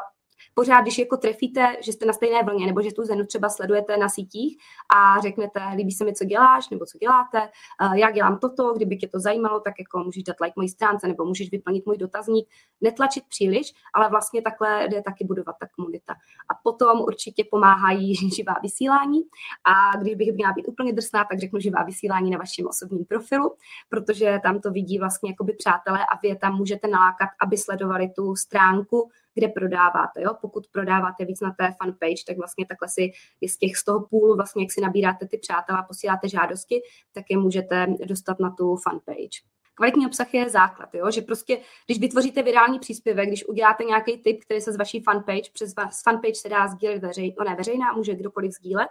pořád, 0.54 0.82
když 0.82 0.98
jako 0.98 1.18
trefíte, 1.18 1.76
že 1.82 1.94
jste 1.94 2.06
na 2.06 2.14
stejné 2.14 2.44
vlně, 2.44 2.66
nebo 2.66 2.82
že 2.82 2.94
tu 2.94 3.04
zenu 3.04 3.26
třeba 3.26 3.50
sledujete 3.50 3.98
na 3.98 4.10
sítích 4.10 4.58
a 4.96 5.22
řeknete, 5.22 5.60
líbí 5.76 5.92
se 5.92 6.06
mi, 6.06 6.14
co 6.14 6.26
děláš, 6.26 6.70
nebo 6.70 6.86
co 6.86 6.98
děláte, 6.98 7.50
eh, 7.82 8.00
já 8.00 8.12
dělám 8.12 8.40
toto, 8.40 8.74
kdyby 8.74 8.98
tě 8.98 9.08
to 9.08 9.20
zajímalo, 9.20 9.60
tak 9.60 9.74
jako 9.80 10.00
můžeš 10.00 10.24
dát 10.24 10.36
like 10.42 10.54
mojí 10.56 10.70
stránce, 10.70 11.08
nebo 11.08 11.26
můžeš 11.26 11.52
vyplnit 11.52 11.86
můj 11.86 11.98
dotazník, 11.98 12.48
netlačit 12.82 13.24
příliš, 13.30 13.74
ale 13.94 14.10
vlastně 14.10 14.42
takhle 14.42 14.88
jde 14.88 15.02
taky 15.02 15.26
budovat 15.26 15.56
ta 15.60 15.68
komunita. 15.76 16.14
A 16.50 16.54
potom 16.64 17.02
určitě 17.02 17.44
pomáhají 17.52 18.16
živá 18.36 18.56
vysílání 18.64 19.22
a 19.64 19.98
když 19.98 20.16
bych 20.16 20.34
měla 20.34 20.54
být 20.54 20.68
úplně 20.68 20.94
drsná, 20.94 21.26
tak 21.26 21.40
řeknu 21.40 21.60
živá 21.60 21.84
vysílání 21.84 22.30
na 22.30 22.38
vašem 22.38 22.68
osobním 22.68 23.06
profilu, 23.06 23.56
protože 23.90 24.40
tam 24.44 24.60
to 24.60 24.72
vidí 24.72 25.00
vlastně 25.00 25.30
jakoby 25.30 25.54
přátelé 25.54 26.00
a 26.00 26.18
vy 26.22 26.28
je 26.28 26.36
tam 26.36 26.58
můžete 26.58 26.88
nalákat, 26.88 27.30
aby 27.42 27.58
sledovali 27.58 28.10
tu 28.10 28.36
stránku, 28.36 29.10
kde 29.36 29.48
prodáváte. 29.48 30.22
Jo? 30.22 30.32
Pokud 30.42 30.68
prodáváte 30.72 31.26
víc 31.26 31.42
na 31.42 31.56
té 31.60 31.74
fanpage, 31.84 32.24
tak 32.28 32.38
vlastně 32.38 32.66
takhle 32.66 32.88
si 32.90 33.12
z 33.48 33.58
těch 33.58 33.78
z 33.78 33.84
toho 33.84 34.08
půlu, 34.08 34.36
vlastně 34.36 34.64
jak 34.64 34.72
si 34.72 34.82
nabíráte 34.82 35.28
ty 35.28 35.38
přátelé 35.38 35.80
a 35.80 35.84
posíláte 35.84 36.30
žádosti, 36.30 36.82
tak 37.14 37.26
je 37.30 37.38
můžete 37.38 37.88
dostat 38.06 38.40
na 38.40 38.50
tu 38.50 38.76
fanpage. 38.76 39.40
Kvalitní 39.76 40.08
obsah 40.08 40.34
je 40.34 40.50
základ, 40.50 40.90
jo? 40.94 41.12
že 41.12 41.22
prostě, 41.22 41.62
když 41.86 42.00
vytvoříte 42.00 42.44
virální 42.44 42.80
příspěvek, 42.80 43.28
když 43.28 43.48
uděláte 43.48 43.84
nějaký 43.84 44.18
tip, 44.18 44.44
který 44.44 44.62
se 44.62 44.74
z 44.74 44.78
vaší 44.78 45.00
fanpage, 45.00 45.52
přes 45.54 45.76
vás, 45.76 46.04
fanpage 46.04 46.36
se 46.36 46.50
dá 46.50 46.68
sdílet 46.68 47.02
veřej, 47.02 47.36
no 47.40 47.46
ne, 47.46 47.56
veřejná, 47.56 47.94
může 47.94 48.16
kdokoliv 48.16 48.52
sdílet, 48.52 48.88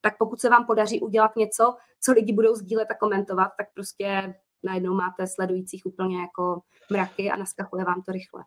tak 0.00 0.18
pokud 0.18 0.40
se 0.40 0.48
vám 0.48 0.66
podaří 0.66 1.00
udělat 1.00 1.36
něco, 1.36 1.76
co 2.00 2.12
lidi 2.12 2.32
budou 2.32 2.54
sdílet 2.54 2.90
a 2.90 2.94
komentovat, 2.94 3.52
tak 3.58 3.66
prostě 3.74 4.34
najednou 4.62 4.94
máte 4.94 5.26
sledujících 5.26 5.86
úplně 5.86 6.20
jako 6.20 6.60
mraky 6.90 7.30
a 7.30 7.36
naskakuje 7.36 7.84
vám 7.84 8.02
to 8.02 8.12
rychle. 8.12 8.44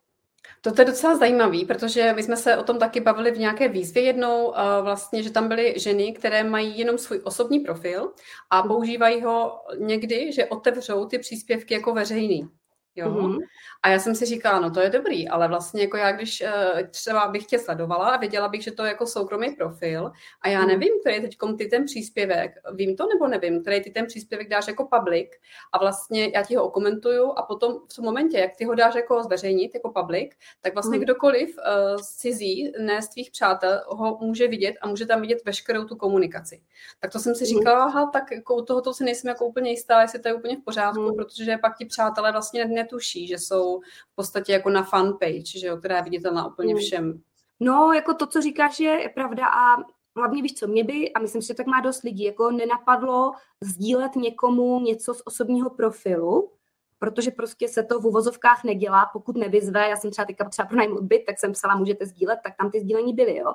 To 0.61 0.82
je 0.82 0.86
docela 0.86 1.18
zajímavý, 1.18 1.66
protože 1.66 2.13
my 2.13 2.24
jsme 2.24 2.38
se 2.38 2.57
o 2.57 2.63
tom 2.63 2.80
taky 2.80 2.99
bavili 3.01 3.32
v 3.32 3.39
nějaké 3.39 3.68
výzvě 3.68 4.03
jednou, 4.03 4.53
vlastně, 4.82 5.24
že 5.24 5.32
tam 5.32 5.47
byly 5.47 5.74
ženy, 5.78 6.13
které 6.13 6.43
mají 6.43 6.80
jenom 6.80 6.97
svůj 6.97 7.22
osobní 7.24 7.59
profil 7.59 8.13
a 8.49 8.63
používají 8.63 9.22
ho 9.22 9.59
někdy, 9.78 10.32
že 10.32 10.45
otevřou 10.45 11.05
ty 11.05 11.20
příspěvky 11.20 11.74
jako 11.74 11.93
veřejný. 11.93 12.49
Jo? 12.96 13.10
Mm-hmm. 13.10 13.39
A 13.84 13.89
já 13.89 14.00
jsem 14.00 14.16
si 14.16 14.26
říkala, 14.26 14.60
no 14.60 14.72
to 14.72 14.80
je 14.80 14.89
dobrý, 14.89 15.30
ale 15.30 15.48
vlastně 15.48 15.82
jako 15.82 15.98
já, 15.98 16.12
když 16.12 16.42
uh, 16.42 16.88
třeba 16.89 17.28
bych 17.28 17.46
tě 17.46 17.60
sledovala 17.60 18.10
a 18.10 18.18
věděla 18.18 18.48
bych, 18.48 18.64
že 18.64 18.72
to 18.72 18.84
je 18.84 18.89
jako 18.89 19.08
soukromý 19.08 19.52
profil 19.52 20.12
a 20.42 20.50
já 20.50 20.62
mm-hmm. 20.62 20.68
nevím, 20.68 20.94
který 21.02 21.22
teď 21.22 21.38
ty 21.58 21.66
ten 21.66 21.86
příspěvek, 21.86 22.52
vím 22.74 22.96
to 22.96 23.08
nebo 23.08 23.28
nevím, 23.28 23.62
který 23.62 23.82
ty 23.82 23.89
ten 23.89 24.06
příspěvek 24.06 24.50
dáš 24.50 24.68
jako 24.68 24.88
public 24.98 25.30
a 25.74 25.78
vlastně 25.78 26.32
já 26.36 26.44
ti 26.44 26.56
ho 26.56 26.64
okomentuju 26.64 27.34
a 27.36 27.42
potom 27.42 27.80
v 27.92 27.96
tom 27.96 28.06
momentě, 28.06 28.38
jak 28.38 28.56
ty 28.56 28.66
ho 28.66 28.76
dáš 28.76 28.96
jako 28.96 29.24
zveřejnit, 29.24 29.72
jako 29.74 29.89
public, 29.89 30.32
tak 30.62 30.74
vlastně 30.74 30.98
mm-hmm. 30.98 31.04
kdokoliv 31.04 31.58
uh, 31.58 32.02
z 32.02 32.16
cizí, 32.16 32.72
ne 32.80 33.02
z 33.02 33.10
tvých 33.10 33.32
přátel, 33.32 33.82
ho 33.88 34.18
může 34.22 34.48
vidět 34.48 34.76
a 34.82 34.88
může 34.88 35.06
tam 35.06 35.22
vidět 35.22 35.39
veškerou 35.46 35.84
tu 35.84 35.96
komunikaci. 35.96 36.62
Tak 37.00 37.12
to 37.12 37.20
jsem 37.20 37.36
si 37.36 37.44
mhm. 37.44 37.48
říkala, 37.48 37.86
aha, 37.86 38.10
tak 38.14 38.32
jako 38.32 38.56
u 38.56 38.66
tohoto 38.66 38.94
si 38.94 39.04
nejsem 39.04 39.30
jako 39.30 39.46
úplně 39.46 39.72
jistá, 39.72 40.02
jestli 40.02 40.20
to 40.20 40.28
je 40.28 40.34
úplně 40.34 40.58
v 40.58 40.64
pořádku, 40.64 41.02
mm-hmm. 41.02 41.16
protože 41.16 41.58
pak 41.58 41.78
ti 41.78 41.86
přátelé 41.86 42.32
vlastně 42.32 42.66
netuší, 42.84 43.27
že 43.27 43.38
jsou 43.38 43.79
v 44.11 44.15
podstatě 44.15 44.51
jako 44.51 44.69
na 44.69 44.84
fanpage, 44.84 45.59
že 45.59 45.67
jo, 45.67 45.77
která 45.77 45.97
je 45.97 46.03
viditelná 46.03 46.47
úplně 46.47 46.73
hmm. 46.73 46.82
všem. 46.82 47.21
No, 47.59 47.93
jako 47.93 48.13
to, 48.13 48.27
co 48.27 48.41
říkáš, 48.41 48.79
je 48.79 49.11
pravda 49.15 49.47
a 49.47 49.77
hlavně 50.15 50.41
víš 50.41 50.53
co, 50.53 50.67
mě 50.67 50.84
by, 50.84 51.13
a 51.13 51.19
myslím 51.19 51.41
si, 51.41 51.47
že 51.47 51.53
tak 51.53 51.67
má 51.67 51.82
dost 51.82 52.03
lidí, 52.03 52.23
jako 52.23 52.51
nenapadlo 52.51 53.32
sdílet 53.61 54.15
někomu 54.15 54.79
něco 54.79 55.13
z 55.13 55.21
osobního 55.25 55.69
profilu, 55.69 56.51
protože 56.99 57.32
prostě 57.32 57.67
se 57.67 57.84
to 57.84 57.99
v 57.99 58.05
uvozovkách 58.05 58.63
nedělá, 58.63 59.09
pokud 59.13 59.38
nevyzve, 59.38 59.89
já 59.89 59.95
jsem 59.95 60.11
třeba 60.11 60.25
teďka 60.25 60.49
třeba 60.49 60.67
pronajmout 60.67 61.03
byt, 61.03 61.23
tak 61.25 61.39
jsem 61.39 61.51
psala, 61.51 61.75
můžete 61.75 62.05
sdílet, 62.05 62.39
tak 62.43 62.53
tam 62.57 62.71
ty 62.71 62.79
sdílení 62.79 63.13
byly, 63.13 63.38
jo. 63.38 63.53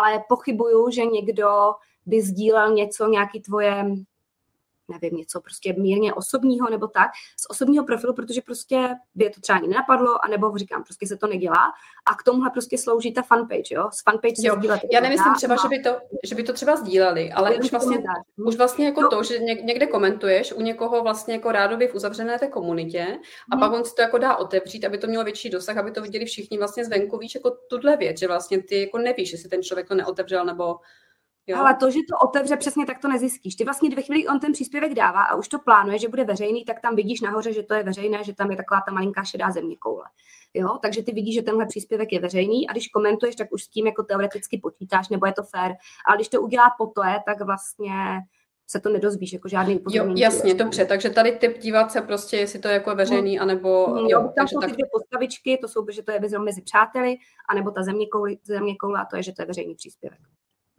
Ale 0.00 0.24
pochybuju, 0.28 0.90
že 0.90 1.06
někdo 1.06 1.48
by 2.06 2.22
sdílel 2.22 2.72
něco, 2.72 3.08
nějaký 3.08 3.40
tvoje 3.40 3.84
nevím, 4.88 5.18
něco 5.18 5.40
prostě 5.40 5.74
mírně 5.78 6.14
osobního 6.14 6.70
nebo 6.70 6.86
tak, 6.86 7.10
z 7.36 7.46
osobního 7.50 7.84
profilu, 7.84 8.14
protože 8.14 8.40
prostě 8.40 8.88
by 9.14 9.24
je 9.24 9.30
to 9.30 9.40
třeba 9.40 9.58
ani 9.58 9.68
nenapadlo, 9.68 10.24
anebo 10.24 10.58
říkám, 10.58 10.84
prostě 10.84 11.06
se 11.06 11.16
to 11.16 11.26
nedělá 11.26 11.72
a 12.06 12.14
k 12.14 12.22
tomuhle 12.22 12.50
prostě 12.50 12.78
slouží 12.78 13.12
ta 13.12 13.22
fanpage, 13.22 13.74
jo, 13.74 13.88
z 13.92 14.02
fanpage 14.02 14.34
jo. 14.38 14.56
se 14.62 14.80
Já 14.92 15.00
nemyslím 15.00 15.34
třeba, 15.34 15.56
že 15.62 15.68
by, 15.68 15.82
to, 15.82 15.96
že 16.24 16.34
by 16.34 16.42
to 16.42 16.52
třeba 16.52 16.76
sdíleli, 16.76 17.32
ale 17.32 17.56
už 17.56 17.70
vlastně, 17.70 18.02
už 18.46 18.56
vlastně 18.56 18.86
jako 18.86 19.00
no. 19.00 19.08
to, 19.08 19.22
že 19.22 19.38
někde 19.38 19.86
komentuješ 19.86 20.52
u 20.52 20.60
někoho 20.60 21.02
vlastně 21.02 21.34
jako 21.34 21.52
rádoby 21.52 21.88
v 21.88 21.94
uzavřené 21.94 22.38
té 22.38 22.46
komunitě 22.46 23.18
a 23.50 23.56
hmm. 23.56 23.60
pak 23.60 23.72
on 23.72 23.84
si 23.84 23.94
to 23.94 24.02
jako 24.02 24.18
dá 24.18 24.36
otevřít, 24.36 24.84
aby 24.84 24.98
to 24.98 25.06
mělo 25.06 25.24
větší 25.24 25.50
dosah, 25.50 25.76
aby 25.76 25.90
to 25.90 26.02
viděli 26.02 26.24
všichni 26.24 26.58
vlastně 26.58 26.84
zvenku, 26.84 27.18
víš, 27.18 27.34
jako 27.34 27.50
tuhle 27.50 27.96
věc, 27.96 28.18
že 28.18 28.26
vlastně 28.26 28.62
ty 28.62 28.80
jako 28.80 28.98
nevíš, 28.98 29.32
jestli 29.32 29.48
ten 29.48 29.62
člověk 29.62 29.88
to 29.88 29.94
neotevřel 29.94 30.44
nebo 30.44 30.76
Jo. 31.46 31.58
Ale 31.58 31.74
to, 31.74 31.90
že 31.90 31.98
to 31.98 32.28
otevře, 32.28 32.56
přesně 32.56 32.86
tak 32.86 32.98
to 32.98 33.08
nezjistíš. 33.08 33.54
Ty 33.54 33.64
vlastně 33.64 33.96
ve 33.96 34.02
chvíli 34.02 34.28
on 34.28 34.40
ten 34.40 34.52
příspěvek 34.52 34.94
dává 34.94 35.22
a 35.22 35.34
už 35.34 35.48
to 35.48 35.58
plánuje, 35.58 35.98
že 35.98 36.08
bude 36.08 36.24
veřejný, 36.24 36.64
tak 36.64 36.80
tam 36.80 36.96
vidíš 36.96 37.20
nahoře, 37.20 37.52
že 37.52 37.62
to 37.62 37.74
je 37.74 37.82
veřejné, 37.82 38.24
že 38.24 38.34
tam 38.34 38.50
je 38.50 38.56
taková 38.56 38.80
ta 38.88 38.92
malinká 38.92 39.24
šedá 39.24 39.50
země 39.50 39.76
koule. 39.76 40.04
Jo? 40.54 40.78
Takže 40.82 41.02
ty 41.02 41.12
vidíš, 41.12 41.34
že 41.34 41.42
tenhle 41.42 41.66
příspěvek 41.66 42.12
je 42.12 42.20
veřejný 42.20 42.68
a 42.68 42.72
když 42.72 42.88
komentuješ, 42.88 43.36
tak 43.36 43.52
už 43.52 43.64
s 43.64 43.68
tím 43.68 43.86
jako 43.86 44.02
teoreticky 44.02 44.58
počítáš, 44.58 45.08
nebo 45.08 45.26
je 45.26 45.32
to 45.32 45.42
fair. 45.42 45.72
Ale 46.08 46.16
když 46.16 46.28
to 46.28 46.42
udělá 46.42 46.74
poté, 46.78 47.20
tak 47.26 47.40
vlastně 47.40 47.92
se 48.66 48.80
to 48.80 48.88
nedozvíš, 48.88 49.32
jako 49.32 49.48
žádný 49.48 49.78
upozornění. 49.78 50.20
Jo, 50.20 50.24
jasně, 50.24 50.54
dobře, 50.54 50.86
takže 50.86 51.10
tady 51.10 51.32
typ 51.32 51.58
dívat 51.58 51.92
se 51.92 52.00
prostě, 52.00 52.36
jestli 52.36 52.58
to 52.58 52.68
je 52.68 52.74
jako 52.74 52.94
veřejný, 52.94 53.36
no, 53.36 53.42
anebo... 53.42 53.86
No, 53.88 54.06
jo, 54.08 54.20
tam 54.20 54.32
takže 54.38 54.52
jsou 54.52 54.60
tak... 54.60 54.70
ty 54.70 54.74
dvě 54.74 54.86
postavičky, 54.92 55.58
to 55.58 55.68
jsou, 55.68 55.86
že 55.90 56.02
to 56.02 56.12
je 56.12 56.20
mezi 56.38 56.62
přáteli, 56.62 57.16
anebo 57.48 57.70
ta 57.70 57.82
země 57.82 58.06
koule, 58.12 58.32
země 58.44 58.76
koule 58.76 59.00
a 59.00 59.04
to 59.04 59.16
je, 59.16 59.22
že 59.22 59.32
to 59.32 59.42
je 59.42 59.46
veřejný 59.46 59.74
příspěvek. 59.74 60.20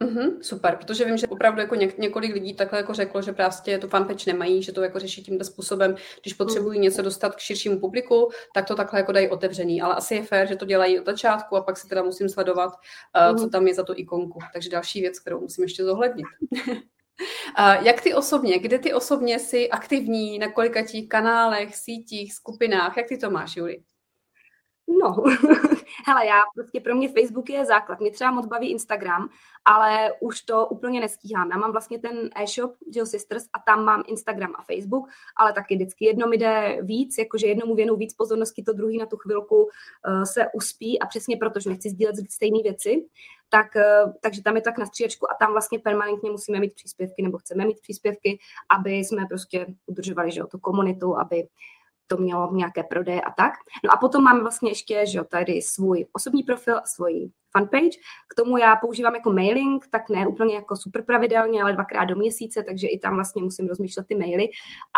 Mm-hmm, 0.04 0.40
super, 0.40 0.76
protože 0.76 1.04
vím, 1.04 1.16
že 1.16 1.26
opravdu 1.26 1.60
jako 1.60 1.74
něk- 1.74 1.98
několik 1.98 2.34
lidí 2.34 2.54
takhle 2.54 2.78
jako 2.78 2.94
řeklo, 2.94 3.22
že 3.22 3.32
prostě 3.32 3.78
tu 3.78 3.88
fanpage 3.88 4.32
nemají, 4.32 4.62
že 4.62 4.72
to 4.72 4.82
jako 4.82 4.98
řeší 4.98 5.22
tímto 5.22 5.44
způsobem, 5.44 5.94
když 6.22 6.34
potřebují 6.34 6.78
něco 6.78 7.02
dostat 7.02 7.34
k 7.34 7.38
širšímu 7.38 7.80
publiku, 7.80 8.30
tak 8.54 8.66
to 8.66 8.74
takhle 8.74 9.00
jako 9.00 9.12
dají 9.12 9.28
otevřený, 9.28 9.82
ale 9.82 9.94
asi 9.94 10.14
je 10.14 10.22
fér, 10.22 10.48
že 10.48 10.56
to 10.56 10.64
dělají 10.64 11.00
od 11.00 11.06
začátku 11.06 11.56
a 11.56 11.60
pak 11.62 11.76
si 11.76 11.88
teda 11.88 12.02
musím 12.02 12.28
sledovat, 12.28 12.72
uh, 13.30 13.36
co 13.36 13.48
tam 13.48 13.66
je 13.66 13.74
za 13.74 13.82
tu 13.82 13.92
ikonku. 13.96 14.38
Takže 14.52 14.70
další 14.70 15.00
věc, 15.00 15.18
kterou 15.18 15.40
musím 15.40 15.64
ještě 15.64 15.84
zohlednit. 15.84 16.26
Jak 17.82 18.00
ty 18.00 18.14
osobně, 18.14 18.58
kde 18.58 18.78
ty 18.78 18.94
osobně 18.94 19.38
jsi 19.38 19.70
aktivní, 19.70 20.38
na 20.38 20.52
kolika 20.52 20.82
těch 20.82 21.08
kanálech, 21.08 21.76
sítích, 21.76 22.34
skupinách, 22.34 22.96
jak 22.96 23.06
ty 23.06 23.18
to 23.18 23.30
máš, 23.30 23.56
Juli? 23.56 23.82
No, 24.88 25.24
hele, 26.06 26.26
já 26.26 26.40
prostě 26.54 26.80
pro 26.80 26.94
mě 26.94 27.08
Facebook 27.08 27.50
je 27.50 27.64
základ. 27.64 28.00
Mě 28.00 28.10
třeba 28.10 28.30
moc 28.30 28.46
baví 28.46 28.70
Instagram, 28.70 29.28
ale 29.64 30.12
už 30.20 30.40
to 30.40 30.66
úplně 30.66 31.00
nestíhám. 31.00 31.50
Já 31.50 31.58
mám 31.58 31.72
vlastně 31.72 31.98
ten 31.98 32.30
e-shop 32.36 32.74
Jill 32.94 33.06
Sisters 33.06 33.44
a 33.52 33.58
tam 33.66 33.84
mám 33.84 34.02
Instagram 34.06 34.52
a 34.58 34.62
Facebook, 34.62 35.08
ale 35.36 35.52
taky 35.52 35.74
vždycky 35.74 36.04
jedno 36.04 36.26
mi 36.26 36.38
jde 36.38 36.78
víc, 36.82 37.18
jakože 37.18 37.46
jednomu 37.46 37.74
věnu 37.74 37.96
víc 37.96 38.14
pozornosti, 38.14 38.62
to 38.62 38.72
druhý 38.72 38.98
na 38.98 39.06
tu 39.06 39.16
chvilku 39.16 39.62
uh, 39.62 40.22
se 40.22 40.46
uspí 40.54 40.98
a 40.98 41.06
přesně 41.06 41.36
proto, 41.36 41.60
že 41.60 41.70
nechci 41.70 41.90
sdílet 41.90 42.16
stejné 42.30 42.58
věci, 42.62 43.06
tak, 43.48 43.66
uh, 43.76 44.12
takže 44.20 44.42
tam 44.42 44.56
je 44.56 44.62
tak 44.62 44.78
na 44.78 44.86
stříčku 44.86 45.30
a 45.30 45.34
tam 45.40 45.52
vlastně 45.52 45.78
permanentně 45.78 46.30
musíme 46.30 46.60
mít 46.60 46.74
příspěvky 46.74 47.22
nebo 47.22 47.38
chceme 47.38 47.64
mít 47.64 47.80
příspěvky, 47.80 48.38
aby 48.78 48.90
jsme 48.90 49.26
prostě 49.26 49.66
udržovali 49.86 50.30
že 50.30 50.42
tu 50.50 50.58
komunitu, 50.58 51.18
aby 51.18 51.48
to 52.06 52.16
mělo 52.16 52.54
nějaké 52.54 52.82
prodeje 52.82 53.20
a 53.20 53.30
tak. 53.30 53.52
No 53.84 53.92
a 53.92 53.96
potom 53.96 54.24
máme 54.24 54.40
vlastně 54.40 54.70
ještě, 54.70 55.06
že 55.06 55.18
jo, 55.18 55.24
tady 55.24 55.62
svůj 55.62 56.06
osobní 56.12 56.42
profil 56.42 56.78
a 56.78 56.86
svůj 56.86 57.30
fanpage. 57.52 57.98
K 58.28 58.34
tomu 58.36 58.56
já 58.56 58.76
používám 58.76 59.14
jako 59.14 59.32
mailing, 59.32 59.86
tak 59.90 60.08
ne 60.10 60.26
úplně 60.26 60.54
jako 60.54 60.76
super 60.76 61.04
pravidelně, 61.04 61.62
ale 61.62 61.72
dvakrát 61.72 62.04
do 62.04 62.16
měsíce, 62.16 62.62
takže 62.62 62.86
i 62.86 62.98
tam 62.98 63.14
vlastně 63.14 63.42
musím 63.42 63.68
rozmýšlet 63.68 64.06
ty 64.06 64.14
maily. 64.14 64.48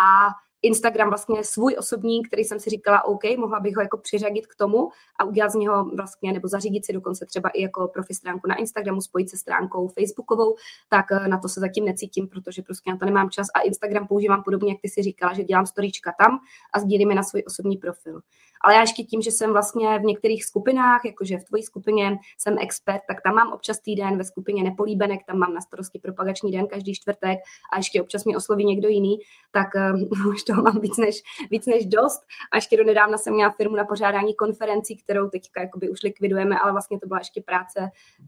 A 0.02 0.28
Instagram 0.62 1.08
vlastně 1.08 1.44
svůj 1.44 1.76
osobní, 1.78 2.22
který 2.22 2.44
jsem 2.44 2.60
si 2.60 2.70
říkala, 2.70 3.04
OK, 3.04 3.22
mohla 3.38 3.60
bych 3.60 3.76
ho 3.76 3.82
jako 3.82 3.98
přiřadit 3.98 4.46
k 4.46 4.54
tomu 4.56 4.88
a 5.18 5.24
udělat 5.24 5.50
z 5.50 5.54
něho 5.54 5.84
vlastně, 5.84 6.32
nebo 6.32 6.48
zařídit 6.48 6.86
si 6.86 6.92
dokonce 6.92 7.26
třeba 7.26 7.48
i 7.48 7.62
jako 7.62 7.88
profi 7.88 8.14
stránku 8.14 8.48
na 8.48 8.54
Instagramu, 8.54 9.00
spojit 9.00 9.30
se 9.30 9.38
stránkou 9.38 9.88
Facebookovou, 9.88 10.56
tak 10.88 11.12
eh, 11.12 11.28
na 11.28 11.38
to 11.38 11.48
se 11.48 11.60
zatím 11.60 11.84
necítím, 11.84 12.28
protože 12.28 12.62
prostě 12.62 12.90
na 12.90 12.96
to 12.96 13.04
nemám 13.04 13.30
čas 13.30 13.46
a 13.54 13.60
Instagram 13.60 14.06
používám 14.06 14.42
podobně, 14.42 14.72
jak 14.72 14.80
ty 14.82 14.88
si 14.88 15.02
říkala, 15.02 15.32
že 15.32 15.44
dělám 15.44 15.66
storíčka 15.66 16.14
tam 16.18 16.38
a 16.74 16.80
sdílím 16.80 17.10
je 17.10 17.16
na 17.16 17.22
svůj 17.22 17.42
osobní 17.46 17.76
profil. 17.76 18.20
Ale 18.64 18.74
já 18.74 18.80
ještě 18.80 19.02
tím, 19.02 19.22
že 19.22 19.30
jsem 19.30 19.52
vlastně 19.52 19.98
v 19.98 20.02
některých 20.02 20.44
skupinách, 20.44 21.04
jakože 21.04 21.38
v 21.38 21.44
tvojí 21.44 21.62
skupině 21.62 22.18
jsem 22.38 22.56
expert, 22.60 23.02
tak 23.08 23.22
tam 23.22 23.34
mám 23.34 23.52
občas 23.52 23.80
týden, 23.80 24.18
ve 24.18 24.24
skupině 24.24 24.62
Nepolíbenek, 24.62 25.20
tam 25.26 25.38
mám 25.38 25.54
na 25.54 25.60
starosti 25.60 25.98
propagační 25.98 26.52
den 26.52 26.66
každý 26.66 26.94
čtvrtek 26.94 27.38
a 27.72 27.76
ještě 27.76 28.02
občas 28.02 28.24
mi 28.24 28.36
osloví 28.36 28.64
někdo 28.64 28.88
jiný, 28.88 29.18
tak 29.50 29.68
uh, 30.14 30.28
už 30.32 30.42
toho 30.42 30.62
mám 30.62 30.80
víc 30.80 30.96
než, 30.96 31.22
víc 31.50 31.66
než 31.66 31.86
dost. 31.86 32.20
A 32.52 32.56
ještě 32.56 32.76
do 32.76 32.84
nedávna 32.84 33.18
jsem 33.18 33.34
měla 33.34 33.50
firmu 33.50 33.76
na 33.76 33.84
pořádání 33.84 34.34
konferencí, 34.34 34.96
kterou 34.96 35.28
teďka 35.28 35.60
jakoby 35.60 35.90
už 35.90 36.02
likvidujeme, 36.02 36.58
ale 36.58 36.72
vlastně 36.72 37.00
to 37.00 37.06
byla 37.06 37.18
ještě 37.20 37.42
práce 37.42 37.80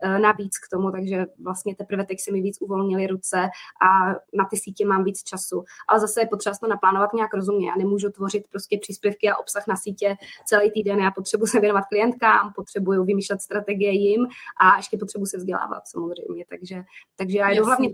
uh, 0.05 0.19
navíc 0.19 0.59
k 0.59 0.69
tomu, 0.71 0.91
takže 0.91 1.27
vlastně 1.45 1.77
teprve 1.77 2.05
teď 2.05 2.21
se 2.21 2.33
mi 2.33 2.41
víc 2.41 2.59
uvolnily 2.61 3.07
ruce 3.07 3.51
a 3.83 4.09
na 4.35 4.45
ty 4.51 4.57
sítě 4.57 4.87
mám 4.87 5.05
víc 5.05 5.23
času. 5.23 5.65
Ale 5.89 6.01
zase 6.01 6.21
je 6.21 6.27
potřeba 6.27 6.57
to 6.61 6.67
naplánovat 6.67 7.13
nějak 7.13 7.35
rozumně. 7.35 7.69
Já 7.69 7.77
nemůžu 7.77 8.11
tvořit 8.11 8.45
prostě 8.51 8.79
příspěvky 8.83 9.31
a 9.31 9.37
obsah 9.37 9.67
na 9.67 9.77
sítě 9.77 10.17
celý 10.45 10.71
týden. 10.71 10.99
Já 10.99 11.11
potřebuji 11.11 11.47
se 11.47 11.61
věnovat 11.61 11.85
klientkám, 11.89 12.53
potřebuji 12.53 13.05
vymýšlet 13.05 13.41
strategie 13.41 13.93
jim 13.93 14.27
a 14.61 14.77
ještě 14.77 14.99
potřebuji 14.99 15.27
se 15.27 15.37
vzdělávat 15.37 15.83
samozřejmě. 15.89 16.45
Takže, 16.49 16.83
takže 17.17 17.39
já 17.39 17.51
jdu 17.51 17.65
hlavně 17.65 17.89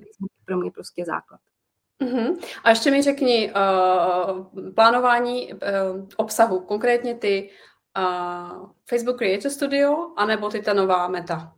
pro 0.44 0.56
mě 0.56 0.70
prostě 0.70 1.04
základ. 1.04 1.40
Uh-huh. 2.00 2.38
A 2.64 2.70
ještě 2.70 2.90
mi 2.90 3.02
řekni 3.02 3.52
uh, 3.52 4.72
plánování 4.74 5.52
uh, 5.52 5.58
obsahu, 6.16 6.60
konkrétně 6.60 7.14
ty 7.14 7.50
uh, 7.98 8.70
Facebook 8.88 9.18
Creator 9.18 9.50
Studio, 9.50 10.12
anebo 10.16 10.48
ty 10.48 10.62
ta 10.62 10.72
nová 10.72 11.08
meta. 11.08 11.52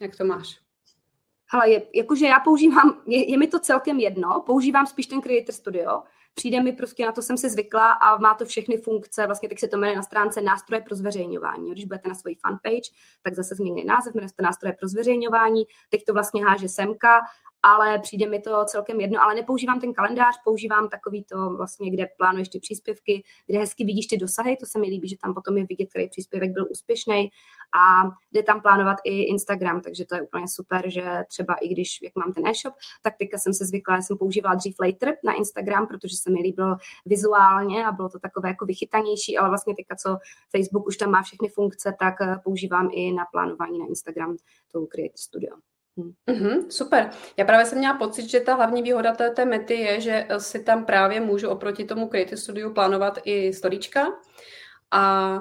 Jak 0.00 0.16
to 0.16 0.24
máš? 0.24 0.60
Ale 1.50 1.70
je, 1.70 1.82
jakože 1.94 2.26
já 2.26 2.40
používám, 2.40 3.02
je, 3.06 3.30
je 3.30 3.38
mi 3.38 3.46
to 3.46 3.58
celkem 3.58 3.98
jedno, 3.98 4.42
používám 4.46 4.86
spíš 4.86 5.06
ten 5.06 5.20
Creator 5.20 5.54
Studio, 5.54 6.02
přijde 6.38 6.62
mi 6.62 6.72
prostě, 6.72 7.06
na 7.06 7.12
to 7.12 7.22
jsem 7.22 7.36
se 7.36 7.50
zvykla 7.50 7.92
a 7.92 8.18
má 8.18 8.34
to 8.34 8.44
všechny 8.44 8.76
funkce, 8.76 9.26
vlastně 9.26 9.48
tak 9.48 9.58
se 9.58 9.68
to 9.68 9.76
jmenuje 9.76 9.96
na 9.96 10.02
stránce 10.02 10.40
nástroje 10.40 10.82
pro 10.82 10.96
zveřejňování. 10.96 11.70
Když 11.72 11.84
budete 11.84 12.08
na 12.08 12.14
svoji 12.14 12.36
fanpage, 12.46 12.90
tak 13.22 13.34
zase 13.34 13.54
změní 13.54 13.84
název, 13.84 14.14
jmenuje 14.14 14.28
se 14.28 14.34
to 14.36 14.42
nástroje 14.42 14.72
pro 14.78 14.88
zveřejňování, 14.88 15.64
teď 15.88 16.04
to 16.04 16.12
vlastně 16.12 16.44
háže 16.44 16.68
semka 16.68 17.20
ale 17.62 17.98
přijde 17.98 18.28
mi 18.28 18.40
to 18.40 18.64
celkem 18.64 19.00
jedno, 19.00 19.22
ale 19.22 19.34
nepoužívám 19.34 19.80
ten 19.80 19.92
kalendář, 19.92 20.34
používám 20.44 20.88
takový 20.88 21.24
to 21.24 21.50
vlastně, 21.56 21.90
kde 21.90 22.08
plánuješ 22.18 22.48
ty 22.48 22.60
příspěvky, 22.60 23.22
kde 23.46 23.58
hezky 23.58 23.84
vidíš 23.84 24.06
ty 24.06 24.16
dosahy, 24.16 24.56
to 24.56 24.66
se 24.66 24.78
mi 24.78 24.86
líbí, 24.86 25.08
že 25.08 25.16
tam 25.22 25.34
potom 25.34 25.58
je 25.58 25.66
vidět, 25.66 25.86
který 25.86 26.08
příspěvek 26.08 26.50
byl 26.50 26.66
úspěšný 26.70 27.30
a 27.80 28.10
jde 28.32 28.42
tam 28.42 28.60
plánovat 28.60 28.96
i 29.04 29.22
Instagram, 29.22 29.80
takže 29.80 30.04
to 30.04 30.14
je 30.14 30.22
úplně 30.22 30.48
super, 30.48 30.90
že 30.90 31.24
třeba 31.28 31.54
i 31.54 31.68
když, 31.68 32.02
jak 32.02 32.16
mám 32.16 32.32
ten 32.32 32.46
e-shop, 32.46 32.74
tak 33.02 33.14
teďka 33.18 33.38
jsem 33.38 33.54
se 33.54 33.64
zvykla, 33.64 34.02
jsem 34.02 34.18
používala 34.18 34.54
dřív 34.54 34.76
later 34.80 35.16
na 35.24 35.32
Instagram, 35.32 35.86
protože 35.86 36.16
se 36.16 36.30
mi 36.30 36.40
líbil 36.40 36.76
vizuálně 37.06 37.86
a 37.86 37.92
bylo 37.92 38.08
to 38.08 38.18
takové 38.18 38.48
jako 38.48 38.66
vychytanější, 38.66 39.38
ale 39.38 39.48
vlastně 39.48 39.74
teďka, 39.74 39.96
co 39.96 40.18
Facebook 40.56 40.86
už 40.86 40.96
tam 40.96 41.10
má 41.10 41.22
všechny 41.22 41.48
funkce, 41.48 41.94
tak 41.98 42.14
eh, 42.20 42.40
používám 42.44 42.88
i 42.92 43.12
na 43.12 43.24
plánování 43.32 43.78
na 43.78 43.86
Instagram 43.86 44.36
tou 44.72 44.86
Creative 44.86 45.18
Studio. 45.18 45.56
Mm-hmm, 45.98 46.68
super. 46.68 47.10
Já 47.36 47.44
právě 47.44 47.66
jsem 47.66 47.78
měla 47.78 47.94
pocit, 47.98 48.28
že 48.28 48.40
ta 48.40 48.54
hlavní 48.54 48.82
výhoda 48.82 49.14
té, 49.14 49.30
té 49.30 49.44
mety 49.44 49.74
je, 49.74 50.00
že 50.00 50.26
si 50.38 50.64
tam 50.64 50.84
právě 50.84 51.20
můžu 51.20 51.48
oproti 51.48 51.84
tomu 51.84 52.08
Creative 52.08 52.36
Studio 52.36 52.70
plánovat 52.70 53.18
i 53.24 53.52
storička. 53.52 54.06
A 54.90 55.34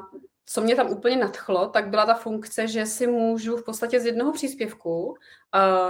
co 0.49 0.61
mě 0.61 0.75
tam 0.75 0.91
úplně 0.91 1.15
nadchlo, 1.15 1.67
tak 1.67 1.89
byla 1.89 2.05
ta 2.05 2.13
funkce, 2.13 2.67
že 2.67 2.85
si 2.85 3.07
můžu 3.07 3.57
v 3.57 3.63
podstatě 3.63 3.99
z 3.99 4.05
jednoho 4.05 4.31
příspěvku, 4.31 5.05
uh, 5.07 5.15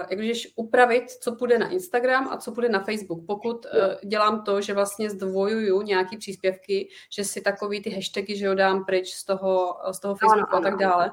když 0.09 0.53
upravit, 0.55 1.11
co 1.11 1.35
půjde 1.35 1.59
na 1.59 1.69
Instagram 1.69 2.27
a 2.27 2.37
co 2.37 2.51
půjde 2.51 2.69
na 2.69 2.79
Facebook. 2.79 3.25
Pokud 3.27 3.65
uh, 3.65 4.09
dělám 4.09 4.43
to, 4.43 4.61
že 4.61 4.73
vlastně 4.73 5.09
zdvojuju 5.09 5.81
nějaký 5.81 6.17
příspěvky, 6.17 6.89
že 7.11 7.23
si 7.23 7.41
takový 7.41 7.81
ty 7.81 7.89
hashtagy, 7.89 8.35
že 8.35 8.47
ho 8.47 8.55
dám 8.55 8.85
pryč 8.85 9.13
z 9.13 9.25
toho, 9.25 9.77
z 9.91 9.99
toho 9.99 10.15
Facebooku 10.15 10.55
ano, 10.55 10.57
ano, 10.57 10.67
a 10.67 10.69
tak 10.71 10.79
dále, 10.79 11.11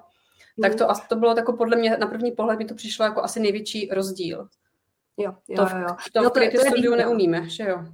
tak 0.63 0.73
mhm. 0.73 0.79
to, 0.79 0.89
to 1.09 1.17
bylo 1.17 1.37
jako 1.37 1.53
podle 1.53 1.77
mě, 1.77 1.97
na 1.97 2.07
první 2.07 2.33
pohled 2.33 2.59
mi 2.59 2.65
to 2.65 2.75
přišlo 2.75 3.05
jako 3.05 3.23
asi 3.23 3.41
největší 3.41 3.89
rozdíl. 3.93 4.49
Jo, 5.17 5.35
jo, 5.49 5.57
to, 5.57 5.77
jo. 5.77 5.97
To 6.13 6.23
no, 6.23 6.31
v 6.31 6.33
Creative 6.33 6.65
Studio 6.65 6.97
neumíme, 6.97 7.49
že 7.49 7.63
jo? 7.63 7.85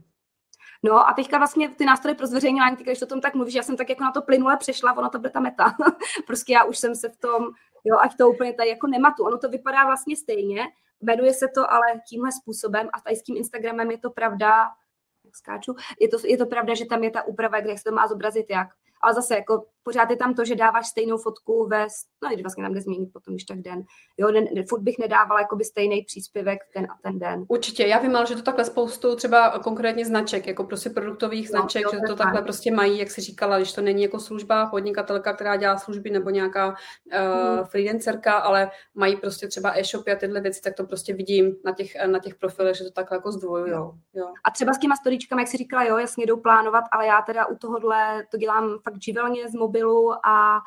No 0.82 1.08
a 1.08 1.12
teďka 1.12 1.38
vlastně 1.38 1.68
ty 1.68 1.84
nástroje 1.84 2.14
pro 2.14 2.26
zveřejňování, 2.26 2.76
ty, 2.76 2.82
když 2.82 3.02
o 3.02 3.06
tom 3.06 3.20
tak 3.20 3.34
mluvíš, 3.34 3.54
já 3.54 3.62
jsem 3.62 3.76
tak 3.76 3.88
jako 3.88 4.04
na 4.04 4.12
to 4.12 4.22
plynule 4.22 4.56
přešla, 4.56 4.92
ono 4.92 5.08
to 5.11 5.18
bude 5.18 5.30
ta 5.30 5.40
meta. 5.40 5.76
prostě 6.26 6.52
já 6.52 6.64
už 6.64 6.78
jsem 6.78 6.94
se 6.94 7.08
v 7.08 7.16
tom, 7.16 7.50
jo, 7.84 7.96
ať 8.00 8.16
to 8.16 8.30
úplně 8.30 8.52
tady 8.52 8.68
jako 8.68 8.86
nematu. 8.86 9.24
Ono 9.24 9.38
to 9.38 9.48
vypadá 9.48 9.84
vlastně 9.84 10.16
stejně, 10.16 10.62
jmenuje 11.00 11.34
se 11.34 11.48
to 11.54 11.72
ale 11.72 11.86
tímhle 12.08 12.32
způsobem 12.32 12.88
a 12.92 13.00
tady 13.00 13.16
s 13.16 13.22
tím 13.22 13.36
Instagramem 13.36 13.90
je 13.90 13.98
to 13.98 14.11
pravda, 14.11 14.68
skáču, 15.32 15.74
je 16.00 16.08
to, 16.08 16.16
je 16.24 16.38
to 16.38 16.46
pravda, 16.46 16.74
že 16.74 16.86
tam 16.86 17.04
je 17.04 17.11
ta 17.11 17.22
úprava, 17.22 17.61
kde 17.61 17.78
se 17.78 17.84
to 17.84 17.92
má 17.92 18.06
zobrazit 18.06 18.46
jak 18.50 18.68
ale 19.01 19.14
zase 19.14 19.34
jako 19.34 19.64
pořád 19.82 20.11
je 20.11 20.16
tam 20.16 20.34
to, 20.34 20.44
že 20.44 20.57
dáváš 20.57 20.86
stejnou 20.86 21.16
fotku 21.16 21.66
ve, 21.66 21.86
no 22.22 22.28
když 22.28 22.42
vlastně 22.42 22.64
tam 22.64 22.74
jde 22.74 22.80
změnit 22.80 23.11
potom, 23.12 23.34
když 23.34 23.44
tak 23.44 23.59
den. 23.59 23.82
Jo, 24.18 24.30
den, 24.30 24.44
furt 24.68 24.80
bych 24.80 24.98
nedávala 24.98 25.40
jakoby 25.40 25.64
stejný 25.64 26.03
příspěvek 26.03 26.59
ten 26.74 26.84
a 26.84 26.98
ten 27.03 27.18
den. 27.18 27.44
Určitě, 27.48 27.86
já 27.86 27.98
vím, 27.98 28.16
ale 28.16 28.26
že 28.26 28.34
to 28.34 28.42
takhle 28.42 28.64
spoustu 28.64 29.16
třeba 29.16 29.59
konkrétně 29.59 30.07
značek, 30.07 30.46
jako 30.46 30.64
prostě 30.64 30.90
produktových 30.90 31.51
no, 31.51 31.61
značek, 31.61 31.82
jo, 31.82 31.90
že 31.92 32.01
to 32.07 32.16
takhle 32.16 32.42
prostě 32.42 32.72
mají, 32.72 32.98
jak 32.98 33.11
si 33.11 33.20
říkala, 33.20 33.57
když 33.57 33.72
to 33.72 33.80
není 33.80 34.03
jako 34.03 34.20
služba, 34.20 34.66
podnikatelka, 34.66 35.32
která 35.32 35.57
dělá 35.57 35.78
služby 35.78 36.11
nebo 36.11 36.30
nějaká 36.30 36.68
uh, 36.68 36.74
hmm. 37.57 37.64
freelancerka, 37.64 38.32
ale 38.32 38.70
mají 38.94 39.16
prostě 39.16 39.48
třeba 39.48 39.78
e-shopy 39.78 40.12
a 40.12 40.16
tyhle 40.16 40.40
věci, 40.40 40.61
tak 40.61 40.74
to 40.74 40.84
prostě 40.84 41.14
vidím 41.14 41.57
na 41.64 41.72
těch, 41.72 41.92
na 42.07 42.18
těch 42.18 42.34
profilech, 42.34 42.76
že 42.76 42.84
to 42.84 42.90
takhle 42.90 43.16
jako 43.16 43.32
zdvojujou. 43.32 43.92
Jo. 44.14 44.32
A 44.44 44.51
třeba 44.51 44.72
s 44.72 44.78
těma 44.78 44.96
storičkami, 44.96 45.42
jak 45.42 45.48
si 45.48 45.57
říkala, 45.57 45.84
jo, 45.84 45.98
jasně 45.98 46.26
jdou 46.26 46.36
plánovat, 46.36 46.84
ale 46.92 47.07
já 47.07 47.22
teda 47.22 47.46
u 47.46 47.57
tohohle 47.57 48.26
to 48.30 48.36
dělám 48.36 48.78
fakt 48.91 49.03
živelně 49.03 49.49
z 49.49 49.55
mobilu 49.55 50.26
a 50.26 50.61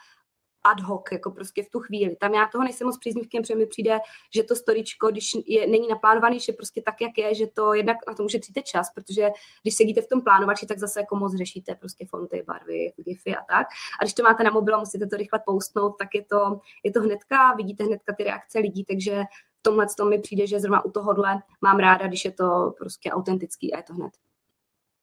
ad 0.64 0.80
hoc, 0.80 1.04
jako 1.12 1.32
prostě 1.32 1.64
v 1.64 1.70
tu 1.70 1.80
chvíli. 1.80 2.16
Tam 2.16 2.34
já 2.34 2.48
toho 2.52 2.64
nejsem 2.64 2.88
moc 2.88 2.98
příznivkem, 2.98 3.42
protože 3.42 3.56
mi 3.56 3.66
přijde, 3.66 4.00
že 4.36 4.44
to 4.44 4.56
storičko, 4.56 5.12
když 5.12 5.32
je, 5.46 5.68
není 5.68 5.88
naplánovaný, 5.88 6.40
že 6.40 6.54
prostě 6.54 6.82
tak, 6.82 7.02
jak 7.02 7.18
je, 7.18 7.36
že 7.36 7.48
to 7.48 7.74
jednak 7.74 7.98
na 8.08 8.14
to 8.14 8.24
ušetříte 8.24 8.62
čas, 8.62 8.90
protože 8.96 9.30
když 9.62 9.76
sedíte 9.76 10.02
v 10.02 10.08
tom 10.08 10.22
plánovači, 10.22 10.66
tak 10.66 10.80
zase 10.80 11.00
jako 11.00 11.16
moc 11.16 11.36
řešíte 11.36 11.76
prostě 11.76 12.06
fonty, 12.06 12.44
barvy, 12.48 12.94
gify 12.98 13.36
a 13.36 13.44
tak. 13.50 13.68
A 14.02 14.04
když 14.04 14.14
to 14.14 14.24
máte 14.24 14.44
na 14.44 14.52
mobilu, 14.52 14.80
musíte 14.80 15.08
to 15.08 15.18
rychle 15.18 15.40
postnout, 15.46 15.96
tak 15.98 16.16
je 16.16 16.26
to, 16.26 16.60
je 16.84 16.92
to 16.92 17.02
hnedka, 17.02 17.54
vidíte 17.54 17.84
hnedka 17.84 18.14
ty 18.18 18.24
reakce 18.24 18.60
lidí, 18.60 18.86
takže 18.86 19.24
v 19.60 19.64
tomhle 19.64 19.88
tom 19.98 20.10
mi 20.10 20.20
přijde, 20.20 20.48
že 20.48 20.60
zrovna 20.60 20.86
u 20.86 20.92
tohohle 20.92 21.42
mám 21.62 21.80
ráda, 21.80 22.08
když 22.08 22.26
je 22.26 22.32
to 22.32 22.74
prostě 22.78 23.12
autentický 23.12 23.74
a 23.74 23.78
je 23.78 23.84
to 23.84 23.94
hned. 23.94 24.12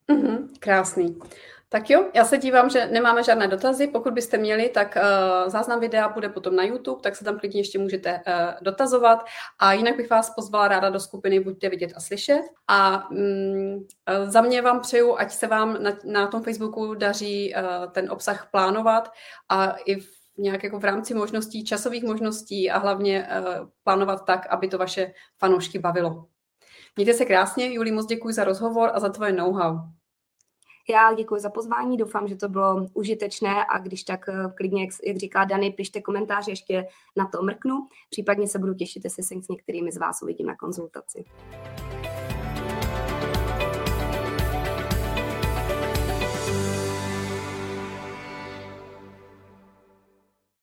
Mm-hmm, 0.09 0.49
krásný. 0.59 1.19
Tak 1.73 1.91
jo, 1.91 2.11
já 2.15 2.25
se 2.25 2.39
dívám, 2.39 2.71
že 2.71 2.87
nemáme 2.87 3.23
žádné 3.23 3.49
dotazy. 3.49 3.87
Pokud 3.87 4.15
byste 4.15 4.39
měli, 4.39 4.69
tak 4.69 4.97
uh, 4.97 5.51
záznam 5.51 5.81
videa 5.81 6.09
bude 6.09 6.29
potom 6.29 6.57
na 6.57 6.63
YouTube, 6.63 7.01
tak 7.03 7.17
se 7.17 7.25
tam 7.25 7.39
klidně 7.39 7.61
ještě 7.61 7.79
můžete 7.79 8.13
uh, 8.27 8.35
dotazovat. 8.63 9.25
A 9.59 9.73
jinak 9.73 9.97
bych 9.97 10.11
vás 10.11 10.31
pozvala 10.35 10.69
ráda 10.69 10.91
do 10.91 11.01
skupiny 11.01 11.41
Buďte 11.41 11.69
vidět 11.69 11.93
a 11.97 12.01
slyšet. 12.01 12.43
A 12.69 13.11
um, 13.11 13.87
za 14.25 14.41
mě 14.41 14.63
vám 14.63 14.81
přeju, 14.81 15.17
ať 15.19 15.33
se 15.33 15.47
vám 15.47 15.83
na, 15.83 15.93
na 16.05 16.27
tom 16.27 16.43
Facebooku 16.43 16.95
daří 16.95 17.55
uh, 17.55 17.93
ten 17.93 18.11
obsah 18.11 18.49
plánovat 18.51 19.13
a 19.49 19.71
i 19.71 20.01
v 20.01 20.09
nějak 20.39 20.65
jako 20.65 20.79
v 20.79 20.85
rámci 20.85 21.15
možností, 21.15 21.65
časových 21.65 22.05
možností 22.05 22.71
a 22.71 22.79
hlavně 22.79 23.29
uh, 23.29 23.69
plánovat 23.85 24.25
tak, 24.25 24.47
aby 24.47 24.69
to 24.69 24.79
vaše 24.79 25.13
fanoušky 25.39 25.79
bavilo. 25.79 26.27
Mějte 26.97 27.15
se 27.15 27.25
krásně, 27.25 27.73
Juli, 27.73 27.93
moc 27.93 28.07
děkuji 28.07 28.35
za 28.35 28.45
rozhovor 28.45 28.91
a 28.95 29.01
za 29.01 29.09
tvoje 29.09 29.33
know-how. 29.33 30.00
Já 30.91 31.15
děkuji 31.15 31.41
za 31.41 31.51
pozvání, 31.51 31.97
doufám, 31.97 32.29
že 32.29 32.37
to 32.37 32.49
bylo 32.49 32.87
užitečné 32.95 33.65
a 33.65 33.79
když 33.79 34.05
tak 34.05 34.29
eh, 34.29 34.53
klidně, 34.55 34.83
jak, 34.83 34.91
jak 35.07 35.17
říká 35.17 35.45
Dany, 35.45 35.73
pište 35.73 36.03
komentáře, 36.03 36.53
ještě 36.53 36.87
na 37.17 37.27
to 37.27 37.43
mrknu. 37.43 37.89
Případně 38.11 38.49
se 38.49 38.59
budu 38.59 38.75
těšit, 38.75 39.05
jestli 39.05 39.23
se 39.23 39.35
s 39.43 39.49
některými 39.49 39.93
z 39.93 39.97
vás 39.97 40.23
uvidím 40.23 40.47
na 40.47 40.57
konzultaci. 40.57 41.25